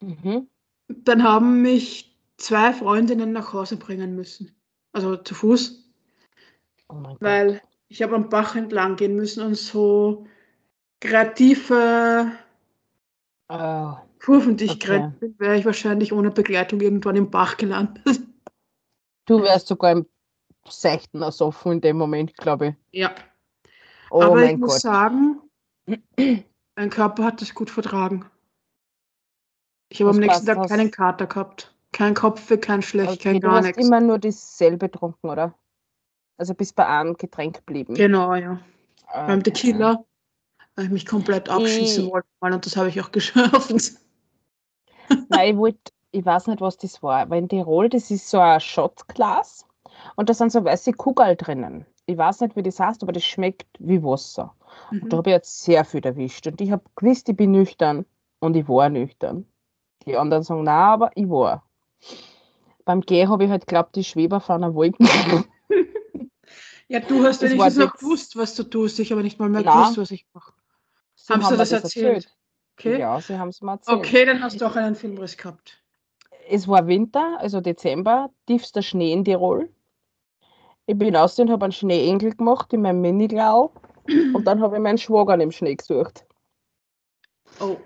Mhm. 0.00 0.46
Dann 0.86 1.24
haben 1.24 1.62
mich 1.62 2.16
zwei 2.36 2.72
Freundinnen 2.72 3.32
nach 3.32 3.52
Hause 3.52 3.76
bringen 3.76 4.14
müssen. 4.14 4.54
Also 4.92 5.16
zu 5.16 5.34
Fuß, 5.34 5.90
Oh 6.88 6.94
mein 6.94 7.14
Gott. 7.14 7.22
weil 7.22 7.60
ich 7.88 8.02
habe 8.04 8.14
am 8.14 8.28
Bach 8.28 8.54
entlang 8.54 8.94
gehen 8.94 9.16
müssen 9.16 9.42
und 9.42 9.56
so 9.56 10.28
kreative 11.00 12.30
Oh. 13.48 13.94
Kurven, 14.24 14.56
die 14.56 14.66
ich 14.66 14.70
Okay. 14.76 15.10
bin, 15.18 15.34
wäre 15.40 15.58
ich 15.58 15.64
wahrscheinlich 15.64 16.12
ohne 16.12 16.30
Begleitung 16.30 16.80
irgendwann 16.80 17.16
im 17.16 17.30
Bach 17.30 17.56
gelandet. 17.56 18.04
Du 19.26 19.42
wärst 19.42 19.66
sogar 19.66 19.90
im 19.90 20.06
Seichten 20.68 21.22
ersoffen 21.22 21.72
in 21.72 21.80
dem 21.80 21.96
Moment, 21.96 22.36
glaube 22.36 22.76
ich. 22.92 23.00
Ja. 23.00 23.12
Oh 24.14 24.22
Aber 24.22 24.44
ich 24.44 24.56
muss 24.56 24.74
Gott. 24.74 24.80
sagen, 24.82 25.40
mein 26.76 26.90
Körper 26.90 27.24
hat 27.24 27.40
das 27.40 27.52
gut 27.52 27.68
vertragen. 27.68 28.24
Ich 29.88 30.00
habe 30.00 30.10
am 30.10 30.18
nächsten 30.18 30.46
Tag 30.46 30.58
aus? 30.58 30.68
keinen 30.68 30.92
Kater 30.92 31.26
gehabt. 31.26 31.74
Kein 31.90 32.14
Kopfweh, 32.14 32.58
kein 32.58 32.80
Schlecht, 32.80 33.10
Okay, 33.14 33.32
kein 33.32 33.40
du 33.40 33.40
gar 33.40 33.56
hast 33.56 33.64
nichts. 33.66 33.84
immer 33.84 34.00
nur 34.00 34.20
dasselbe 34.20 34.88
getrunken, 34.88 35.28
oder? 35.28 35.52
Also 36.36 36.54
bis 36.54 36.72
bei 36.72 36.86
einem 36.86 37.14
Getränk 37.16 37.56
geblieben. 37.56 37.94
Genau, 37.94 38.36
ja. 38.36 38.60
Beim 39.12 39.40
Okay. 39.40 39.50
Tequila 39.50 40.04
weil 40.76 40.84
ich 40.86 40.90
mich 40.92 41.06
komplett 41.06 41.48
abschießen 41.48 42.08
wollte 42.10 42.28
und 42.40 42.66
das 42.66 42.76
habe 42.76 42.88
ich 42.88 43.00
auch 43.00 43.10
geschafft. 43.12 43.94
Nein, 45.28 45.54
ich 45.54 45.56
wollte, 45.56 45.92
ich 46.12 46.24
weiß 46.24 46.46
nicht, 46.46 46.60
was 46.60 46.76
das 46.76 47.02
war. 47.02 47.22
Aber 47.22 47.36
in 47.36 47.48
Tirol, 47.48 47.88
das 47.88 48.12
ist 48.12 48.30
so 48.30 48.38
ein 48.38 48.60
Shotglas 48.60 49.66
und 50.14 50.28
da 50.28 50.34
sind 50.34 50.52
so 50.52 50.64
weiße 50.64 50.92
Kugeln 50.92 51.36
drinnen. 51.36 51.86
Ich 52.06 52.18
weiß 52.18 52.40
nicht, 52.42 52.54
wie 52.56 52.62
das 52.62 52.78
heißt, 52.80 53.02
aber 53.02 53.12
das 53.12 53.24
schmeckt 53.24 53.66
wie 53.78 54.02
Wasser. 54.02 54.54
Und 54.90 55.12
da 55.12 55.16
Mhm. 55.16 55.18
habe 55.18 55.30
ich 55.30 55.34
jetzt 55.34 55.62
sehr 55.64 55.84
viel 55.84 56.04
erwischt. 56.04 56.46
Und 56.46 56.60
ich 56.60 56.70
habe 56.70 56.84
gewusst, 56.96 57.28
ich 57.28 57.36
bin 57.36 57.52
nüchtern. 57.52 58.04
Und 58.40 58.56
ich 58.56 58.68
war 58.68 58.90
nüchtern. 58.90 59.46
Die 60.04 60.16
anderen 60.16 60.42
sagen, 60.42 60.64
nein, 60.64 60.74
aber 60.74 61.10
ich 61.14 61.28
war. 61.28 61.66
Beim 62.84 63.00
Gehen 63.00 63.30
habe 63.30 63.44
ich 63.44 63.50
halt 63.50 63.66
geglaubt, 63.66 63.96
ich 63.96 64.08
schwebe 64.08 64.36
auf 64.36 64.50
einer 64.50 64.74
Wolke. 64.74 64.98
Ja, 66.86 67.00
du 67.00 67.24
hast 67.24 67.42
Das 67.42 67.50
wenigstens 67.50 67.76
noch 67.78 67.96
gewusst, 67.96 68.36
was 68.36 68.54
du 68.56 68.62
tust. 68.62 68.98
Ich 69.00 69.10
habe 69.10 69.22
nicht 69.22 69.38
mal 69.38 69.48
mehr 69.48 69.62
Na. 69.62 69.72
gewusst, 69.72 69.96
was 69.96 70.10
ich 70.10 70.26
mache. 70.34 70.52
Haben 71.30 71.42
sie 71.42 71.50
mir 71.52 71.56
das 71.56 71.72
erzählt? 71.72 72.28
Okay. 72.76 72.98
Ja, 73.00 73.18
sie 73.20 73.38
haben 73.38 73.48
es 73.48 73.62
mir 73.62 73.72
erzählt. 73.72 73.98
Okay, 73.98 74.26
dann 74.26 74.42
hast 74.42 74.60
du 74.60 74.66
auch 74.66 74.76
einen 74.76 74.94
Filmriss 74.94 75.38
gehabt. 75.38 75.82
Es 76.50 76.68
war 76.68 76.86
Winter, 76.86 77.38
also 77.40 77.62
Dezember, 77.62 78.28
tiefster 78.46 78.82
Schnee 78.82 79.12
in 79.14 79.24
Tirol. 79.24 79.70
Ich 80.86 80.98
bin 80.98 81.16
aus 81.16 81.38
und 81.38 81.50
habe 81.50 81.64
einen 81.64 81.72
Schneeengel 81.72 82.34
gemacht 82.34 82.72
in 82.72 82.82
meinem 82.82 83.00
Miniglau. 83.00 83.72
Und 84.06 84.44
dann 84.46 84.60
habe 84.60 84.76
ich 84.76 84.82
meinen 84.82 84.98
Schwager 84.98 85.40
im 85.40 85.50
Schnee 85.50 85.74
gesucht. 85.74 86.26
Oh. 87.60 87.76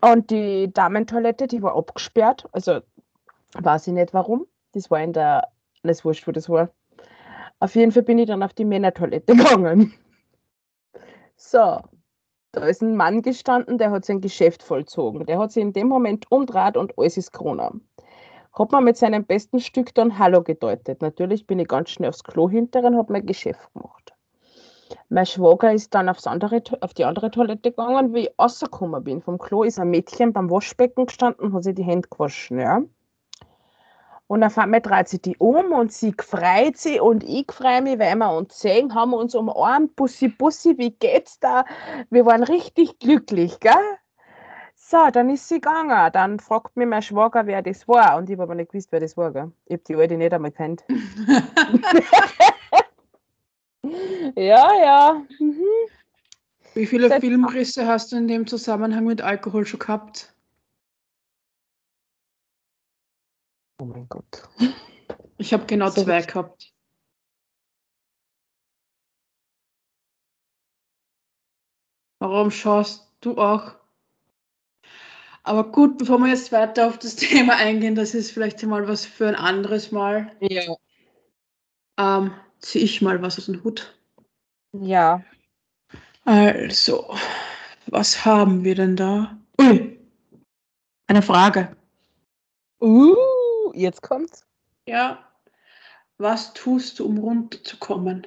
Und 0.00 0.30
die 0.30 0.72
Damentoilette, 0.72 1.46
die 1.46 1.62
war 1.62 1.76
abgesperrt. 1.76 2.48
Also 2.52 2.80
weiß 3.54 3.88
ich 3.88 3.92
nicht 3.92 4.14
warum. 4.14 4.46
Das 4.72 4.90
war 4.90 5.02
in 5.02 5.12
der, 5.12 5.48
das 5.82 6.04
wurscht, 6.04 6.26
wo 6.26 6.32
das 6.32 6.48
war. 6.48 6.70
Auf 7.60 7.74
jeden 7.74 7.92
Fall 7.92 8.02
bin 8.02 8.18
ich 8.18 8.26
dann 8.26 8.42
auf 8.42 8.54
die 8.54 8.64
Männertoilette 8.64 9.36
gegangen. 9.36 9.92
So, 11.36 11.80
da 12.52 12.66
ist 12.66 12.82
ein 12.82 12.96
Mann 12.96 13.22
gestanden, 13.22 13.78
der 13.78 13.90
hat 13.90 14.04
sein 14.04 14.20
Geschäft 14.20 14.62
vollzogen. 14.62 15.26
Der 15.26 15.38
hat 15.38 15.52
sich 15.52 15.62
in 15.62 15.72
dem 15.72 15.88
Moment 15.88 16.30
umdraht 16.30 16.76
und 16.76 16.98
alles 16.98 17.16
ist 17.16 17.32
Corona. 17.32 17.72
Hat 18.54 18.70
mir 18.70 18.82
mit 18.82 18.98
seinem 18.98 19.24
besten 19.24 19.60
Stück 19.60 19.94
dann 19.94 20.18
Hallo 20.18 20.42
gedeutet. 20.42 21.00
Natürlich 21.00 21.46
bin 21.46 21.58
ich 21.58 21.68
ganz 21.68 21.90
schnell 21.90 22.10
aufs 22.10 22.22
Klo 22.22 22.50
hinterher 22.50 22.90
und 22.90 22.98
habe 22.98 23.12
mein 23.12 23.24
Geschäft 23.24 23.72
gemacht. 23.72 24.12
Mein 25.08 25.24
Schwager 25.24 25.72
ist 25.72 25.94
dann 25.94 26.08
aufs 26.08 26.26
andere, 26.26 26.62
auf 26.80 26.92
die 26.92 27.04
andere 27.04 27.30
Toilette 27.30 27.70
gegangen. 27.70 28.14
Wie 28.14 28.28
ich 28.28 28.34
rausgekommen 28.38 29.02
bin 29.02 29.22
vom 29.22 29.38
Klo, 29.38 29.62
ist 29.62 29.78
ein 29.78 29.88
Mädchen 29.88 30.34
beim 30.34 30.50
Waschbecken 30.50 31.06
gestanden 31.06 31.46
und 31.46 31.54
hat 31.54 31.64
sich 31.64 31.74
die 31.74 31.82
Hände 31.82 32.08
gewaschen. 32.08 32.58
Ja. 32.58 32.82
Und 34.26 34.44
auf 34.44 34.56
einmal 34.58 34.80
dreht 34.80 35.08
sie 35.08 35.20
die 35.20 35.36
um 35.38 35.72
und 35.72 35.92
sie 35.92 36.14
freut 36.18 36.76
sich 36.76 37.00
und 37.00 37.24
ich 37.24 37.50
freue 37.50 37.82
mich, 37.82 37.98
weil 37.98 38.16
wir 38.16 38.34
uns 38.34 38.58
sehen, 38.58 38.94
haben 38.94 39.10
wir 39.10 39.18
uns 39.18 39.34
umarmt, 39.34 39.96
Bussi, 39.96 40.28
Bussi, 40.28 40.76
wie 40.78 40.90
geht's 40.90 41.38
da? 41.38 41.64
Wir 42.10 42.24
waren 42.24 42.42
richtig 42.42 42.98
glücklich, 42.98 43.60
gell? 43.60 43.74
So, 44.92 45.10
dann 45.10 45.30
ist 45.30 45.48
sie 45.48 45.54
gegangen. 45.54 46.12
Dann 46.12 46.38
fragt 46.38 46.76
mich 46.76 46.86
mein 46.86 47.00
Schwager, 47.00 47.46
wer 47.46 47.62
das 47.62 47.88
war. 47.88 48.18
Und 48.18 48.28
ich 48.28 48.34
habe 48.34 48.42
aber 48.42 48.54
nicht 48.54 48.72
gewusst, 48.72 48.92
wer 48.92 49.00
das 49.00 49.16
war, 49.16 49.32
gell? 49.32 49.50
Ich 49.64 49.72
habe 49.72 49.84
die 49.84 49.96
alte 49.96 50.18
nicht 50.18 50.34
einmal 50.34 50.52
kennt. 50.52 50.82
ja, 54.36 54.70
ja. 54.84 55.22
Mhm. 55.38 55.64
Wie 56.74 56.84
viele 56.84 57.08
Seit 57.08 57.22
Filmrisse 57.22 57.86
hast 57.86 58.12
du 58.12 58.16
in 58.16 58.28
dem 58.28 58.46
Zusammenhang 58.46 59.06
mit 59.06 59.22
Alkohol 59.22 59.64
schon 59.64 59.80
gehabt? 59.80 60.34
Oh 63.80 63.86
mein 63.86 64.06
Gott. 64.10 64.46
Ich 65.38 65.54
habe 65.54 65.64
genau 65.64 65.88
so 65.88 66.04
zwei 66.04 66.20
gehabt. 66.20 66.70
Warum 72.18 72.50
schaust 72.50 73.10
du 73.22 73.38
auch? 73.38 73.81
Aber 75.44 75.72
gut, 75.72 75.98
bevor 75.98 76.18
wir 76.18 76.28
jetzt 76.28 76.52
weiter 76.52 76.86
auf 76.86 76.98
das 76.98 77.16
Thema 77.16 77.56
eingehen, 77.56 77.94
das 77.94 78.14
ist 78.14 78.30
vielleicht 78.30 78.62
mal 78.62 78.86
was 78.88 79.04
für 79.04 79.28
ein 79.28 79.34
anderes 79.34 79.92
Mal. 79.92 80.32
Ja. 80.40 80.76
Ähm, 81.98 82.32
ziehe 82.60 82.84
ich 82.84 83.02
mal 83.02 83.20
was 83.22 83.38
aus 83.38 83.46
dem 83.46 83.62
Hut. 83.64 83.98
Ja. 84.72 85.22
Also, 86.24 87.14
was 87.86 88.24
haben 88.24 88.64
wir 88.64 88.74
denn 88.74 88.96
da? 88.96 89.36
Ui, 89.60 89.98
eine 91.08 91.22
Frage. 91.22 91.76
Uh 92.80 93.16
jetzt 93.74 94.02
kommt's. 94.02 94.46
Ja. 94.86 95.28
Was 96.18 96.52
tust 96.54 96.98
du, 96.98 97.06
um 97.06 97.18
runterzukommen? 97.18 98.26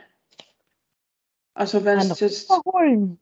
Also 1.53 1.85
wenn 1.85 1.99
es 1.99 2.19
jetzt. 2.19 2.49
Holen. 2.49 3.19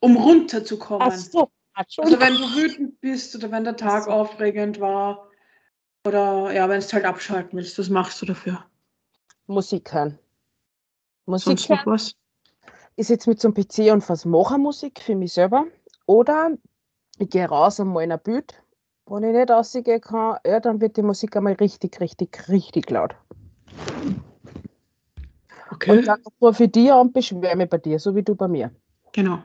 Um 0.00 0.16
runterzukommen. 0.16 1.08
Ach 1.10 1.16
so. 1.16 1.50
Also 1.76 2.20
wenn 2.20 2.34
du 2.34 2.54
wütend 2.54 3.00
bist 3.00 3.36
oder 3.36 3.50
wenn 3.50 3.64
der 3.64 3.76
Tag 3.76 4.04
so. 4.04 4.10
aufregend 4.10 4.80
war 4.80 5.28
oder 6.06 6.52
ja, 6.52 6.68
wenn 6.68 6.80
du 6.80 6.86
halt 6.86 7.04
abschalten 7.04 7.58
willst, 7.58 7.78
was 7.78 7.90
machst 7.90 8.20
du 8.22 8.26
dafür? 8.26 8.64
Musik 9.46 9.92
hören. 9.92 10.18
Musik 11.26 11.58
Sonst 11.58 11.68
hören. 11.68 11.78
noch 11.78 11.86
was? 11.86 12.16
Ich 12.96 13.06
sitze 13.08 13.28
mit 13.28 13.40
so 13.40 13.48
einem 13.48 13.54
PC 13.54 13.92
und 13.92 14.08
was 14.08 14.24
mache 14.24 14.58
Musik 14.58 15.00
für 15.00 15.14
mich 15.14 15.34
selber. 15.34 15.66
Oder 16.06 16.56
ich 17.18 17.28
gehe 17.28 17.46
raus 17.46 17.78
und 17.78 17.88
mal 17.88 18.02
in 18.02 18.12
ein 18.12 18.20
Bild 18.20 18.62
wenn 19.08 19.22
ich 19.22 19.34
nicht 19.34 19.50
rausgehen 19.50 20.00
kann, 20.00 20.38
ja, 20.44 20.60
dann 20.60 20.80
wird 20.80 20.96
die 20.96 21.02
Musik 21.02 21.36
einmal 21.36 21.54
richtig, 21.54 22.00
richtig, 22.00 22.48
richtig 22.48 22.90
laut. 22.90 23.14
Okay. 25.70 25.90
Und 25.90 26.06
dann 26.06 26.22
rufe 26.40 26.64
ich 26.64 26.72
dir 26.72 26.96
und 26.96 27.12
beschwere 27.12 27.56
mich 27.56 27.68
bei 27.68 27.78
dir, 27.78 27.98
so 27.98 28.14
wie 28.14 28.22
du 28.22 28.34
bei 28.34 28.48
mir. 28.48 28.70
Genau. 29.12 29.42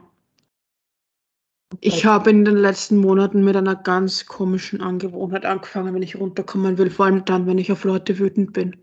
Ich 1.80 2.04
habe 2.04 2.30
in 2.30 2.44
den 2.44 2.56
letzten 2.56 2.96
Monaten 2.98 3.44
mit 3.44 3.56
einer 3.56 3.76
ganz 3.76 4.26
komischen 4.26 4.80
Angewohnheit 4.80 5.44
angefangen, 5.44 5.94
wenn 5.94 6.02
ich 6.02 6.16
runterkommen 6.16 6.78
will, 6.78 6.90
vor 6.90 7.06
allem 7.06 7.24
dann, 7.24 7.46
wenn 7.46 7.58
ich 7.58 7.72
auf 7.72 7.84
Leute 7.84 8.18
wütend 8.18 8.52
bin. 8.52 8.76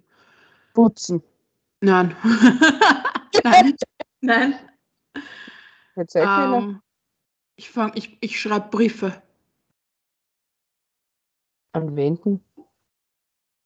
Putzen. 0.73 1.21
Nein. 1.81 2.15
Nein. 3.43 3.75
Nein. 4.21 4.55
Ähm, 6.15 6.81
ich 7.55 7.71
ich, 7.95 8.17
ich 8.21 8.39
schreibe 8.39 8.69
Briefe. 8.69 9.21
An 11.73 11.95
wen 11.95 12.41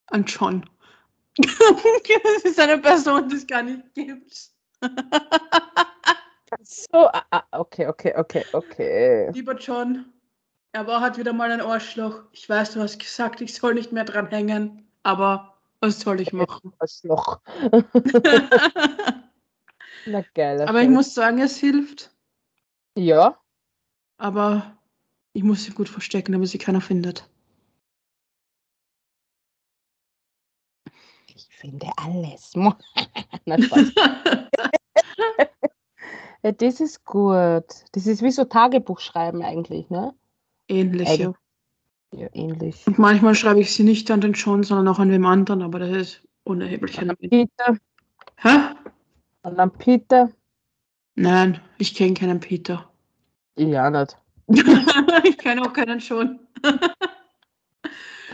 An 0.08 0.26
John. 0.26 0.70
das 1.38 2.44
ist 2.44 2.60
eine 2.60 2.78
Person, 2.80 3.30
die 3.30 3.36
es 3.36 3.48
gar 3.48 3.64
nicht 3.64 3.94
gibt. 3.94 4.52
so, 6.62 7.08
ah, 7.08 7.24
ah, 7.32 7.44
okay, 7.52 7.88
okay, 7.88 8.14
okay, 8.16 8.46
okay. 8.54 9.32
Lieber 9.32 9.56
John, 9.56 10.06
er 10.72 10.88
war 10.88 11.02
halt 11.02 11.18
wieder 11.18 11.34
mal 11.34 11.52
ein 11.52 11.62
Arschloch. 11.62 12.24
Ich 12.32 12.48
weiß, 12.48 12.74
du 12.74 12.82
hast 12.82 13.00
gesagt, 13.00 13.42
ich 13.42 13.54
soll 13.54 13.74
nicht 13.74 13.92
mehr 13.92 14.06
dran 14.06 14.28
hängen, 14.28 14.88
aber 15.04 15.58
was 15.80 16.00
soll 16.00 16.22
ich 16.22 16.34
machen? 16.34 16.74
Arschloch. 16.80 17.42
Na 20.06 20.22
geil. 20.34 20.62
Aber 20.62 20.82
ich 20.82 20.90
muss 20.90 21.14
sagen, 21.14 21.40
es 21.40 21.58
hilft. 21.58 22.12
Ja. 22.96 23.38
Aber 24.18 24.78
ich 25.34 25.44
muss 25.44 25.64
sie 25.64 25.72
gut 25.72 25.90
verstecken, 25.90 26.34
damit 26.34 26.50
sie 26.50 26.58
keiner 26.58 26.82
findet. 26.82 27.28
finde 31.64 31.88
alles. 31.96 32.54
ja, 36.44 36.52
das 36.52 36.80
ist 36.80 37.06
gut. 37.06 37.66
Das 37.94 38.08
ist 38.08 38.22
wie 38.22 38.32
so 38.32 38.46
Tagebuch 38.46 39.00
schreiben 39.00 39.42
eigentlich, 39.42 39.90
ne? 39.90 40.14
Ähnlich, 40.68 41.10
Eig 41.10 41.20
ja. 41.20 41.34
Ja, 42.16 42.28
ähnlich. 42.34 42.86
Und 42.86 43.00
manchmal 43.00 43.34
schreibe 43.34 43.62
ich 43.62 43.74
sie 43.74 43.84
nicht 43.84 44.12
an 44.12 44.22
den 44.22 44.34
John, 44.34 44.64
sondern 44.64 44.88
auch 44.88 45.00
an 45.00 45.10
wem 45.10 45.26
anderen, 45.26 45.64
aber 45.64 45.80
das 45.80 45.90
ist 45.90 46.28
unerheblich. 46.44 47.00
An 47.00 47.16
Peter. 47.18 47.78
Hä? 48.38 48.60
An 49.42 49.72
Peter. 49.72 50.30
Nein, 51.16 51.60
ich 51.80 51.96
kenne 51.96 52.14
keinen 52.14 52.40
Peter. 52.40 52.88
Ja, 53.58 53.90
nicht. 53.90 54.18
ich 55.24 55.38
kenne 55.38 55.62
auch 55.64 55.74
keinen 55.74 56.00
John. 56.00 56.40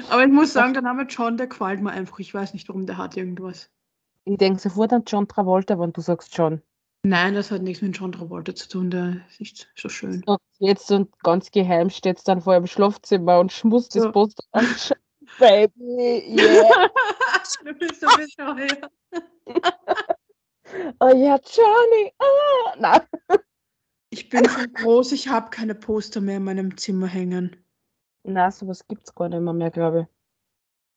Aber 0.10 0.24
ich 0.24 0.32
muss 0.32 0.54
sagen, 0.54 0.74
der 0.74 0.82
Name 0.82 1.04
John, 1.04 1.38
der 1.38 1.48
gefällt 1.48 1.82
mir 1.82 1.92
einfach. 1.92 2.20
Ich 2.20 2.34
weiß 2.34 2.54
nicht, 2.54 2.68
warum 2.68 2.86
der 2.86 2.98
hat 2.98 3.16
irgendwas. 3.16 3.70
Ich 4.26 4.38
denke 4.38 4.60
sofort 4.60 4.92
an 4.92 5.04
John 5.06 5.28
Travolta, 5.28 5.80
wenn 5.80 5.94
du 5.94 6.02
sagst 6.02 6.36
John. 6.36 6.62
Nein, 7.04 7.34
das 7.34 7.50
hat 7.50 7.62
nichts 7.62 7.82
mit 7.82 7.98
John 7.98 8.12
Travolta 8.12 8.54
zu 8.54 8.68
tun, 8.68 8.92
der 8.92 9.22
ist 9.30 9.40
nicht 9.40 9.72
so 9.76 9.88
schön. 9.88 10.22
So, 10.26 10.38
jetzt 10.60 10.92
und 10.92 11.18
ganz 11.24 11.50
geheim 11.50 11.90
steht 11.90 12.20
dann 12.28 12.42
vor 12.42 12.56
im 12.56 12.68
Schlafzimmer 12.68 13.40
und 13.40 13.54
schmust 13.54 13.96
das 13.96 14.12
Poster 14.12 14.44
an. 14.52 14.66
Baby, 15.40 16.24
yeah. 16.28 16.90
du 17.64 17.74
bist 17.76 18.02
so 18.02 18.08
bescheuert. 18.08 18.92
oh 21.00 21.16
ja, 21.16 21.40
Johnny. 21.46 22.14
Ah, 22.18 22.76
nein. 22.78 23.02
Ich 24.10 24.28
bin 24.28 24.44
so 24.46 24.60
groß, 24.74 25.12
ich 25.14 25.30
habe 25.30 25.52
keine 25.52 25.76
Poster 25.76 26.20
mehr 26.20 26.38
in 26.38 26.44
meinem 26.44 26.78
Zimmer 26.78 27.08
hängen. 27.08 27.56
Na, 28.24 28.52
sowas 28.52 28.88
gibt 28.88 29.08
es 29.08 29.16
gar 29.16 29.30
nicht 29.30 29.40
mehr, 29.40 29.54
mehr 29.54 29.72
glaube 29.72 30.02
ich. 30.02 30.08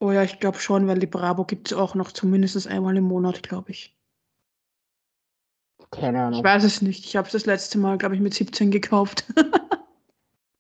Oh 0.00 0.10
ja, 0.10 0.24
ich 0.24 0.40
glaube 0.40 0.58
schon, 0.58 0.88
weil 0.88 0.98
die 0.98 1.06
Bravo 1.06 1.44
gibt 1.44 1.70
es 1.70 1.78
auch 1.78 1.94
noch 1.94 2.10
zumindest 2.10 2.66
einmal 2.66 2.96
im 2.96 3.04
Monat, 3.04 3.42
glaube 3.44 3.70
ich. 3.70 3.96
Keine 5.92 6.22
Ahnung. 6.22 6.40
Ich 6.40 6.44
weiß 6.44 6.64
es 6.64 6.82
nicht. 6.82 7.04
Ich 7.04 7.16
habe 7.16 7.26
es 7.26 7.32
das 7.32 7.46
letzte 7.46 7.78
Mal, 7.78 7.98
glaube 7.98 8.14
ich, 8.14 8.20
mit 8.20 8.34
17 8.34 8.70
gekauft. 8.70 9.24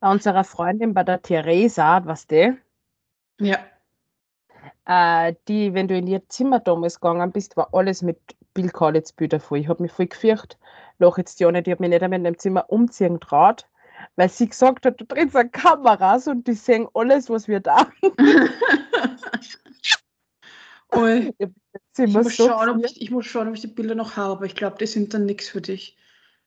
bei 0.00 0.10
unserer 0.10 0.44
Freundin, 0.44 0.94
bei 0.94 1.02
der 1.02 1.20
Theresa, 1.22 2.04
was 2.04 2.26
die? 2.26 2.52
Ja. 3.40 3.58
Äh, 4.84 5.34
die, 5.48 5.74
wenn 5.74 5.88
du 5.88 5.96
in 5.96 6.06
ihr 6.06 6.28
Zimmer 6.28 6.60
damals 6.60 7.00
gegangen 7.00 7.32
bist, 7.32 7.56
war 7.56 7.68
alles 7.72 8.02
mit 8.02 8.18
Bill 8.52 8.68
Kaulitz 8.68 9.12
Bilder 9.12 9.40
voll. 9.40 9.58
Ich 9.58 9.68
habe 9.68 9.82
mich 9.82 9.92
voll 9.92 10.06
gefürchtet. 10.06 10.58
Noch 10.98 11.18
jetzt 11.18 11.40
die 11.40 11.46
eine, 11.46 11.62
die 11.62 11.72
hat 11.72 11.80
mich 11.80 11.90
nicht 11.90 12.02
einmal 12.02 12.18
in 12.18 12.24
dem 12.24 12.38
Zimmer 12.38 12.66
umziehen 12.68 13.18
traut, 13.18 13.66
weil 14.16 14.28
sie 14.28 14.48
gesagt 14.48 14.84
hat, 14.84 15.00
du 15.00 15.06
drin 15.06 15.30
sind 15.30 15.52
Kameras 15.52 16.28
und 16.28 16.46
die 16.46 16.52
sehen 16.52 16.88
alles, 16.94 17.30
was 17.30 17.48
wir 17.48 17.60
da 17.60 17.86
ich, 21.38 21.48
muss 21.98 22.36
so 22.36 22.46
schauen, 22.46 22.68
ob 22.68 22.84
ich, 22.84 23.00
ich, 23.00 23.10
muss 23.10 23.26
schauen, 23.26 23.48
ob 23.48 23.54
ich 23.54 23.60
die 23.60 23.66
Bilder 23.66 23.94
noch 23.94 24.16
habe. 24.16 24.46
Ich 24.46 24.54
glaube, 24.54 24.76
die 24.78 24.86
sind 24.86 25.12
dann 25.14 25.26
nichts 25.26 25.48
für 25.48 25.60
dich. 25.60 25.96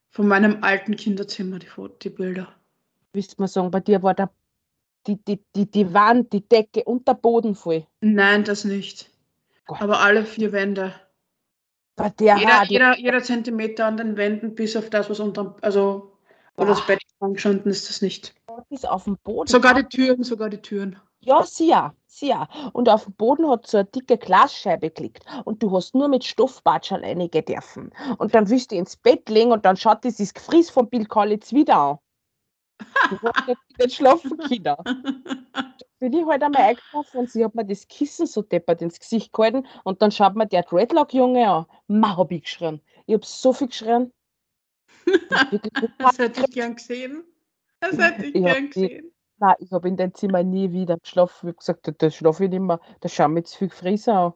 Von 0.10 0.28
meinem 0.28 0.64
alten 0.64 0.96
Kinderzimmer, 0.96 1.60
die, 1.60 1.68
die 2.02 2.10
Bilder. 2.10 2.48
Willst 3.14 3.34
du 3.34 3.42
mal 3.42 3.48
sagen, 3.48 3.72
bei 3.72 3.80
dir 3.80 4.02
war 4.02 4.14
der, 4.14 4.30
die, 5.08 5.18
die, 5.24 5.44
die, 5.56 5.70
die 5.70 5.94
Wand, 5.94 6.34
die 6.34 6.48
Decke 6.48 6.84
und 6.84 7.08
der 7.08 7.14
Boden 7.14 7.56
voll? 7.56 7.86
Nein, 8.02 8.44
das 8.44 8.64
nicht. 8.66 9.10
Gott. 9.66 9.82
Aber 9.82 10.00
alle 10.00 10.26
vier 10.26 10.52
Wände. 10.52 10.94
Bei 11.96 12.10
der 12.10 12.38
jeder, 12.38 12.64
jeder, 12.66 12.98
jeder 12.98 13.24
Zentimeter 13.24 13.86
an 13.86 13.98
den 13.98 14.18
Wänden, 14.18 14.56
bis 14.56 14.76
auf 14.76 14.90
das, 14.90 15.10
was 15.10 15.20
unter, 15.20 15.56
also 15.62 16.12
wo 16.58 16.66
das 16.66 16.86
Bett 16.86 17.02
gestanden 17.20 17.72
ist, 17.72 17.90
das 17.90 18.02
nicht. 18.02 18.34
Bis 18.70 18.86
auf 18.86 19.06
dem 19.06 19.18
Boden. 19.24 19.48
Sogar 19.48 19.74
die 19.74 19.84
Türen, 19.84 20.24
sogar 20.24 20.50
die 20.50 20.62
Türen. 20.62 20.98
Ja, 21.26 21.44
sie 21.44 21.68
ja. 22.28 22.48
Und 22.74 22.88
auf 22.88 23.06
dem 23.06 23.14
Boden 23.14 23.50
hat 23.50 23.68
so 23.68 23.78
eine 23.78 23.86
dicke 23.86 24.18
Glasscheibe 24.18 24.90
gelegt. 24.90 25.26
Und 25.44 25.62
du 25.62 25.72
hast 25.76 25.96
nur 25.96 26.08
mit 26.08 26.24
Stoffbatschern 26.24 27.04
reingehen 27.04 27.46
dürfen. 27.46 27.92
Und 28.18 28.34
dann 28.34 28.50
willst 28.50 28.72
du 28.72 28.76
ins 28.76 28.96
Bett 28.96 29.28
legen 29.30 29.52
und 29.52 29.66
dann 29.66 29.76
schaut 29.76 30.04
dieses 30.04 30.34
Gefries 30.34 30.70
von 30.70 30.90
Bill 30.90 31.06
Kaulitz 31.06 31.52
wieder 31.52 31.78
an. 31.78 31.98
Du 33.10 33.20
hast 33.22 33.48
nicht, 33.48 33.60
nicht 33.80 33.96
schlafen 33.96 34.38
können. 34.38 34.76
Bin 36.00 36.14
ich 36.14 36.26
halt 36.26 36.44
einmal 36.44 36.62
eingeschlafen 36.62 37.20
und 37.22 37.30
sie 37.32 37.44
hat 37.44 37.56
mir 37.56 37.66
das 37.66 37.88
Kissen 37.88 38.28
so 38.28 38.42
deppert 38.42 38.82
ins 38.82 39.00
Gesicht 39.00 39.32
gehalten 39.32 39.66
und 39.84 40.02
dann 40.02 40.12
schaut 40.12 40.36
mir 40.36 40.46
der 40.46 40.64
Dreadlock-Junge 40.64 41.50
an. 41.50 41.66
Ma, 41.88 42.18
hab 42.18 42.32
ich 42.32 42.44
geschrien. 42.44 42.82
Ich 43.06 43.16
hab 43.16 43.26
so 43.26 43.54
viel 43.54 43.68
geschrien. 43.68 44.12
Das 46.00 46.18
hätte 46.18 46.42
ich 46.42 46.52
gern 46.52 46.76
gesehen. 46.76 47.24
Das 47.80 47.98
hätte 47.98 48.26
ich, 48.26 48.36
Ich 48.36 48.44
gern 48.44 48.70
gesehen. 48.70 49.15
Nein, 49.38 49.56
ich 49.60 49.72
habe 49.72 49.88
in 49.88 49.98
dem 49.98 50.14
Zimmer 50.14 50.44
nie 50.44 50.72
wieder 50.72 50.98
geschlafen. 50.98 51.48
Ich 51.48 51.54
habe 51.54 51.58
gesagt, 51.58 51.88
da- 51.88 51.92
da 51.92 52.10
schlafe 52.10 52.46
ich 52.46 52.50
nicht 52.50 52.62
mehr. 52.62 52.80
Da 53.02 53.10
schauen 53.10 53.36
wir 53.36 53.44
zu 53.44 53.58
viel 53.58 53.68
Gefräße 53.70 54.14
an. 54.14 54.34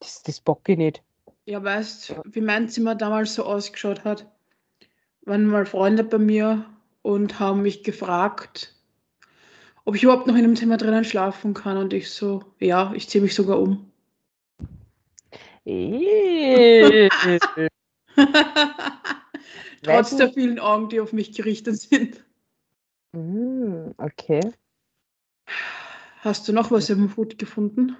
Das, 0.00 0.22
das 0.22 0.40
bock 0.40 0.68
ich 0.68 0.76
nicht. 0.76 1.02
Ja, 1.46 1.62
weißt 1.62 2.14
wie 2.24 2.40
mein 2.40 2.68
Zimmer 2.68 2.94
damals 2.94 3.34
so 3.34 3.44
ausgeschaut 3.44 4.04
hat? 4.04 4.26
Waren 5.22 5.46
mal 5.46 5.66
Freunde 5.66 6.04
bei 6.04 6.18
mir 6.18 6.64
und 7.02 7.40
haben 7.40 7.62
mich 7.62 7.82
gefragt, 7.82 8.74
ob 9.84 9.94
ich 9.96 10.02
überhaupt 10.02 10.26
noch 10.26 10.36
in 10.36 10.42
dem 10.42 10.56
Zimmer 10.56 10.76
drinnen 10.76 11.04
schlafen 11.04 11.54
kann. 11.54 11.76
Und 11.76 11.92
ich 11.92 12.10
so, 12.10 12.44
ja, 12.60 12.92
ich 12.94 13.08
ziehe 13.08 13.22
mich 13.22 13.34
sogar 13.34 13.58
um. 13.60 13.90
Trotz 19.82 20.16
der 20.16 20.32
vielen 20.32 20.58
Augen, 20.58 20.88
die 20.88 21.00
auf 21.00 21.12
mich 21.12 21.32
gerichtet 21.34 21.78
sind. 21.80 22.24
Mm, 23.12 23.92
okay. 23.98 24.40
Hast 26.20 26.48
du 26.48 26.52
noch 26.52 26.70
was 26.70 26.88
im 26.88 27.14
Hut 27.16 27.38
gefunden? 27.38 27.96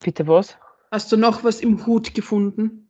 Bitte 0.00 0.26
was? 0.26 0.56
Hast 0.90 1.10
du 1.10 1.16
noch 1.16 1.42
was 1.42 1.60
im 1.60 1.84
Hut 1.86 2.14
gefunden? 2.14 2.88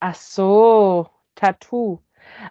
Ach 0.00 0.14
so, 0.14 1.08
Tattoo. 1.34 2.00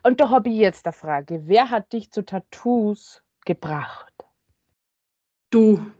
Und 0.03 0.19
da 0.19 0.29
habe 0.29 0.49
ich 0.49 0.55
jetzt 0.55 0.85
eine 0.85 0.93
Frage. 0.93 1.47
Wer 1.47 1.69
hat 1.69 1.93
dich 1.93 2.11
zu 2.11 2.23
Tattoos 2.23 3.23
gebracht? 3.45 4.13
Du. 5.49 5.91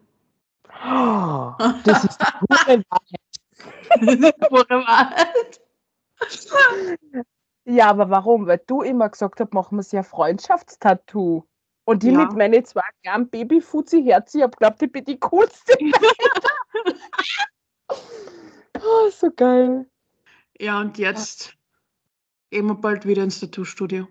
Oh, 0.83 1.53
das 1.83 2.03
ist 2.05 2.19
die 2.19 2.25
pure 2.47 2.83
Wahrheit. 2.87 4.49
Pure 4.49 4.85
Wahrheit. 4.85 5.61
Ja, 7.65 7.89
aber 7.89 8.09
warum? 8.09 8.47
Weil 8.47 8.61
du 8.65 8.81
immer 8.81 9.09
gesagt 9.09 9.39
hast, 9.39 9.53
machen 9.53 9.77
wir 9.77 9.83
sie 9.83 9.97
ein 9.97 10.03
Freundschaftstattoo. 10.03 11.45
Und 11.85 12.03
ich 12.03 12.11
Ja. 12.11 12.19
mit 12.19 12.33
meinen 12.33 12.65
zwei 12.65 12.81
kleinen 13.03 13.29
Babyfuzzi-Herzen, 13.29 14.39
ich 14.39 14.43
hab 14.43 14.57
glaubt, 14.57 14.81
ich 14.81 14.91
bin 14.91 15.03
die 15.05 15.19
coolste. 15.19 15.73
oh, 17.89 19.09
so 19.11 19.31
geil. 19.35 19.85
Ja, 20.59 20.79
und 20.79 20.97
jetzt 20.97 21.55
gehen 22.49 22.67
wir 22.67 22.75
bald 22.75 23.05
wieder 23.05 23.23
ins 23.23 23.39
Tattoo-Studio. 23.39 24.07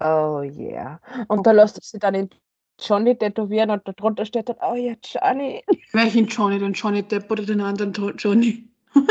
Oh 0.00 0.42
yeah. 0.42 1.00
Und 1.28 1.46
da 1.46 1.52
lässt 1.52 1.82
sie 1.82 1.98
dann 1.98 2.14
in 2.14 2.30
Johnny 2.80 3.16
tätowieren 3.16 3.70
und 3.70 3.82
darunter 3.86 4.26
steht 4.26 4.48
dann, 4.48 4.56
oh 4.60 4.74
ja, 4.74 4.94
Johnny. 5.02 5.62
Welchen 5.92 6.26
Johnny? 6.26 6.58
Den 6.58 6.72
Johnny 6.72 7.02
Depp 7.02 7.30
oder 7.30 7.44
den 7.44 7.60
anderen 7.60 7.92
Johnny? 8.18 8.68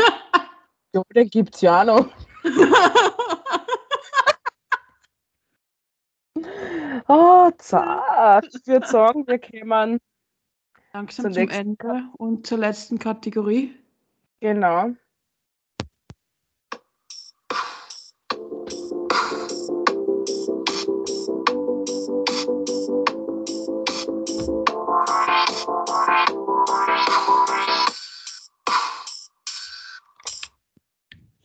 Ja, 0.94 1.02
den 1.12 1.28
gibt's 1.28 1.60
ja 1.60 1.80
auch 1.80 1.86
noch. 1.86 2.06
Oh, 7.06 7.50
zack. 7.58 8.44
Ich 8.52 8.66
würde 8.66 8.86
sagen, 8.86 9.26
wir 9.26 9.38
kämen, 9.38 10.00
Langsam 10.92 11.32
zum 11.32 11.48
Ende 11.48 12.04
und 12.16 12.46
zur 12.46 12.58
letzten 12.58 12.98
Kategorie. 12.98 13.74
genau. 14.40 14.94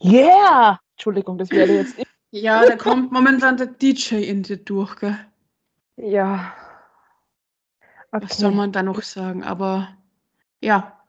Yeah! 0.02 0.78
Entschuldigung, 1.00 1.38
das 1.38 1.50
werde 1.50 1.72
jetzt 1.76 1.96
nicht. 1.96 2.10
Ja, 2.30 2.62
da 2.66 2.76
kommt 2.76 3.10
momentan 3.10 3.56
der 3.56 3.68
DJ 3.68 4.16
in 4.16 4.42
dir 4.42 4.58
durch, 4.58 4.96
gell? 4.96 5.16
Ja. 5.96 6.52
Was 8.10 8.36
soll 8.36 8.48
Okay. 8.48 8.56
man 8.58 8.70
da 8.72 8.82
noch 8.82 9.00
sagen? 9.00 9.42
Aber 9.42 9.96
ja. 10.60 11.00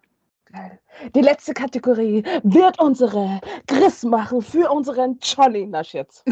Die 1.14 1.20
letzte 1.20 1.54
Kategorie 1.54 2.24
wird 2.44 2.80
unsere 2.80 3.42
Chris 3.68 4.04
machen 4.04 4.42
für 4.42 4.72
unseren 4.72 5.20
Johnny. 5.22 5.68
Na, 5.68 5.84
Scherz. 5.84 6.24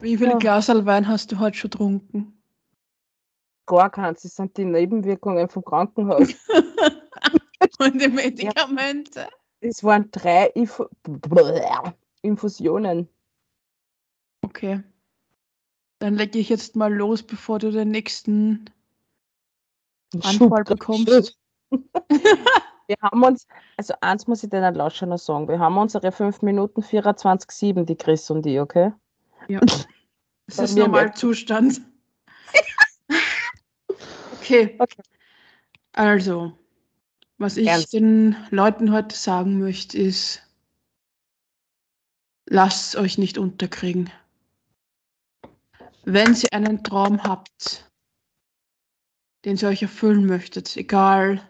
wie 0.00 0.16
viele 0.16 0.30
Ja. 0.30 0.38
Glaserl 0.38 0.86
Wein 0.86 1.06
hast 1.06 1.32
du 1.32 1.38
heute 1.38 1.58
schon 1.58 1.70
getrunken? 1.70 2.42
Gar 3.66 3.90
keins. 3.90 4.22
Das 4.22 4.36
sind 4.36 4.56
die 4.56 4.64
Nebenwirkungen 4.64 5.50
vom 5.50 5.62
Krankenhaus. 5.62 6.32
Und 7.78 8.00
die 8.00 8.08
Medikamente? 8.08 9.28
Es 9.60 9.82
waren 9.82 10.10
drei 10.10 10.46
Infu 10.48 10.86
Infusionen. 12.22 13.08
Okay. 14.42 14.82
Dann 16.00 16.14
lege 16.14 16.38
ich 16.38 16.48
jetzt 16.48 16.76
mal 16.76 16.92
los, 16.92 17.22
bevor 17.22 17.58
du 17.58 17.70
den 17.70 17.90
nächsten 17.90 18.70
Anfall 20.22 20.64
bekommst. 20.64 21.38
Wir 22.88 22.96
haben 23.02 23.22
uns, 23.22 23.46
also 23.76 23.92
eins 24.00 24.26
muss 24.26 24.42
ich 24.42 24.48
den 24.48 24.62
Lauscher 24.74 25.04
noch 25.04 25.18
sagen, 25.18 25.46
wir 25.46 25.58
haben 25.58 25.76
unsere 25.76 26.10
5 26.10 26.40
Minuten 26.40 26.80
24-7, 26.80 27.84
die 27.84 27.96
Chris 27.96 28.30
und 28.30 28.46
die, 28.46 28.58
okay? 28.58 28.92
Ja. 29.46 29.60
Das 30.46 30.58
ist 30.58 30.78
Normalzustand. 30.78 31.82
okay. 34.40 34.74
Okay. 34.78 35.02
Also, 35.92 36.52
was 37.38 37.56
ich 37.56 37.68
Ernst. 37.68 37.92
den 37.92 38.36
Leuten 38.50 38.92
heute 38.92 39.16
sagen 39.16 39.58
möchte, 39.58 39.96
ist, 39.96 40.42
lasst 42.46 42.96
euch 42.96 43.16
nicht 43.16 43.38
unterkriegen. 43.38 44.10
Wenn 46.04 46.34
ihr 46.34 46.52
einen 46.52 46.82
Traum 46.82 47.22
habt, 47.22 47.90
den 49.44 49.56
ihr 49.56 49.68
euch 49.68 49.82
erfüllen 49.82 50.26
möchtet, 50.26 50.76
egal 50.76 51.40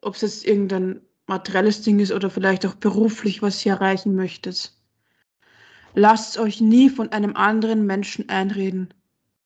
ob 0.00 0.14
es 0.14 0.22
jetzt 0.22 0.44
irgendein 0.44 1.00
materielles 1.26 1.82
Ding 1.82 2.00
ist 2.00 2.12
oder 2.12 2.30
vielleicht 2.30 2.64
auch 2.66 2.74
beruflich, 2.74 3.42
was 3.42 3.64
ihr 3.64 3.72
erreichen 3.72 4.14
möchtet, 4.14 4.72
lasst 5.94 6.38
euch 6.38 6.60
nie 6.60 6.88
von 6.90 7.12
einem 7.12 7.36
anderen 7.36 7.86
Menschen 7.86 8.28
einreden, 8.28 8.94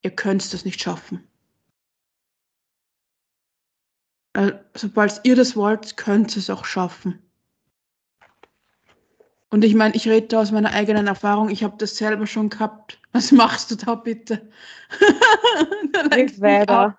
ihr 0.02 0.10
könnt 0.10 0.52
das 0.52 0.64
nicht 0.64 0.80
schaffen. 0.80 1.27
Weil 4.38 4.64
sobald 4.72 5.20
ihr 5.24 5.34
das 5.34 5.56
wollt, 5.56 5.96
könnt 5.96 6.36
ihr 6.36 6.38
es 6.38 6.48
auch 6.48 6.64
schaffen. 6.64 7.18
Und 9.50 9.64
ich 9.64 9.74
meine, 9.74 9.96
ich 9.96 10.06
rede 10.06 10.28
da 10.28 10.40
aus 10.42 10.52
meiner 10.52 10.70
eigenen 10.70 11.08
Erfahrung. 11.08 11.48
Ich 11.48 11.64
habe 11.64 11.74
das 11.76 11.96
selber 11.96 12.24
schon 12.28 12.48
gehabt. 12.48 13.00
Was 13.10 13.32
machst 13.42 13.72
du 13.72 13.74
da 13.74 13.96
bitte? 13.96 14.48
Da 15.92 16.02
lenkst 16.02 16.38
Nicht 16.38 16.38
du 16.38 16.42
mich 16.42 16.68
ab. 16.68 16.98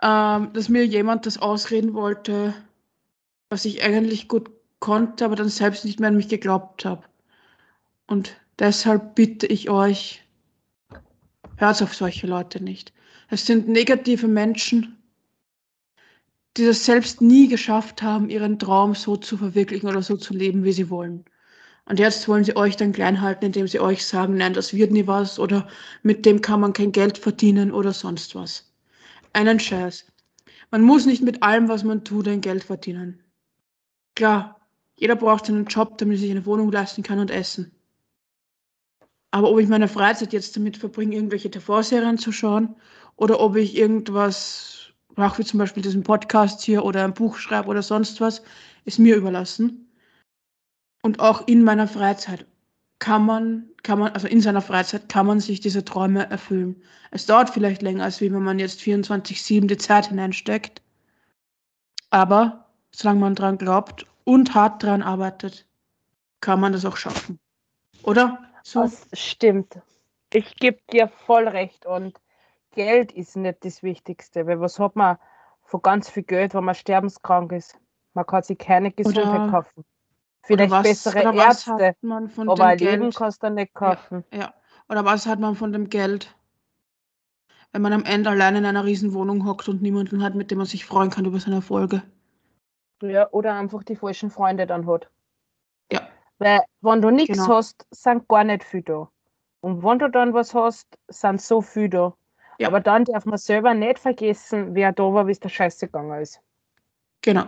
weiter. 0.00 0.38
Ähm, 0.42 0.52
dass 0.54 0.68
mir 0.68 0.84
jemand 0.84 1.24
das 1.24 1.38
ausreden 1.38 1.94
wollte, 1.94 2.52
was 3.48 3.64
ich 3.64 3.84
eigentlich 3.84 4.26
gut 4.26 4.50
konnte, 4.80 5.24
aber 5.24 5.36
dann 5.36 5.48
selbst 5.48 5.84
nicht 5.84 6.00
mehr 6.00 6.08
an 6.08 6.16
mich 6.16 6.28
geglaubt 6.28 6.84
habe. 6.84 7.04
Und 8.08 8.34
deshalb 8.58 9.14
bitte 9.14 9.46
ich 9.46 9.70
euch, 9.70 10.24
hört 11.58 11.80
auf 11.80 11.94
solche 11.94 12.26
Leute 12.26 12.60
nicht. 12.60 12.92
Es 13.30 13.46
sind 13.46 13.68
negative 13.68 14.26
Menschen, 14.26 14.97
die 16.58 16.66
das 16.66 16.84
selbst 16.84 17.20
nie 17.20 17.48
geschafft 17.48 18.02
haben, 18.02 18.28
ihren 18.28 18.58
Traum 18.58 18.94
so 18.94 19.16
zu 19.16 19.36
verwirklichen 19.36 19.88
oder 19.88 20.02
so 20.02 20.16
zu 20.16 20.34
leben, 20.34 20.64
wie 20.64 20.72
sie 20.72 20.90
wollen. 20.90 21.24
Und 21.86 21.98
jetzt 21.98 22.28
wollen 22.28 22.44
sie 22.44 22.56
euch 22.56 22.76
dann 22.76 22.92
klein 22.92 23.22
halten, 23.22 23.46
indem 23.46 23.66
sie 23.66 23.80
euch 23.80 24.04
sagen, 24.04 24.36
nein, 24.36 24.52
das 24.52 24.74
wird 24.74 24.92
nie 24.92 25.06
was 25.06 25.38
oder 25.38 25.66
mit 26.02 26.26
dem 26.26 26.42
kann 26.42 26.60
man 26.60 26.74
kein 26.74 26.92
Geld 26.92 27.16
verdienen 27.16 27.72
oder 27.72 27.92
sonst 27.92 28.34
was. 28.34 28.70
Einen 29.32 29.58
Scheiß. 29.58 30.04
Man 30.70 30.82
muss 30.82 31.06
nicht 31.06 31.22
mit 31.22 31.42
allem, 31.42 31.68
was 31.68 31.84
man 31.84 32.04
tut, 32.04 32.28
ein 32.28 32.42
Geld 32.42 32.64
verdienen. 32.64 33.22
Klar, 34.14 34.60
jeder 34.96 35.16
braucht 35.16 35.48
einen 35.48 35.64
Job, 35.64 35.96
damit 35.96 36.18
er 36.18 36.20
sich 36.20 36.30
eine 36.30 36.44
Wohnung 36.44 36.70
leisten 36.70 37.02
kann 37.02 37.20
und 37.20 37.30
essen. 37.30 37.72
Aber 39.30 39.50
ob 39.50 39.58
ich 39.58 39.68
meine 39.68 39.88
Freizeit 39.88 40.32
jetzt 40.32 40.56
damit 40.56 40.76
verbringe, 40.76 41.14
irgendwelche 41.14 41.50
TV-Serien 41.50 42.18
zu 42.18 42.32
schauen 42.32 42.76
oder 43.16 43.40
ob 43.40 43.56
ich 43.56 43.76
irgendwas 43.76 44.87
mache, 45.18 45.38
wie 45.38 45.44
zum 45.44 45.58
Beispiel 45.58 45.82
diesen 45.82 46.02
Podcast 46.02 46.62
hier 46.62 46.84
oder 46.84 47.04
ein 47.04 47.14
Buch 47.14 47.36
schreibe 47.36 47.68
oder 47.68 47.82
sonst 47.82 48.20
was, 48.20 48.42
ist 48.84 48.98
mir 48.98 49.16
überlassen. 49.16 49.90
Und 51.02 51.20
auch 51.20 51.46
in 51.46 51.62
meiner 51.62 51.88
Freizeit. 51.88 52.46
kann 52.98 53.24
man, 53.24 53.70
kann 53.82 53.98
man, 53.98 54.12
also 54.12 54.26
in 54.26 54.40
seiner 54.40 54.60
Freizeit 54.60 55.08
kann 55.08 55.26
man 55.26 55.40
sich 55.40 55.60
diese 55.60 55.84
Träume 55.84 56.28
erfüllen. 56.30 56.82
Es 57.10 57.26
dauert 57.26 57.50
vielleicht 57.50 57.82
länger, 57.82 58.04
als 58.04 58.20
wenn 58.20 58.32
man 58.42 58.58
jetzt 58.58 58.80
24-7 58.80 59.66
die 59.66 59.76
Zeit 59.76 60.08
hineinsteckt. 60.08 60.82
Aber 62.10 62.66
solange 62.90 63.20
man 63.20 63.34
dran 63.34 63.58
glaubt 63.58 64.06
und 64.24 64.54
hart 64.54 64.82
dran 64.82 65.02
arbeitet, 65.02 65.66
kann 66.40 66.60
man 66.60 66.72
das 66.72 66.84
auch 66.84 66.96
schaffen. 66.96 67.38
Oder? 68.02 68.38
So. 68.62 68.82
Das 68.82 69.06
stimmt. 69.12 69.78
Ich 70.32 70.56
gebe 70.56 70.78
dir 70.92 71.08
voll 71.08 71.48
recht. 71.48 71.86
Und 71.86 72.18
Geld 72.78 73.10
ist 73.10 73.36
nicht 73.36 73.64
das 73.64 73.82
Wichtigste, 73.82 74.46
weil 74.46 74.60
was 74.60 74.78
hat 74.78 74.94
man 74.94 75.18
von 75.64 75.82
ganz 75.82 76.08
viel 76.08 76.22
Geld, 76.22 76.54
wenn 76.54 76.62
man 76.62 76.76
sterbenskrank 76.76 77.50
ist? 77.50 77.76
Man 78.14 78.24
kann 78.24 78.44
sich 78.44 78.56
keine 78.56 78.92
Gesundheit 78.92 79.26
oder, 79.26 79.50
kaufen. 79.50 79.84
Vielleicht 80.44 80.70
was, 80.70 80.84
bessere 80.84 81.34
Ärzte, 81.34 81.96
aber 82.46 82.66
ein 82.66 82.76
Geld? 82.76 83.00
Leben 83.00 83.10
kannst 83.10 83.42
du 83.42 83.50
nicht 83.50 83.74
kaufen. 83.74 84.24
Ja, 84.32 84.38
ja, 84.38 84.54
Oder 84.88 85.04
was 85.04 85.26
hat 85.26 85.40
man 85.40 85.56
von 85.56 85.72
dem 85.72 85.88
Geld? 85.88 86.36
Wenn 87.72 87.82
man 87.82 87.92
am 87.92 88.04
Ende 88.04 88.30
allein 88.30 88.54
in 88.54 88.64
einer 88.64 88.84
riesen 88.84 89.12
Wohnung 89.12 89.44
hockt 89.44 89.68
und 89.68 89.82
niemanden 89.82 90.22
hat, 90.22 90.36
mit 90.36 90.52
dem 90.52 90.58
man 90.58 90.68
sich 90.68 90.86
freuen 90.86 91.10
kann 91.10 91.24
über 91.24 91.40
seine 91.40 91.56
Erfolge. 91.56 92.04
Ja, 93.02 93.28
oder 93.32 93.54
einfach 93.54 93.82
die 93.82 93.96
falschen 93.96 94.30
Freunde 94.30 94.68
dann 94.68 94.86
hat. 94.86 95.10
Ja. 95.90 96.02
Weil, 96.38 96.60
wenn 96.82 97.02
du 97.02 97.10
nichts 97.10 97.38
genau. 97.38 97.56
hast, 97.56 97.88
sind 97.90 98.28
gar 98.28 98.44
nicht 98.44 98.62
viele 98.62 98.84
da. 98.84 99.10
Und 99.62 99.82
wenn 99.82 99.98
du 99.98 100.08
dann 100.08 100.32
was 100.32 100.54
hast, 100.54 100.96
sind 101.08 101.42
so 101.42 101.60
viele 101.60 101.88
da. 101.88 102.14
Ja. 102.58 102.68
Aber 102.68 102.80
dann 102.80 103.04
darf 103.04 103.24
man 103.24 103.38
selber 103.38 103.72
nicht 103.72 103.98
vergessen, 103.98 104.74
wer 104.74 104.92
da 104.92 105.04
war, 105.04 105.26
wie 105.26 105.32
es 105.32 105.40
der 105.40 105.48
Scheiße 105.48 105.86
gegangen 105.86 106.20
ist. 106.20 106.40
Genau. 107.22 107.44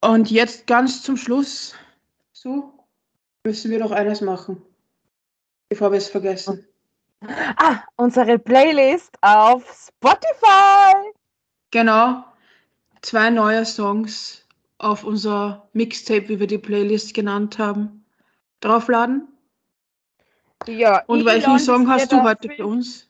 Und 0.00 0.30
jetzt 0.30 0.66
ganz 0.66 1.02
zum 1.02 1.16
Schluss, 1.16 1.74
so, 2.32 2.72
müssen 3.44 3.70
wir 3.70 3.78
noch 3.78 3.90
eines 3.90 4.22
machen, 4.22 4.62
bevor 5.68 5.92
wir 5.92 5.98
es 5.98 6.08
vergessen. 6.08 6.66
Ah, 7.56 7.82
unsere 7.96 8.38
Playlist 8.38 9.14
auf 9.20 9.62
Spotify. 9.88 11.12
Genau. 11.70 12.24
Zwei 13.02 13.28
neue 13.28 13.66
Songs 13.66 14.46
auf 14.78 15.04
unser 15.04 15.68
Mixtape, 15.74 16.30
wie 16.30 16.40
wir 16.40 16.46
die 16.46 16.58
Playlist 16.58 17.12
genannt 17.12 17.58
haben, 17.58 18.06
draufladen. 18.60 19.28
Ja. 20.66 21.02
Und 21.06 21.26
welchen 21.26 21.58
Song 21.58 21.88
hast 21.88 22.10
du 22.10 22.22
heute 22.22 22.48
für 22.48 22.66
uns? 22.66 23.09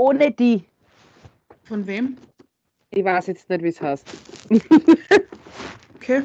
Ohne 0.00 0.30
die. 0.30 0.64
Von 1.64 1.86
wem? 1.86 2.16
Ich 2.88 3.04
weiß 3.04 3.26
jetzt 3.26 3.50
nicht, 3.50 3.62
wie 3.62 3.68
es 3.68 3.82
heißt. 3.82 4.06
okay. 5.94 6.22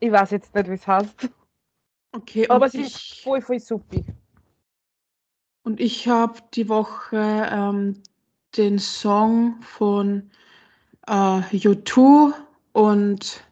Ich 0.00 0.10
weiß 0.10 0.30
jetzt 0.30 0.54
nicht, 0.54 0.70
wie 0.70 0.72
es 0.72 0.86
heißt. 0.86 1.28
Okay, 2.12 2.48
aber 2.48 2.70
sie 2.70 2.80
ist 2.80 3.20
voll, 3.22 3.42
voll 3.42 3.60
super. 3.60 3.98
Und 5.64 5.80
ich 5.80 6.08
habe 6.08 6.40
die 6.54 6.66
Woche 6.70 7.46
ähm, 7.52 8.02
den 8.56 8.78
Song 8.78 9.60
von 9.60 10.30
äh, 11.08 11.12
U2 11.12 12.32
und 12.72 13.44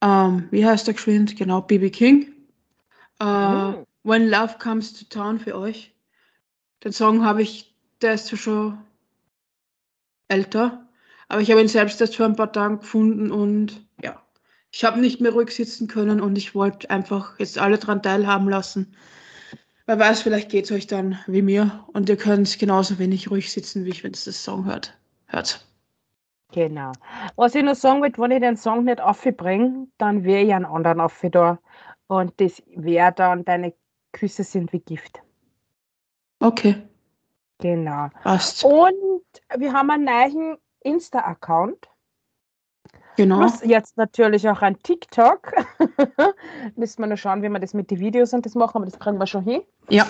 ähm, 0.00 0.48
wie 0.50 0.64
heißt 0.64 0.86
der 0.86 0.94
geschwind? 0.94 1.36
Genau, 1.36 1.60
BB 1.60 1.90
King. 1.92 2.32
Äh, 3.20 3.24
mhm. 3.26 3.86
When 4.04 4.30
Love 4.30 4.56
Comes 4.58 4.94
to 4.94 5.04
Town 5.10 5.38
für 5.38 5.58
euch. 5.58 5.94
Den 6.82 6.92
Song 6.92 7.24
habe 7.24 7.42
ich, 7.42 7.74
der 8.00 8.14
ist 8.14 8.36
schon 8.38 8.78
älter, 10.28 10.88
aber 11.28 11.40
ich 11.40 11.50
habe 11.50 11.60
ihn 11.60 11.68
selbst 11.68 12.00
erst 12.00 12.16
vor 12.16 12.26
ein 12.26 12.36
paar 12.36 12.52
Tagen 12.52 12.80
gefunden 12.80 13.30
und 13.30 13.86
ja, 14.02 14.22
ich 14.72 14.84
habe 14.84 15.00
nicht 15.00 15.20
mehr 15.20 15.32
ruhig 15.32 15.50
sitzen 15.50 15.88
können 15.88 16.20
und 16.20 16.38
ich 16.38 16.54
wollte 16.54 16.88
einfach 16.90 17.38
jetzt 17.38 17.58
alle 17.58 17.78
daran 17.78 18.02
teilhaben 18.02 18.48
lassen. 18.48 18.94
Wer 19.86 19.98
weiß, 19.98 20.22
vielleicht 20.22 20.50
geht 20.50 20.66
es 20.66 20.72
euch 20.72 20.86
dann 20.86 21.18
wie 21.26 21.42
mir 21.42 21.84
und 21.92 22.08
ihr 22.08 22.16
könnt 22.16 22.58
genauso 22.58 22.98
wenig 22.98 23.30
ruhig 23.30 23.50
sitzen, 23.52 23.84
wie 23.84 23.90
ich, 23.90 24.04
wenn 24.04 24.12
es 24.12 24.24
das 24.24 24.42
Song 24.42 24.64
hört. 24.64 24.96
Hört. 25.26 25.66
Genau. 26.52 26.92
Was 27.36 27.54
ich 27.54 27.62
noch 27.62 27.74
sagen 27.74 28.02
will, 28.02 28.12
wenn 28.16 28.30
ich 28.30 28.40
den 28.40 28.56
Song 28.56 28.84
nicht 28.84 29.00
aufbringe, 29.00 29.88
dann 29.98 30.24
wäre 30.24 30.42
ich 30.42 30.54
einen 30.54 30.64
anderen 30.64 31.08
da. 31.30 31.58
Und 32.06 32.40
das 32.40 32.62
wäre 32.74 33.12
dann, 33.12 33.44
deine 33.44 33.74
Küsse 34.12 34.44
sind 34.44 34.72
wie 34.72 34.80
Gift. 34.80 35.20
Okay. 36.40 36.76
Genau. 37.58 38.08
Passt. 38.22 38.64
Und 38.64 39.22
wir 39.56 39.72
haben 39.72 39.90
einen 39.90 40.04
neuen 40.04 40.58
Insta-Account. 40.80 41.88
Genau. 43.16 43.40
Plus 43.40 43.62
jetzt 43.62 43.96
natürlich 43.98 44.48
auch 44.48 44.62
ein 44.62 44.78
TikTok. 44.82 45.52
Müssen 46.76 47.02
wir 47.02 47.06
noch 47.06 47.18
schauen, 47.18 47.42
wie 47.42 47.48
wir 47.50 47.58
das 47.58 47.74
mit 47.74 47.90
den 47.90 48.00
Videos 48.00 48.32
und 48.32 48.46
das 48.46 48.54
machen, 48.54 48.78
aber 48.78 48.86
das 48.86 48.98
kriegen 48.98 49.18
wir 49.18 49.26
schon 49.26 49.44
hin. 49.44 49.62
Ja. 49.90 50.06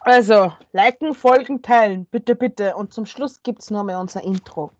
Also, 0.00 0.52
liken, 0.72 1.14
folgen, 1.14 1.62
teilen, 1.62 2.04
bitte, 2.04 2.34
bitte. 2.34 2.76
Und 2.76 2.92
zum 2.92 3.06
Schluss 3.06 3.42
gibt 3.42 3.62
es 3.62 3.70
noch 3.70 3.84
mal 3.84 3.96
unser 3.96 4.22
Intro. 4.22 4.70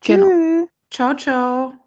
Genau. 0.00 0.26
Tschüss. 0.26 0.68
Ciao, 0.90 1.14
ciao. 1.14 1.81